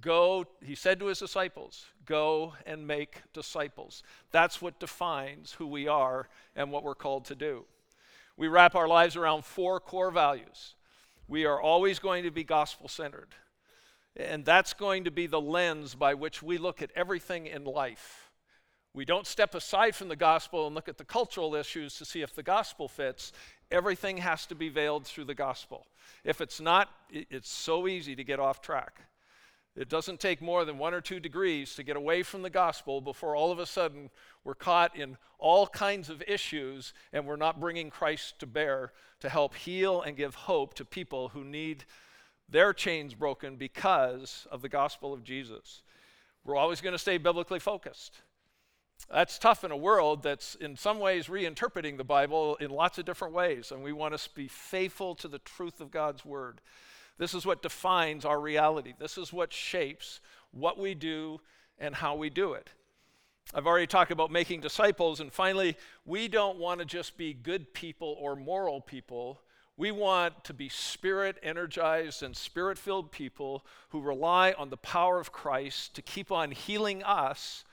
Go, 0.01 0.47
he 0.63 0.75
said 0.75 0.99
to 1.01 1.07
his 1.07 1.19
disciples, 1.19 1.87
go 2.07 2.55
and 2.65 2.87
make 2.87 3.23
disciples. 3.33 4.03
That's 4.31 4.63
what 4.63 4.81
defines 4.81 5.53
who 5.53 5.67
we 5.67 5.89
are 5.89 6.29
and 6.57 6.71
what 6.71 6.85
we're 6.85 6.95
called 6.95 7.25
to 7.27 7.35
do. 7.35 7.65
We 8.37 8.49
wrap 8.49 8.75
our 8.75 8.89
lives 8.89 9.17
around 9.17 9.45
four 9.45 9.81
core 9.81 10.11
values. 10.11 10.75
We 11.29 11.45
are 11.45 11.61
always 11.61 11.99
going 11.99 12.25
to 12.25 12.31
be 12.31 12.45
gospel 12.45 12.89
centered, 12.89 13.35
and 14.17 14.45
that's 14.45 14.73
going 14.73 15.05
to 15.05 15.11
be 15.11 15.27
the 15.27 15.41
lens 15.41 15.95
by 15.95 16.15
which 16.15 16.43
we 16.43 16.59
look 16.59 16.83
at 16.83 16.91
everything 16.97 17.47
in 17.47 17.65
life. 17.65 18.31
We 18.93 19.05
don't 19.05 19.27
step 19.27 19.55
aside 19.55 19.95
from 19.95 20.09
the 20.09 20.17
gospel 20.17 20.67
and 20.67 20.75
look 20.75 20.89
at 20.89 20.99
the 20.99 21.05
cultural 21.05 21.55
issues 21.55 21.95
to 21.99 22.05
see 22.05 22.23
if 22.23 22.35
the 22.35 22.43
gospel 22.43 22.89
fits. 22.89 23.33
Everything 23.71 24.17
has 24.17 24.47
to 24.47 24.57
be 24.57 24.69
veiled 24.69 25.07
through 25.07 25.27
the 25.27 25.35
gospel. 25.35 25.87
If 26.25 26.41
it's 26.41 26.61
not, 26.61 26.89
it's 27.11 27.51
so 27.51 27.87
easy 27.87 28.17
to 28.17 28.25
get 28.25 28.41
off 28.41 28.61
track. 28.61 29.03
It 29.77 29.89
doesn't 29.89 30.21
take 30.21 30.43
more 30.43 30.65
than 30.65 30.79
one 30.79 30.95
or 30.95 31.01
two 31.01 31.21
degrees 31.21 31.75
to 31.77 31.83
get 31.83 31.97
away 31.97 32.23
from 32.23 32.43
the 32.43 32.51
gospel 32.51 33.01
before 33.01 33.37
all 33.37 33.53
of 33.53 33.59
a 33.59 33.67
sudden 33.67 34.11
we're 34.43 34.55
caught 34.55 34.97
in 34.97 35.17
all 35.39 35.67
kinds 35.67 36.11
of 36.11 36.23
issues 36.27 36.93
and 37.13 37.25
we're 37.25 37.37
not 37.37 37.61
bringing 37.61 37.89
Christ 37.89 38.41
to 38.41 38.47
bear 38.47 38.93
to 39.21 39.29
help 39.29 39.55
heal 39.55 40.03
and 40.03 40.17
give 40.17 40.35
hope 40.35 40.75
to 40.75 40.85
people 40.85 41.29
who 41.29 41.45
need 41.45 41.85
their 42.49 42.73
chains 42.73 43.15
broken 43.15 43.57
because 43.57 44.47
of 44.51 44.61
the 44.61 44.69
gospel 44.69 45.13
of 45.13 45.23
Jesus. 45.23 45.83
We're 46.45 46.57
always 46.57 46.81
going 46.81 46.95
to 46.95 46.99
stay 46.99 47.19
biblically 47.19 47.61
focused. 47.61 48.23
That's 49.09 49.39
tough 49.39 49.65
in 49.65 49.71
a 49.71 49.77
world 49.77 50.23
that's 50.23 50.57
in 50.57 50.77
some 50.77 50.99
ways 50.99 51.27
reinterpreting 51.27 51.97
the 51.97 52.05
Bible 52.05 52.57
in 52.57 52.71
lots 52.71 52.99
of 52.99 53.05
different 53.05 53.35
ways, 53.35 53.71
and 53.71 53.83
we 53.83 53.93
want 53.93 54.17
to 54.19 54.31
be 54.35 54.49
faithful 54.49 55.15
to 55.17 55.29
the 55.29 55.39
truth 55.39 55.81
of 55.81 55.91
God's 55.91 56.25
word. 56.25 56.61
This 57.21 57.35
is 57.35 57.45
what 57.45 57.61
defines 57.61 58.25
our 58.25 58.41
reality. 58.41 58.95
This 58.99 59.19
is 59.19 59.31
what 59.31 59.53
shapes 59.53 60.21
what 60.53 60.79
we 60.79 60.95
do 60.95 61.39
and 61.79 61.95
how 61.95 62.15
we 62.15 62.31
do 62.31 62.55
it. 62.55 62.71
I've 63.53 63.67
already 63.67 63.87
talked 63.87 64.11
about 64.11 64.31
making 64.31 64.63
disciples, 64.63 65.21
and 65.21 65.31
finally, 65.31 65.77
we 66.07 66.29
don't 66.29 66.57
want 66.57 66.81
to 66.81 66.87
just 66.87 67.19
be 67.19 67.35
good 67.35 67.75
people 67.75 68.17
or 68.19 68.37
moral 68.37 68.81
people. 68.81 69.43
We 69.77 69.91
want 69.91 70.45
to 70.45 70.55
be 70.55 70.71
spirit 70.71 71.37
energized 71.43 72.23
and 72.23 72.35
spirit 72.35 72.79
filled 72.79 73.13
people 73.13 73.67
who 73.91 74.01
rely 74.01 74.53
on 74.57 74.71
the 74.71 74.79
power 74.79 75.21
of 75.21 75.31
Christ 75.31 75.95
to 75.97 76.03
keep 76.03 76.33
on 76.33 76.53
healing 76.53 77.03
us 77.03 77.65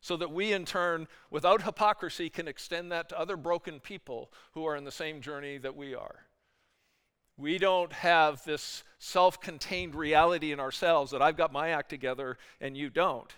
so 0.00 0.16
that 0.16 0.30
we, 0.30 0.52
in 0.52 0.64
turn, 0.64 1.08
without 1.28 1.62
hypocrisy, 1.62 2.30
can 2.30 2.46
extend 2.46 2.92
that 2.92 3.08
to 3.08 3.18
other 3.18 3.36
broken 3.36 3.80
people 3.80 4.30
who 4.52 4.64
are 4.64 4.76
in 4.76 4.84
the 4.84 4.92
same 4.92 5.20
journey 5.20 5.58
that 5.58 5.74
we 5.74 5.92
are. 5.92 6.20
We 7.36 7.58
don't 7.58 7.92
have 7.92 8.44
this 8.44 8.84
self 8.98 9.40
contained 9.40 9.94
reality 9.94 10.52
in 10.52 10.60
ourselves 10.60 11.10
that 11.12 11.22
I've 11.22 11.36
got 11.36 11.52
my 11.52 11.70
act 11.70 11.88
together 11.88 12.38
and 12.60 12.76
you 12.76 12.90
don't. 12.90 13.32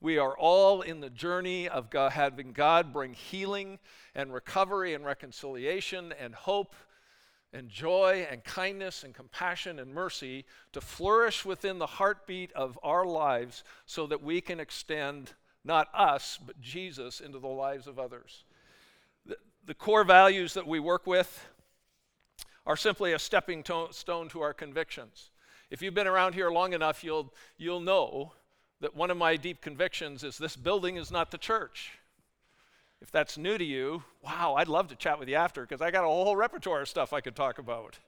We 0.00 0.16
are 0.16 0.36
all 0.36 0.80
in 0.80 1.00
the 1.00 1.10
journey 1.10 1.68
of 1.68 1.90
God, 1.90 2.12
having 2.12 2.52
God 2.52 2.92
bring 2.92 3.12
healing 3.12 3.78
and 4.14 4.32
recovery 4.32 4.94
and 4.94 5.04
reconciliation 5.04 6.14
and 6.18 6.34
hope 6.34 6.74
and 7.52 7.68
joy 7.68 8.26
and 8.30 8.42
kindness 8.44 9.02
and 9.02 9.14
compassion 9.14 9.78
and 9.78 9.92
mercy 9.92 10.46
to 10.72 10.80
flourish 10.80 11.44
within 11.44 11.78
the 11.78 11.86
heartbeat 11.86 12.52
of 12.52 12.78
our 12.82 13.04
lives 13.04 13.64
so 13.86 14.06
that 14.06 14.22
we 14.22 14.40
can 14.40 14.60
extend 14.60 15.32
not 15.64 15.88
us, 15.92 16.38
but 16.46 16.60
Jesus 16.60 17.20
into 17.20 17.38
the 17.38 17.48
lives 17.48 17.86
of 17.86 17.98
others. 17.98 18.44
The, 19.26 19.36
the 19.66 19.74
core 19.74 20.04
values 20.04 20.54
that 20.54 20.66
we 20.66 20.80
work 20.80 21.06
with 21.06 21.46
are 22.70 22.76
simply 22.76 23.14
a 23.14 23.18
stepping 23.18 23.64
to- 23.64 23.88
stone 23.90 24.28
to 24.28 24.40
our 24.42 24.54
convictions. 24.54 25.30
If 25.72 25.82
you've 25.82 25.92
been 25.92 26.06
around 26.06 26.34
here 26.34 26.52
long 26.52 26.72
enough, 26.72 27.02
you'll, 27.02 27.34
you'll 27.58 27.80
know 27.80 28.30
that 28.80 28.94
one 28.94 29.10
of 29.10 29.16
my 29.16 29.34
deep 29.34 29.60
convictions 29.60 30.22
is 30.22 30.38
this 30.38 30.54
building 30.54 30.94
is 30.94 31.10
not 31.10 31.32
the 31.32 31.36
church. 31.38 31.90
If 33.02 33.10
that's 33.10 33.36
new 33.36 33.58
to 33.58 33.64
you, 33.64 34.04
wow, 34.22 34.54
I'd 34.56 34.68
love 34.68 34.86
to 34.90 34.94
chat 34.94 35.18
with 35.18 35.28
you 35.28 35.34
after 35.34 35.62
because 35.62 35.82
I 35.82 35.90
got 35.90 36.04
a 36.04 36.06
whole 36.06 36.36
repertoire 36.36 36.82
of 36.82 36.88
stuff 36.88 37.12
I 37.12 37.20
could 37.20 37.34
talk 37.34 37.58
about. 37.58 37.98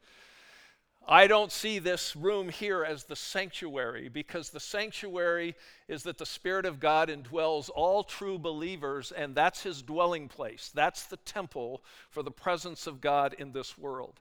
I 1.09 1.27
don't 1.27 1.51
see 1.51 1.81
this 1.81 2.15
room 2.15 2.49
here 2.49 2.85
as 2.85 3.03
the 3.03 3.17
sanctuary 3.17 4.09
because 4.11 4.51
the 4.51 4.61
sanctuary 4.61 5.57
is 5.89 6.05
that 6.05 6.19
the 6.19 6.25
Spirit 6.25 6.67
of 6.67 6.79
God 6.79 7.09
indwells 7.09 7.69
all 7.75 8.05
true 8.05 8.39
believers, 8.39 9.11
and 9.11 9.35
that's 9.35 9.65
His 9.65 9.83
dwelling 9.83 10.29
place. 10.29 10.71
That's 10.73 11.07
the 11.07 11.17
temple 11.17 11.83
for 12.11 12.23
the 12.23 12.31
presence 12.31 12.87
of 12.87 13.01
God 13.01 13.35
in 13.37 13.51
this 13.51 13.77
world. 13.77 14.21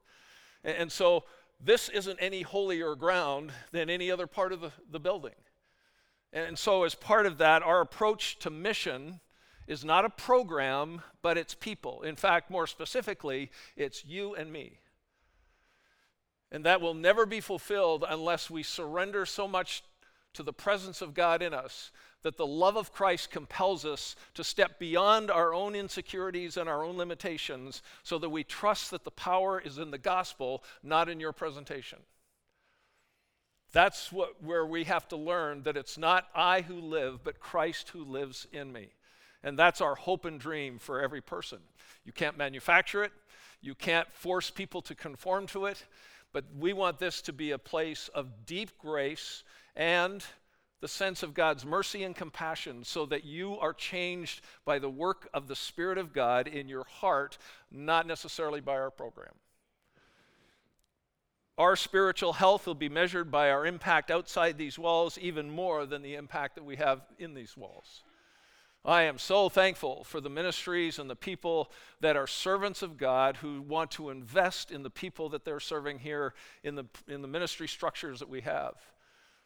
And, 0.63 0.91
so, 0.91 1.23
this 1.59 1.89
isn't 1.89 2.19
any 2.19 2.41
holier 2.41 2.95
ground 2.95 3.51
than 3.71 3.89
any 3.89 4.11
other 4.11 4.27
part 4.27 4.53
of 4.53 4.61
the, 4.61 4.71
the 4.89 4.99
building. 4.99 5.35
And 6.33 6.57
so, 6.57 6.83
as 6.83 6.95
part 6.95 7.25
of 7.25 7.37
that, 7.39 7.63
our 7.63 7.81
approach 7.81 8.39
to 8.39 8.49
mission 8.49 9.19
is 9.67 9.85
not 9.85 10.05
a 10.05 10.09
program, 10.09 11.01
but 11.21 11.37
it's 11.37 11.53
people. 11.53 12.01
In 12.03 12.15
fact, 12.15 12.49
more 12.49 12.67
specifically, 12.67 13.51
it's 13.75 14.05
you 14.05 14.35
and 14.35 14.51
me. 14.51 14.79
And 16.51 16.65
that 16.65 16.81
will 16.81 16.93
never 16.93 17.25
be 17.25 17.39
fulfilled 17.39 18.03
unless 18.07 18.49
we 18.49 18.63
surrender 18.63 19.25
so 19.25 19.47
much 19.47 19.83
to 20.33 20.43
the 20.43 20.53
presence 20.53 21.01
of 21.01 21.13
God 21.13 21.41
in 21.41 21.53
us 21.53 21.91
that 22.23 22.37
the 22.37 22.45
love 22.45 22.77
of 22.77 22.93
Christ 22.93 23.31
compels 23.31 23.85
us 23.85 24.15
to 24.35 24.43
step 24.43 24.79
beyond 24.79 25.31
our 25.31 25.53
own 25.53 25.75
insecurities 25.75 26.57
and 26.57 26.69
our 26.69 26.83
own 26.83 26.97
limitations 26.97 27.81
so 28.03 28.19
that 28.19 28.29
we 28.29 28.43
trust 28.43 28.91
that 28.91 29.03
the 29.03 29.11
power 29.11 29.59
is 29.59 29.77
in 29.77 29.91
the 29.91 29.97
gospel, 29.97 30.63
not 30.83 31.09
in 31.09 31.19
your 31.19 31.33
presentation. 31.33 31.99
That's 33.73 34.11
what, 34.11 34.43
where 34.43 34.65
we 34.65 34.83
have 34.83 35.07
to 35.09 35.15
learn 35.15 35.63
that 35.63 35.77
it's 35.77 35.97
not 35.97 36.27
I 36.35 36.61
who 36.61 36.75
live, 36.75 37.23
but 37.23 37.39
Christ 37.39 37.89
who 37.89 38.03
lives 38.03 38.45
in 38.51 38.71
me. 38.71 38.89
And 39.43 39.57
that's 39.57 39.81
our 39.81 39.95
hope 39.95 40.25
and 40.25 40.39
dream 40.39 40.77
for 40.77 41.01
every 41.01 41.21
person. 41.21 41.59
You 42.05 42.11
can't 42.11 42.37
manufacture 42.37 43.03
it, 43.03 43.11
you 43.61 43.73
can't 43.73 44.11
force 44.11 44.49
people 44.49 44.81
to 44.83 44.95
conform 44.95 45.47
to 45.47 45.65
it, 45.65 45.85
but 46.33 46.45
we 46.57 46.73
want 46.73 46.99
this 46.99 47.21
to 47.23 47.33
be 47.33 47.51
a 47.51 47.57
place 47.57 48.09
of 48.13 48.45
deep 48.45 48.77
grace 48.77 49.43
and 49.75 50.23
the 50.81 50.87
sense 50.87 51.23
of 51.23 51.33
God's 51.33 51.65
mercy 51.65 52.03
and 52.03 52.15
compassion 52.15 52.83
so 52.83 53.05
that 53.05 53.23
you 53.23 53.57
are 53.59 53.73
changed 53.73 54.41
by 54.65 54.79
the 54.79 54.89
work 54.89 55.29
of 55.33 55.47
the 55.47 55.55
Spirit 55.55 55.97
of 55.97 56.11
God 56.11 56.47
in 56.47 56.67
your 56.67 56.83
heart, 56.83 57.37
not 57.71 58.07
necessarily 58.07 58.59
by 58.59 58.73
our 58.73 58.91
program. 58.91 59.33
Our 61.57 61.75
spiritual 61.75 62.33
health 62.33 62.65
will 62.65 62.73
be 62.73 62.89
measured 62.89 63.29
by 63.29 63.51
our 63.51 63.67
impact 63.67 64.09
outside 64.09 64.57
these 64.57 64.79
walls 64.79 65.19
even 65.21 65.51
more 65.51 65.85
than 65.85 66.01
the 66.01 66.15
impact 66.15 66.55
that 66.55 66.65
we 66.65 66.77
have 66.77 67.01
in 67.19 67.35
these 67.35 67.55
walls. 67.55 68.03
I 68.83 69.03
am 69.03 69.19
so 69.19 69.47
thankful 69.47 70.03
for 70.03 70.19
the 70.19 70.29
ministries 70.29 70.97
and 70.97 71.07
the 71.07 71.15
people 71.15 71.71
that 71.99 72.17
are 72.17 72.25
servants 72.25 72.81
of 72.81 72.97
God 72.97 73.37
who 73.37 73.61
want 73.61 73.91
to 73.91 74.09
invest 74.09 74.71
in 74.71 74.81
the 74.81 74.89
people 74.89 75.29
that 75.29 75.45
they're 75.45 75.59
serving 75.59 75.99
here 75.99 76.33
in 76.63 76.73
the, 76.73 76.85
in 77.07 77.21
the 77.21 77.27
ministry 77.27 77.67
structures 77.67 78.17
that 78.19 78.29
we 78.29 78.41
have. 78.41 78.73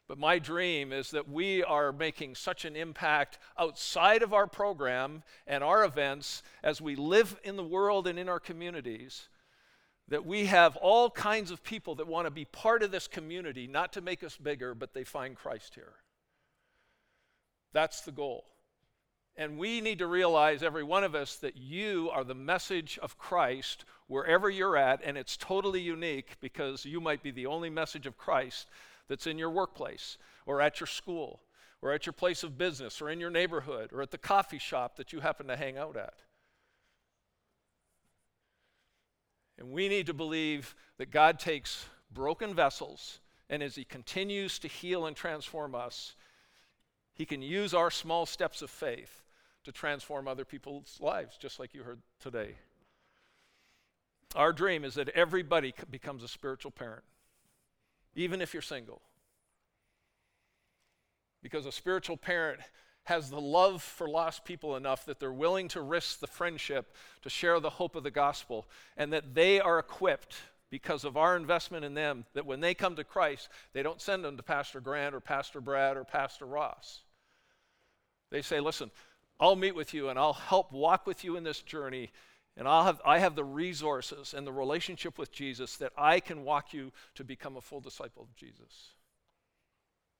But 0.07 0.19
my 0.19 0.37
dream 0.37 0.93
is 0.93 1.11
that 1.11 1.29
we 1.29 1.63
are 1.63 1.91
making 1.91 2.35
such 2.35 2.63
an 2.63 2.75
impact 2.75 3.39
outside 3.57 4.21
of 4.21 4.33
our 4.33 4.45
program 4.45 5.23
and 5.47 5.63
our 5.63 5.83
events 5.83 6.43
as 6.63 6.79
we 6.79 6.95
live 6.95 7.39
in 7.43 7.55
the 7.55 7.63
world 7.63 8.07
and 8.07 8.19
in 8.19 8.29
our 8.29 8.39
communities 8.39 9.29
that 10.07 10.25
we 10.25 10.45
have 10.45 10.75
all 10.75 11.09
kinds 11.09 11.49
of 11.49 11.63
people 11.63 11.95
that 11.95 12.07
want 12.07 12.27
to 12.27 12.31
be 12.31 12.45
part 12.45 12.83
of 12.83 12.91
this 12.91 13.07
community, 13.07 13.65
not 13.65 13.93
to 13.93 14.01
make 14.01 14.23
us 14.23 14.37
bigger, 14.37 14.75
but 14.75 14.93
they 14.93 15.03
find 15.03 15.35
Christ 15.35 15.73
here. 15.73 15.93
That's 17.73 18.01
the 18.01 18.11
goal. 18.11 18.45
And 19.35 19.57
we 19.57 19.81
need 19.81 19.99
to 19.99 20.07
realize, 20.07 20.63
every 20.63 20.83
one 20.83 21.03
of 21.03 21.15
us, 21.15 21.37
that 21.37 21.57
you 21.57 22.09
are 22.13 22.23
the 22.23 22.35
message 22.35 22.99
of 23.01 23.17
Christ 23.17 23.83
wherever 24.07 24.49
you're 24.49 24.77
at, 24.77 25.01
and 25.03 25.17
it's 25.17 25.35
totally 25.35 25.81
unique 25.81 26.37
because 26.39 26.85
you 26.85 27.01
might 27.01 27.23
be 27.23 27.31
the 27.31 27.47
only 27.47 27.69
message 27.69 28.05
of 28.05 28.17
Christ 28.17 28.67
that's 29.07 29.27
in 29.27 29.37
your 29.37 29.49
workplace, 29.49 30.17
or 30.45 30.61
at 30.61 30.79
your 30.79 30.87
school, 30.87 31.41
or 31.81 31.91
at 31.91 32.05
your 32.05 32.13
place 32.13 32.43
of 32.43 32.57
business, 32.57 33.01
or 33.01 33.09
in 33.09 33.19
your 33.19 33.29
neighborhood, 33.29 33.91
or 33.93 34.01
at 34.01 34.11
the 34.11 34.17
coffee 34.17 34.59
shop 34.59 34.95
that 34.97 35.13
you 35.13 35.19
happen 35.19 35.47
to 35.47 35.57
hang 35.57 35.77
out 35.77 35.95
at. 35.95 36.21
And 39.57 39.71
we 39.71 39.87
need 39.87 40.07
to 40.07 40.13
believe 40.13 40.75
that 40.97 41.11
God 41.11 41.39
takes 41.39 41.85
broken 42.11 42.53
vessels, 42.53 43.19
and 43.49 43.61
as 43.63 43.75
He 43.75 43.85
continues 43.85 44.59
to 44.59 44.67
heal 44.67 45.05
and 45.05 45.15
transform 45.15 45.75
us, 45.75 46.15
He 47.13 47.25
can 47.25 47.41
use 47.41 47.73
our 47.73 47.91
small 47.91 48.25
steps 48.25 48.61
of 48.61 48.69
faith 48.69 49.23
to 49.63 49.71
transform 49.71 50.27
other 50.27 50.45
people's 50.45 50.97
lives, 50.99 51.37
just 51.37 51.59
like 51.59 51.73
you 51.73 51.83
heard 51.83 52.01
today. 52.19 52.55
Our 54.35 54.51
dream 54.51 54.83
is 54.83 54.95
that 54.95 55.09
everybody 55.09 55.73
becomes 55.89 56.23
a 56.23 56.27
spiritual 56.27 56.71
parent, 56.71 57.03
even 58.15 58.41
if 58.41 58.53
you're 58.53 58.61
single. 58.61 59.01
Because 61.43 61.65
a 61.65 61.71
spiritual 61.71 62.17
parent 62.17 62.59
has 63.03 63.29
the 63.29 63.39
love 63.39 63.83
for 63.83 64.09
lost 64.09 64.45
people 64.45 64.75
enough 64.75 65.05
that 65.05 65.19
they're 65.19 65.31
willing 65.31 65.67
to 65.67 65.81
risk 65.81 66.19
the 66.19 66.27
friendship 66.27 66.95
to 67.21 67.29
share 67.29 67.59
the 67.59 67.69
hope 67.69 67.95
of 67.95 68.03
the 68.03 68.11
gospel, 68.11 68.67
and 68.97 69.13
that 69.13 69.35
they 69.35 69.59
are 69.59 69.77
equipped 69.77 70.35
because 70.71 71.05
of 71.05 71.15
our 71.15 71.37
investment 71.37 71.85
in 71.85 71.93
them 71.93 72.25
that 72.33 72.45
when 72.45 72.59
they 72.59 72.73
come 72.73 72.95
to 72.95 73.03
Christ, 73.03 73.49
they 73.73 73.83
don't 73.83 74.01
send 74.01 74.25
them 74.25 74.37
to 74.37 74.43
Pastor 74.43 74.81
Grant 74.81 75.13
or 75.13 75.19
Pastor 75.19 75.61
Brad 75.61 75.97
or 75.97 76.03
Pastor 76.03 76.45
Ross. 76.45 77.01
They 78.31 78.41
say, 78.41 78.59
listen, 78.59 78.89
I'll 79.39 79.55
meet 79.55 79.75
with 79.75 79.93
you 79.93 80.09
and 80.09 80.17
I'll 80.17 80.33
help 80.33 80.71
walk 80.71 81.05
with 81.05 81.23
you 81.23 81.37
in 81.37 81.43
this 81.43 81.61
journey. 81.61 82.11
And 82.57 82.67
I'll 82.67 82.85
have, 82.85 83.01
I 83.05 83.19
have 83.19 83.35
the 83.35 83.43
resources 83.43 84.33
and 84.33 84.47
the 84.47 84.53
relationship 84.53 85.17
with 85.17 85.31
Jesus 85.31 85.75
that 85.77 85.91
I 85.97 86.19
can 86.19 86.43
walk 86.43 86.73
you 86.73 86.91
to 87.15 87.23
become 87.23 87.57
a 87.57 87.61
full 87.61 87.81
disciple 87.81 88.23
of 88.23 88.35
Jesus. 88.35 88.93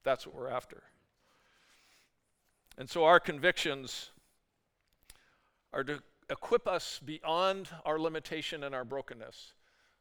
That's 0.04 0.28
what 0.28 0.36
we're 0.36 0.50
after. 0.50 0.84
And 2.78 2.90
so 2.90 3.06
our 3.06 3.20
convictions 3.22 4.12
are 5.72 5.84
to 5.86 6.02
equip 6.30 6.68
us 6.68 7.00
beyond 7.04 7.70
our 7.86 8.00
limitation 8.00 8.64
and 8.64 8.76
our 8.76 8.84
brokenness 8.84 9.54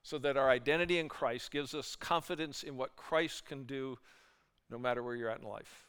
so 0.02 0.18
that 0.18 0.36
our 0.36 0.50
identity 0.50 0.98
in 0.98 1.08
Christ 1.08 1.50
gives 1.50 1.74
us 1.74 1.96
confidence 1.96 2.62
in 2.62 2.76
what 2.76 2.96
Christ 2.96 3.46
can 3.46 3.64
do 3.64 3.96
no 4.70 4.78
matter 4.78 5.02
where 5.02 5.14
you're 5.14 5.30
at 5.30 5.40
in 5.40 5.48
life. 5.48 5.86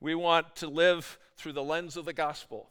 We 0.00 0.14
want 0.14 0.56
to 0.56 0.68
live 0.68 1.18
through 1.36 1.52
the 1.52 1.62
lens 1.62 1.96
of 1.96 2.04
the 2.04 2.12
gospel. 2.12 2.70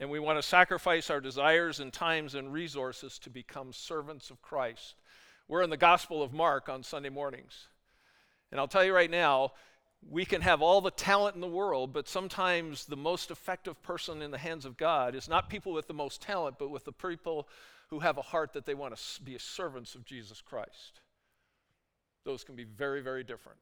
And 0.00 0.10
we 0.10 0.18
want 0.18 0.38
to 0.38 0.42
sacrifice 0.42 1.08
our 1.08 1.20
desires 1.20 1.80
and 1.80 1.92
times 1.92 2.34
and 2.34 2.52
resources 2.52 3.18
to 3.20 3.30
become 3.30 3.72
servants 3.72 4.30
of 4.30 4.42
Christ. 4.42 4.96
We're 5.46 5.62
in 5.62 5.70
the 5.70 5.76
Gospel 5.76 6.22
of 6.22 6.32
Mark 6.32 6.68
on 6.68 6.82
Sunday 6.82 7.10
mornings. 7.10 7.68
And 8.50 8.58
I'll 8.60 8.68
tell 8.68 8.84
you 8.84 8.94
right 8.94 9.10
now, 9.10 9.52
we 10.10 10.24
can 10.24 10.42
have 10.42 10.62
all 10.62 10.80
the 10.80 10.90
talent 10.90 11.34
in 11.34 11.40
the 11.40 11.46
world, 11.46 11.92
but 11.92 12.08
sometimes 12.08 12.84
the 12.84 12.96
most 12.96 13.30
effective 13.30 13.82
person 13.82 14.22
in 14.22 14.30
the 14.30 14.38
hands 14.38 14.64
of 14.64 14.76
God 14.76 15.14
is 15.14 15.28
not 15.28 15.48
people 15.48 15.72
with 15.72 15.86
the 15.86 15.94
most 15.94 16.20
talent, 16.20 16.56
but 16.58 16.70
with 16.70 16.84
the 16.84 16.92
people 16.92 17.48
who 17.88 18.00
have 18.00 18.18
a 18.18 18.22
heart 18.22 18.52
that 18.52 18.66
they 18.66 18.74
want 18.74 18.96
to 18.96 19.22
be 19.22 19.38
servants 19.38 19.94
of 19.94 20.04
Jesus 20.04 20.40
Christ. 20.40 21.00
Those 22.24 22.44
can 22.44 22.56
be 22.56 22.64
very, 22.64 23.00
very 23.00 23.22
different. 23.22 23.60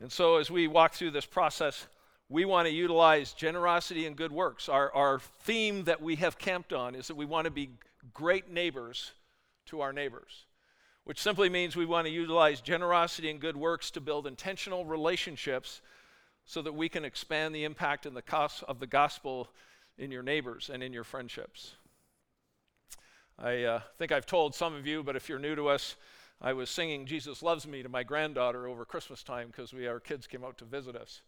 And 0.00 0.12
so, 0.12 0.36
as 0.36 0.50
we 0.50 0.68
walk 0.68 0.94
through 0.94 1.12
this 1.12 1.26
process, 1.26 1.86
we 2.28 2.44
want 2.44 2.66
to 2.66 2.74
utilize 2.74 3.32
generosity 3.32 4.06
and 4.06 4.16
good 4.16 4.32
works. 4.32 4.68
Our, 4.68 4.92
our 4.92 5.20
theme 5.42 5.84
that 5.84 6.02
we 6.02 6.16
have 6.16 6.38
camped 6.38 6.72
on 6.72 6.94
is 6.94 7.06
that 7.08 7.16
we 7.16 7.24
want 7.24 7.44
to 7.44 7.50
be 7.50 7.70
great 8.12 8.50
neighbors 8.50 9.12
to 9.66 9.80
our 9.80 9.92
neighbors, 9.92 10.46
which 11.04 11.20
simply 11.20 11.48
means 11.48 11.76
we 11.76 11.86
want 11.86 12.06
to 12.06 12.12
utilize 12.12 12.60
generosity 12.60 13.30
and 13.30 13.40
good 13.40 13.56
works 13.56 13.90
to 13.92 14.00
build 14.00 14.26
intentional 14.26 14.84
relationships 14.84 15.80
so 16.44 16.62
that 16.62 16.74
we 16.74 16.88
can 16.88 17.04
expand 17.04 17.54
the 17.54 17.64
impact 17.64 18.06
and 18.06 18.16
the 18.16 18.22
cost 18.22 18.62
of 18.64 18.80
the 18.80 18.86
gospel 18.86 19.48
in 19.98 20.10
your 20.10 20.22
neighbors 20.22 20.70
and 20.72 20.82
in 20.82 20.92
your 20.92 21.04
friendships. 21.04 21.74
I 23.38 23.62
uh, 23.64 23.80
think 23.98 24.12
I've 24.12 24.26
told 24.26 24.54
some 24.54 24.74
of 24.74 24.86
you, 24.86 25.02
but 25.02 25.16
if 25.16 25.28
you're 25.28 25.38
new 25.38 25.54
to 25.56 25.68
us, 25.68 25.96
I 26.40 26.52
was 26.52 26.70
singing 26.70 27.06
Jesus 27.06 27.42
Loves 27.42 27.66
Me 27.66 27.82
to 27.82 27.88
my 27.88 28.02
granddaughter 28.02 28.66
over 28.66 28.84
Christmas 28.84 29.22
time 29.22 29.48
because 29.48 29.72
we 29.72 29.86
our 29.86 30.00
kids 30.00 30.26
came 30.26 30.44
out 30.44 30.58
to 30.58 30.64
visit 30.64 30.96
us. 30.96 31.22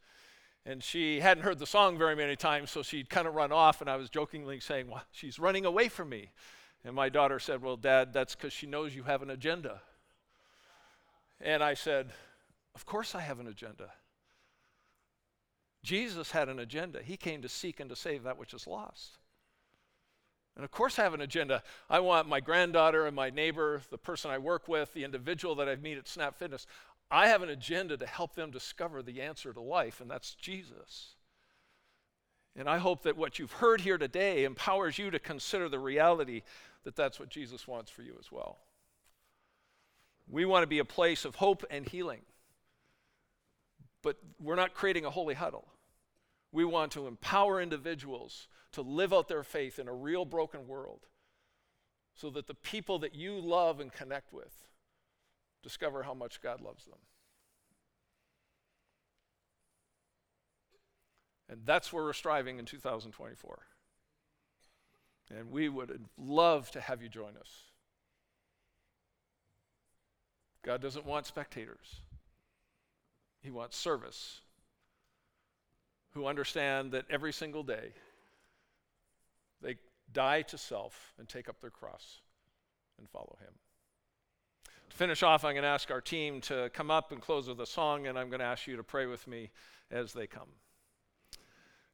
And 0.69 0.85
she 0.85 1.21
hadn't 1.21 1.45
heard 1.45 1.59
the 1.59 1.67
song 1.67 1.97
very 1.97 2.15
many 2.15 2.37
times, 2.37 2.71
so 2.71 2.83
she'd 2.83 3.09
kind 3.09 3.27
of 3.27 3.35
run 3.35 3.53
off, 3.53 3.81
and 3.81 3.89
I 3.89 3.97
was 3.97 4.11
jokingly 4.11 4.61
saying, 4.61 4.89
Well, 4.91 5.03
she's 5.11 5.39
running 5.39 5.65
away 5.65 5.89
from 5.89 6.11
me. 6.11 6.29
And 6.85 6.95
my 6.95 7.09
daughter 7.09 7.39
said, 7.39 7.63
Well, 7.63 7.79
Dad, 7.79 8.13
that's 8.13 8.35
because 8.35 8.53
she 8.53 8.67
knows 8.67 8.95
you 8.95 9.05
have 9.05 9.23
an 9.23 9.31
agenda. 9.31 9.81
And 11.41 11.65
I 11.65 11.73
said, 11.73 12.11
Of 12.75 12.85
course 12.85 13.15
I 13.15 13.23
have 13.23 13.41
an 13.41 13.47
agenda. 13.47 13.89
Jesus 15.83 16.33
had 16.33 16.51
an 16.51 16.59
agenda. 16.59 17.01
He 17.03 17.17
came 17.17 17.41
to 17.41 17.49
seek 17.49 17.81
and 17.81 17.89
to 17.89 17.97
save 17.97 18.25
that 18.25 18.37
which 18.37 18.53
is 18.53 18.67
lost. 18.67 19.17
And 20.59 20.65
of 20.65 20.73
course, 20.73 20.99
I 20.99 21.05
have 21.05 21.15
an 21.15 21.21
agenda. 21.21 21.63
I 21.89 22.01
want 22.01 22.29
my 22.29 22.41
granddaughter 22.41 23.07
and 23.07 23.15
my 23.15 23.31
neighbor, 23.31 23.81
the 23.91 23.97
person 23.97 24.33
I 24.33 24.39
work 24.39 24.67
with, 24.67 24.93
the 24.93 25.05
individual 25.05 25.55
that 25.55 25.69
I 25.69 25.77
meet 25.77 25.97
at 25.97 26.09
Snap 26.09 26.37
Fitness, 26.37 26.67
I 27.11 27.29
have 27.29 27.43
an 27.43 27.49
agenda 27.49 27.97
to 27.97 28.07
help 28.07 28.35
them 28.35 28.51
discover 28.51 29.03
the 29.03 29.23
answer 29.23 29.53
to 29.53 29.61
life, 29.61 30.01
and 30.01 30.11
that's 30.11 30.35
Jesus. 30.35 31.15
And 32.55 32.69
I 32.69 32.79
hope 32.79 33.03
that 33.03 33.17
what 33.17 33.39
you've 33.39 33.53
heard 33.53 33.81
here 33.81 33.99
today 33.99 34.45
empowers 34.45 34.99
you 34.99 35.11
to 35.11 35.19
consider 35.19 35.69
the 35.69 35.79
reality 35.79 36.43
that 36.85 36.97
that's 36.97 37.19
what 37.19 37.29
Jesus 37.29 37.67
wants 37.67 37.91
for 37.91 38.03
you 38.03 38.17
as 38.19 38.31
well. 38.31 38.59
We 40.29 40.45
want 40.45 40.65
to 40.65 40.69
be 40.69 40.81
a 40.81 40.85
place 40.85 41.25
of 41.25 41.37
hope 41.37 41.65
and 41.71 41.89
healing. 41.89 42.21
But 44.03 44.17
we're 44.41 44.57
not 44.57 44.75
creating 44.75 45.05
a 45.05 45.11
holy 45.11 45.35
huddle. 45.35 45.67
We 46.53 46.65
want 46.65 46.93
to 46.93 47.07
empower 47.07 47.61
individuals 47.61 48.49
to 48.73 48.83
live 48.83 49.13
out 49.13 49.29
their 49.29 49.43
faith 49.43 49.79
in 49.79 49.89
a 49.89 49.95
real 49.95 50.25
broken 50.25 50.67
world 50.67 51.07
so 52.15 52.31
that 52.31 52.47
the 52.47 52.55
people 52.55 52.99
that 53.01 53.15
you 53.15 53.39
love 53.39 53.81
and 53.81 53.93
connect 53.93 54.33
with 54.33 54.68
discover 55.63 56.03
how 56.03 56.15
much 56.15 56.41
God 56.41 56.61
loves 56.61 56.85
them. 56.85 56.99
And 61.51 61.63
that's 61.65 61.93
where 61.93 62.05
we're 62.05 62.13
striving 62.13 62.59
in 62.59 62.67
2024. 62.67 63.59
And 65.37 65.51
we 65.51 65.69
would 65.69 66.05
love 66.17 66.71
to 66.73 66.81
have 66.81 67.03
you 67.03 67.09
join 67.09 67.37
us. 67.39 67.51
God 70.65 70.83
doesn't 70.83 71.07
want 71.07 71.27
spectators, 71.27 72.01
He 73.41 73.51
wants 73.51 73.77
service 73.77 74.41
who 76.13 76.27
understand 76.27 76.93
that 76.93 77.05
every 77.11 77.33
single 77.33 77.63
day 77.63 77.93
they 79.61 79.77
die 80.13 80.43
to 80.43 80.59
self 80.59 81.13
and 81.19 81.29
take 81.29 81.49
up 81.49 81.61
their 81.61 81.71
cross 81.71 82.21
and 82.99 83.09
follow 83.09 83.37
Him. 83.41 83.53
Finish 84.99 85.23
off, 85.23 85.45
I'm 85.45 85.53
going 85.53 85.63
to 85.63 85.69
ask 85.69 85.93
our 85.93 86.01
team 86.01 86.41
to 86.41 86.71
come 86.75 86.91
up 86.91 87.13
and 87.13 87.23
close 87.23 87.47
with 87.47 87.61
a 87.61 87.67
song, 87.67 88.09
and 88.09 88.19
I'm 88.19 88.31
going 88.31 88.41
to 88.41 88.45
ask 88.45 88.67
you 88.67 88.77
to 88.79 88.83
pray 88.83 89.07
with 89.07 89.29
me 89.29 89.51
as 89.93 90.13
they 90.13 90.27
come. 90.27 90.49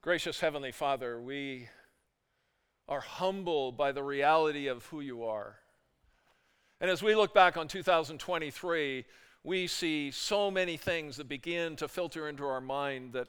Gracious 0.00 0.40
Heavenly 0.40 0.72
Father, 0.72 1.20
we 1.20 1.68
are 2.88 3.02
humbled 3.02 3.76
by 3.76 3.92
the 3.92 4.02
reality 4.02 4.68
of 4.68 4.86
who 4.86 5.02
you 5.02 5.22
are. 5.22 5.56
And 6.80 6.90
as 6.90 7.02
we 7.02 7.14
look 7.14 7.34
back 7.34 7.58
on 7.58 7.68
2023, 7.68 9.04
we 9.42 9.66
see 9.66 10.10
so 10.10 10.50
many 10.50 10.78
things 10.78 11.18
that 11.18 11.28
begin 11.28 11.76
to 11.76 11.88
filter 11.88 12.26
into 12.26 12.46
our 12.46 12.62
mind 12.62 13.12
that, 13.12 13.28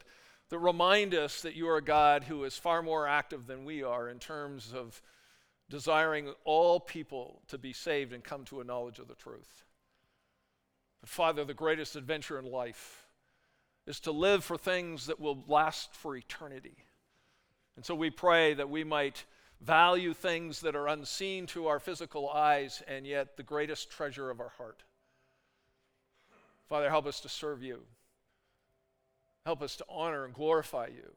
that 0.51 0.59
remind 0.59 1.13
us 1.13 1.41
that 1.41 1.55
you 1.55 1.67
are 1.67 1.75
a 1.75 1.83
God 1.83 2.23
who 2.23 2.45
is 2.45 2.57
far 2.57 2.81
more 2.81 3.09
active 3.09 3.45
than 3.45 3.65
we 3.65 3.83
are 3.83 4.07
in 4.07 4.19
terms 4.19 4.71
of 4.73 5.01
desiring 5.69 6.33
all 6.45 6.79
people 6.79 7.41
to 7.49 7.57
be 7.57 7.73
saved 7.73 8.13
and 8.13 8.23
come 8.23 8.45
to 8.45 8.61
a 8.61 8.63
knowledge 8.63 8.99
of 8.99 9.09
the 9.09 9.15
truth. 9.15 9.64
Father, 11.05 11.45
the 11.45 11.53
greatest 11.53 11.95
adventure 11.95 12.39
in 12.39 12.45
life 12.45 13.05
is 13.85 13.99
to 14.01 14.11
live 14.11 14.43
for 14.43 14.57
things 14.57 15.07
that 15.07 15.19
will 15.19 15.43
last 15.47 15.95
for 15.95 16.15
eternity. 16.15 16.77
And 17.75 17.85
so 17.85 17.93
we 17.93 18.09
pray 18.09 18.53
that 18.53 18.69
we 18.69 18.83
might 18.83 19.25
value 19.61 20.13
things 20.13 20.61
that 20.61 20.75
are 20.75 20.87
unseen 20.87 21.45
to 21.47 21.67
our 21.67 21.79
physical 21.79 22.29
eyes 22.29 22.81
and 22.87 23.05
yet 23.05 23.37
the 23.37 23.43
greatest 23.43 23.91
treasure 23.91 24.29
of 24.29 24.39
our 24.39 24.53
heart. 24.57 24.83
Father, 26.67 26.89
help 26.89 27.05
us 27.05 27.19
to 27.21 27.29
serve 27.29 27.61
you. 27.61 27.83
Help 29.45 29.61
us 29.61 29.75
to 29.75 29.85
honor 29.87 30.25
and 30.25 30.33
glorify 30.33 30.87
you. 30.87 31.11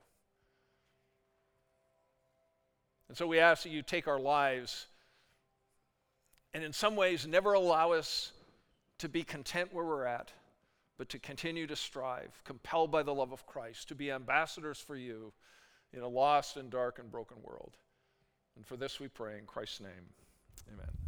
And 3.08 3.16
so 3.16 3.26
we 3.26 3.38
ask 3.38 3.62
that 3.62 3.70
you 3.70 3.80
take 3.80 4.06
our 4.06 4.20
lives 4.20 4.86
and 6.52 6.62
in 6.62 6.72
some 6.72 6.96
ways 6.96 7.26
never 7.26 7.54
allow 7.54 7.92
us 7.92 8.32
to 8.98 9.08
be 9.08 9.22
content 9.22 9.72
where 9.72 9.84
we're 9.84 10.04
at 10.04 10.32
but 10.98 11.08
to 11.10 11.18
continue 11.18 11.66
to 11.68 11.76
strive, 11.76 12.42
compelled 12.44 12.90
by 12.90 13.04
the 13.04 13.14
love 13.14 13.32
of 13.32 13.46
Christ, 13.46 13.88
to 13.88 13.94
be 13.94 14.10
ambassadors 14.10 14.78
for 14.78 14.96
you 14.96 15.32
in 15.92 16.00
a 16.00 16.08
lost 16.08 16.56
and 16.56 16.68
dark 16.68 16.98
and 16.98 17.10
broken 17.10 17.36
world. 17.42 17.76
And 18.56 18.66
for 18.66 18.76
this 18.76 18.98
we 18.98 19.06
pray 19.06 19.38
in 19.38 19.46
Christ's 19.46 19.80
name. 19.80 20.12
Amen. 20.72 21.07